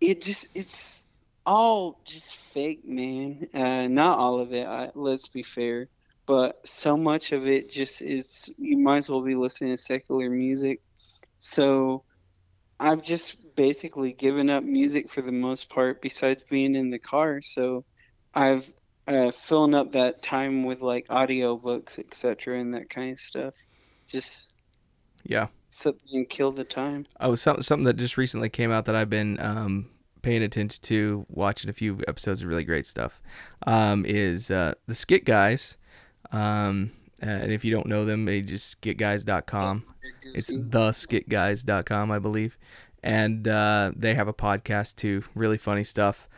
it 0.00 0.20
just 0.22 0.56
it's 0.56 1.04
all 1.46 2.00
just 2.04 2.36
fake, 2.36 2.86
man. 2.86 3.48
Uh, 3.52 3.88
not 3.88 4.18
all 4.18 4.40
of 4.40 4.52
it. 4.52 4.66
I, 4.66 4.90
let's 4.94 5.28
be 5.28 5.42
fair, 5.42 5.88
but 6.26 6.66
so 6.66 6.96
much 6.96 7.32
of 7.32 7.46
it 7.46 7.70
just 7.70 8.02
is. 8.02 8.52
You 8.58 8.78
might 8.78 8.98
as 8.98 9.10
well 9.10 9.22
be 9.22 9.34
listening 9.34 9.72
to 9.72 9.76
secular 9.76 10.30
music. 10.30 10.80
So 11.38 12.04
I've 12.80 13.02
just 13.02 13.54
basically 13.54 14.12
given 14.14 14.48
up 14.48 14.64
music 14.64 15.10
for 15.10 15.20
the 15.20 15.30
most 15.30 15.68
part, 15.68 16.00
besides 16.00 16.42
being 16.48 16.74
in 16.74 16.88
the 16.88 16.98
car. 16.98 17.42
So 17.42 17.84
I've 18.34 18.72
uh, 19.06 19.30
filling 19.30 19.74
up 19.74 19.92
that 19.92 20.22
time 20.22 20.64
with 20.64 20.80
like 20.80 21.06
audiobooks, 21.08 21.98
etc., 21.98 22.58
and 22.58 22.72
that 22.74 22.88
kind 22.88 23.12
of 23.12 23.18
stuff. 23.18 23.54
Just 24.06 24.54
yeah. 25.24 25.48
something 25.68 26.24
kill 26.26 26.52
the 26.52 26.64
time. 26.64 27.06
Oh, 27.20 27.34
some, 27.34 27.60
something 27.60 27.84
that 27.84 27.98
just 27.98 28.16
recently 28.16 28.48
came 28.48 28.72
out 28.72 28.86
that 28.86 28.96
I've 28.96 29.10
been 29.10 29.38
um, 29.40 29.90
paying 30.22 30.42
attention 30.42 30.80
to, 30.84 31.26
watching 31.28 31.68
a 31.68 31.74
few 31.74 32.00
episodes 32.08 32.40
of 32.40 32.48
really 32.48 32.64
great 32.64 32.86
stuff, 32.86 33.20
um, 33.66 34.06
is 34.06 34.50
uh, 34.50 34.72
the 34.86 34.94
Skit 34.94 35.26
Guys. 35.26 35.76
Um, 36.32 36.92
and 37.20 37.52
if 37.52 37.64
you 37.64 37.70
don't 37.70 37.86
know 37.86 38.04
them, 38.04 38.24
they 38.24 38.40
just 38.40 38.80
skitguys.com. 38.80 39.84
It's 40.34 40.50
theskitguys.com, 40.50 42.10
I 42.10 42.18
believe. 42.18 42.58
And 43.02 43.46
uh, 43.46 43.92
they 43.94 44.14
have 44.14 44.28
a 44.28 44.32
podcast 44.32 44.96
too, 44.96 45.24
really 45.34 45.58
funny 45.58 45.84
stuff. 45.84 46.28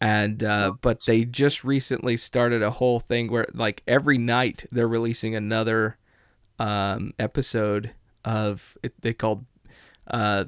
And 0.00 0.42
uh, 0.42 0.72
but 0.80 1.04
they 1.04 1.24
just 1.24 1.62
recently 1.62 2.16
started 2.16 2.62
a 2.62 2.70
whole 2.70 3.00
thing 3.00 3.30
where 3.30 3.44
like 3.52 3.82
every 3.86 4.16
night 4.16 4.64
they're 4.72 4.88
releasing 4.88 5.34
another 5.34 5.98
um, 6.58 7.12
episode 7.18 7.90
of 8.24 8.78
it. 8.82 8.94
They 9.02 9.12
called 9.12 9.44
uh, 10.06 10.46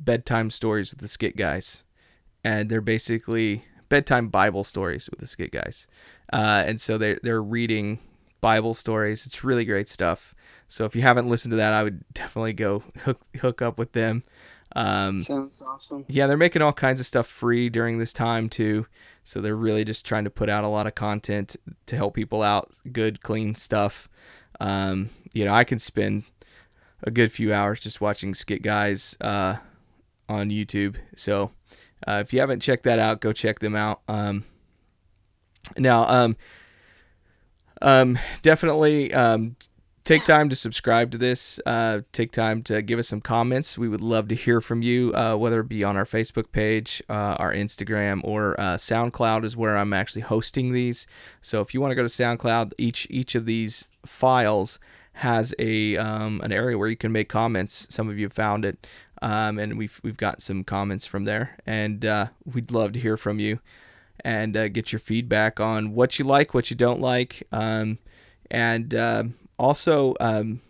bedtime 0.00 0.48
stories 0.48 0.90
with 0.90 1.00
the 1.00 1.08
Skit 1.08 1.36
Guys, 1.36 1.82
and 2.42 2.70
they're 2.70 2.80
basically 2.80 3.66
bedtime 3.90 4.28
Bible 4.28 4.64
stories 4.64 5.10
with 5.10 5.20
the 5.20 5.26
Skit 5.26 5.52
Guys. 5.52 5.86
Uh, 6.32 6.64
and 6.66 6.80
so 6.80 6.96
they're 6.96 7.18
they're 7.22 7.42
reading 7.42 7.98
Bible 8.44 8.74
stories. 8.74 9.24
It's 9.24 9.42
really 9.42 9.64
great 9.64 9.88
stuff. 9.88 10.34
So 10.68 10.84
if 10.84 10.94
you 10.94 11.00
haven't 11.00 11.30
listened 11.30 11.52
to 11.52 11.56
that, 11.56 11.72
I 11.72 11.82
would 11.82 12.04
definitely 12.12 12.52
go 12.52 12.82
hook 13.04 13.18
hook 13.40 13.62
up 13.62 13.78
with 13.78 13.92
them. 13.92 14.22
Um, 14.76 15.16
Sounds 15.16 15.62
awesome. 15.62 16.04
yeah, 16.08 16.26
they're 16.26 16.36
making 16.36 16.60
all 16.60 16.74
kinds 16.74 17.00
of 17.00 17.06
stuff 17.06 17.26
free 17.26 17.70
during 17.70 17.96
this 17.96 18.12
time 18.12 18.50
too. 18.50 18.86
So 19.22 19.40
they're 19.40 19.56
really 19.56 19.82
just 19.82 20.04
trying 20.04 20.24
to 20.24 20.30
put 20.30 20.50
out 20.50 20.62
a 20.62 20.68
lot 20.68 20.86
of 20.86 20.94
content 20.94 21.56
to 21.86 21.96
help 21.96 22.12
people 22.12 22.42
out, 22.42 22.70
good, 22.92 23.22
clean 23.22 23.54
stuff. 23.54 24.10
Um, 24.60 25.08
you 25.32 25.46
know, 25.46 25.54
I 25.54 25.64
can 25.64 25.78
spend 25.78 26.24
a 27.02 27.10
good 27.10 27.32
few 27.32 27.50
hours 27.50 27.80
just 27.80 28.02
watching 28.02 28.34
skit 28.34 28.60
guys 28.60 29.16
uh, 29.22 29.56
on 30.28 30.50
YouTube. 30.50 30.96
So 31.16 31.52
uh, 32.06 32.22
if 32.22 32.34
you 32.34 32.40
haven't 32.40 32.60
checked 32.60 32.82
that 32.82 32.98
out, 32.98 33.22
go 33.22 33.32
check 33.32 33.60
them 33.60 33.74
out. 33.74 34.02
Um, 34.06 34.44
now, 35.78 36.06
um, 36.08 36.36
um, 37.84 38.18
definitely 38.42 39.12
um, 39.12 39.56
take 40.04 40.24
time 40.24 40.48
to 40.48 40.56
subscribe 40.56 41.10
to 41.10 41.18
this. 41.18 41.60
Uh, 41.66 42.00
take 42.12 42.32
time 42.32 42.62
to 42.62 42.82
give 42.82 42.98
us 42.98 43.08
some 43.08 43.20
comments. 43.20 43.76
We 43.76 43.88
would 43.88 44.00
love 44.00 44.28
to 44.28 44.34
hear 44.34 44.60
from 44.60 44.82
you, 44.82 45.14
uh, 45.14 45.36
whether 45.36 45.60
it 45.60 45.68
be 45.68 45.84
on 45.84 45.96
our 45.96 46.04
Facebook 46.04 46.50
page, 46.50 47.02
uh, 47.08 47.36
our 47.38 47.52
Instagram, 47.52 48.20
or 48.24 48.58
uh, 48.58 48.76
SoundCloud 48.76 49.44
is 49.44 49.56
where 49.56 49.76
I'm 49.76 49.92
actually 49.92 50.22
hosting 50.22 50.72
these. 50.72 51.06
So 51.40 51.60
if 51.60 51.74
you 51.74 51.80
want 51.80 51.90
to 51.90 51.96
go 51.96 52.02
to 52.02 52.08
SoundCloud, 52.08 52.72
each 52.78 53.06
each 53.10 53.34
of 53.34 53.46
these 53.46 53.86
files 54.04 54.78
has 55.18 55.54
a 55.58 55.96
um, 55.96 56.40
an 56.42 56.52
area 56.52 56.76
where 56.76 56.88
you 56.88 56.96
can 56.96 57.12
make 57.12 57.28
comments. 57.28 57.86
Some 57.90 58.08
of 58.08 58.18
you 58.18 58.24
have 58.24 58.32
found 58.32 58.64
it, 58.64 58.86
um, 59.22 59.58
and 59.58 59.78
we've 59.78 60.00
we've 60.02 60.16
got 60.16 60.42
some 60.42 60.64
comments 60.64 61.06
from 61.06 61.24
there, 61.24 61.56
and 61.66 62.04
uh, 62.04 62.28
we'd 62.44 62.70
love 62.70 62.92
to 62.92 62.98
hear 62.98 63.16
from 63.16 63.38
you 63.38 63.60
and 64.20 64.56
uh, 64.56 64.68
get 64.68 64.92
your 64.92 65.00
feedback 65.00 65.60
on 65.60 65.94
what 65.94 66.18
you 66.18 66.24
like, 66.24 66.54
what 66.54 66.70
you 66.70 66.76
don't 66.76 67.00
like, 67.00 67.42
um, 67.52 67.98
and 68.50 68.94
uh, 68.94 69.24
also 69.58 70.14
um, 70.20 70.60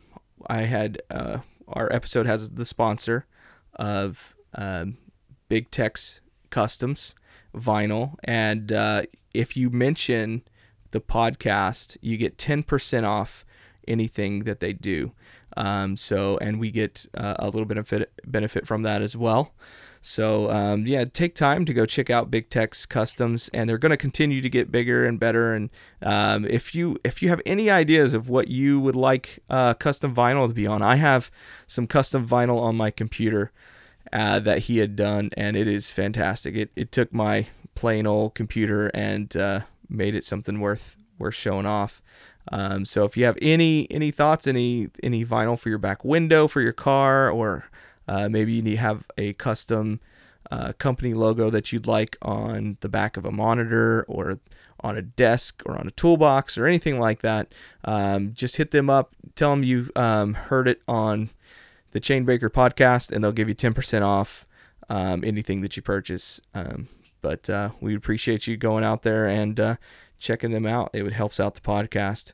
I 0.46 0.62
had 0.62 1.02
uh, 1.10 1.38
our 1.68 1.92
episode 1.92 2.26
has 2.26 2.50
the 2.50 2.64
sponsor 2.64 3.26
of 3.74 4.34
um, 4.54 4.96
Big 5.48 5.70
Tex 5.70 6.20
Customs 6.50 7.14
vinyl, 7.54 8.14
and 8.24 8.72
uh, 8.72 9.02
if 9.32 9.56
you 9.56 9.70
mention 9.70 10.42
the 10.90 11.00
podcast, 11.00 11.96
you 12.00 12.16
get 12.16 12.38
ten 12.38 12.62
percent 12.62 13.04
off 13.06 13.44
anything 13.86 14.44
that 14.44 14.60
they 14.60 14.72
do. 14.72 15.12
Um, 15.56 15.96
so, 15.96 16.36
and 16.38 16.58
we 16.58 16.70
get 16.70 17.06
uh, 17.14 17.34
a 17.38 17.46
little 17.46 17.64
bit 17.64 17.76
of 17.76 17.92
benefit 18.26 18.66
from 18.66 18.82
that 18.82 19.02
as 19.02 19.16
well. 19.16 19.52
So, 20.06 20.50
um, 20.50 20.86
yeah, 20.86 21.06
take 21.06 21.34
time 21.34 21.64
to 21.64 21.72
go 21.72 21.86
check 21.86 22.10
out 22.10 22.30
Big 22.30 22.50
Tex 22.50 22.84
Customs, 22.84 23.48
and 23.54 23.70
they're 23.70 23.78
going 23.78 23.88
to 23.88 23.96
continue 23.96 24.42
to 24.42 24.50
get 24.50 24.70
bigger 24.70 25.02
and 25.06 25.18
better. 25.18 25.54
And 25.54 25.70
um, 26.02 26.44
if 26.44 26.74
you 26.74 26.98
if 27.04 27.22
you 27.22 27.30
have 27.30 27.40
any 27.46 27.70
ideas 27.70 28.12
of 28.12 28.28
what 28.28 28.48
you 28.48 28.78
would 28.80 28.96
like 28.96 29.38
uh, 29.48 29.72
custom 29.72 30.14
vinyl 30.14 30.46
to 30.46 30.52
be 30.52 30.66
on, 30.66 30.82
I 30.82 30.96
have 30.96 31.30
some 31.66 31.86
custom 31.86 32.28
vinyl 32.28 32.60
on 32.60 32.76
my 32.76 32.90
computer 32.90 33.50
uh, 34.12 34.40
that 34.40 34.58
he 34.64 34.76
had 34.76 34.94
done, 34.94 35.30
and 35.38 35.56
it 35.56 35.66
is 35.66 35.90
fantastic. 35.90 36.54
It 36.54 36.70
it 36.76 36.92
took 36.92 37.10
my 37.10 37.46
plain 37.74 38.06
old 38.06 38.34
computer 38.34 38.88
and 38.92 39.34
uh, 39.34 39.60
made 39.88 40.14
it 40.14 40.24
something 40.26 40.60
worth 40.60 40.98
worth 41.18 41.34
showing 41.34 41.64
off. 41.64 42.02
Um, 42.52 42.84
so 42.84 43.04
if 43.04 43.16
you 43.16 43.24
have 43.24 43.38
any 43.40 43.90
any 43.90 44.10
thoughts, 44.10 44.46
any 44.46 44.88
any 45.02 45.24
vinyl 45.24 45.58
for 45.58 45.70
your 45.70 45.78
back 45.78 46.04
window 46.04 46.46
for 46.46 46.60
your 46.60 46.74
car, 46.74 47.30
or 47.30 47.64
uh, 48.08 48.28
maybe 48.28 48.52
you 48.52 48.62
need 48.62 48.76
have 48.76 49.06
a 49.16 49.32
custom 49.34 50.00
uh, 50.50 50.72
company 50.78 51.14
logo 51.14 51.50
that 51.50 51.72
you'd 51.72 51.86
like 51.86 52.16
on 52.22 52.76
the 52.80 52.88
back 52.88 53.16
of 53.16 53.24
a 53.24 53.32
monitor 53.32 54.04
or 54.08 54.38
on 54.80 54.98
a 54.98 55.02
desk 55.02 55.62
or 55.64 55.78
on 55.78 55.86
a 55.86 55.90
toolbox 55.90 56.58
or 56.58 56.66
anything 56.66 57.00
like 57.00 57.22
that, 57.22 57.52
um, 57.84 58.32
just 58.34 58.56
hit 58.56 58.70
them 58.70 58.90
up. 58.90 59.14
Tell 59.34 59.50
them 59.50 59.62
you 59.62 59.90
um, 59.96 60.34
heard 60.34 60.68
it 60.68 60.82
on 60.86 61.30
the 61.92 62.00
Chainbreaker 62.00 62.50
podcast, 62.50 63.10
and 63.10 63.24
they'll 63.24 63.32
give 63.32 63.48
you 63.48 63.54
10% 63.54 64.02
off 64.02 64.46
um, 64.90 65.24
anything 65.24 65.62
that 65.62 65.76
you 65.76 65.82
purchase. 65.82 66.40
Um, 66.54 66.88
but 67.22 67.48
uh, 67.48 67.70
we 67.80 67.96
appreciate 67.96 68.46
you 68.46 68.58
going 68.58 68.84
out 68.84 69.02
there 69.02 69.26
and 69.26 69.58
uh, 69.58 69.76
checking 70.18 70.50
them 70.50 70.66
out. 70.66 70.90
It 70.92 71.02
would 71.02 71.14
helps 71.14 71.40
out 71.40 71.54
the 71.54 71.62
podcast. 71.62 72.32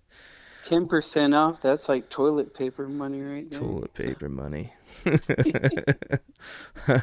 Ten 0.63 0.87
percent 0.87 1.35
off. 1.35 1.61
That's 1.61 1.89
like 1.89 2.11
toilet 2.11 2.53
paper 2.53 2.87
money 2.87 3.23
right 3.23 3.51
there. 3.51 3.61
Toilet 3.61 3.95
paper 3.95 4.29
money. 4.29 4.75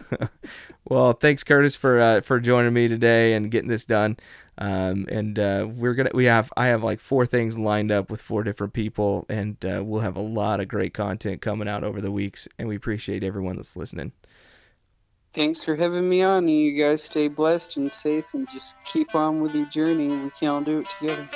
well, 0.85 1.13
thanks, 1.13 1.43
Curtis, 1.43 1.75
for 1.75 1.99
uh, 1.99 2.21
for 2.21 2.39
joining 2.39 2.73
me 2.73 2.87
today 2.87 3.33
and 3.33 3.51
getting 3.51 3.69
this 3.69 3.85
done. 3.85 4.17
Um, 4.59 5.05
and 5.09 5.37
uh, 5.37 5.67
we're 5.69 5.93
gonna 5.93 6.09
we 6.13 6.25
have 6.25 6.51
I 6.57 6.67
have 6.67 6.83
like 6.83 6.99
four 6.99 7.25
things 7.25 7.57
lined 7.57 7.91
up 7.91 8.09
with 8.09 8.21
four 8.21 8.43
different 8.43 8.73
people, 8.73 9.25
and 9.29 9.63
uh, 9.65 9.83
we'll 9.83 10.01
have 10.01 10.17
a 10.17 10.21
lot 10.21 10.59
of 10.59 10.67
great 10.67 10.93
content 10.93 11.41
coming 11.41 11.67
out 11.67 11.83
over 11.83 12.01
the 12.01 12.11
weeks. 12.11 12.47
And 12.57 12.67
we 12.67 12.75
appreciate 12.75 13.23
everyone 13.23 13.57
that's 13.57 13.75
listening. 13.75 14.13
Thanks 15.33 15.63
for 15.63 15.75
having 15.75 16.09
me 16.09 16.23
on. 16.23 16.47
You 16.47 16.81
guys 16.81 17.03
stay 17.03 17.27
blessed 17.27 17.77
and 17.77 17.91
safe, 17.91 18.33
and 18.33 18.49
just 18.49 18.83
keep 18.85 19.13
on 19.13 19.41
with 19.41 19.53
your 19.53 19.67
journey. 19.67 20.07
We 20.07 20.31
can 20.31 20.47
all 20.47 20.61
do 20.61 20.79
it 20.79 20.87
together. 20.99 21.29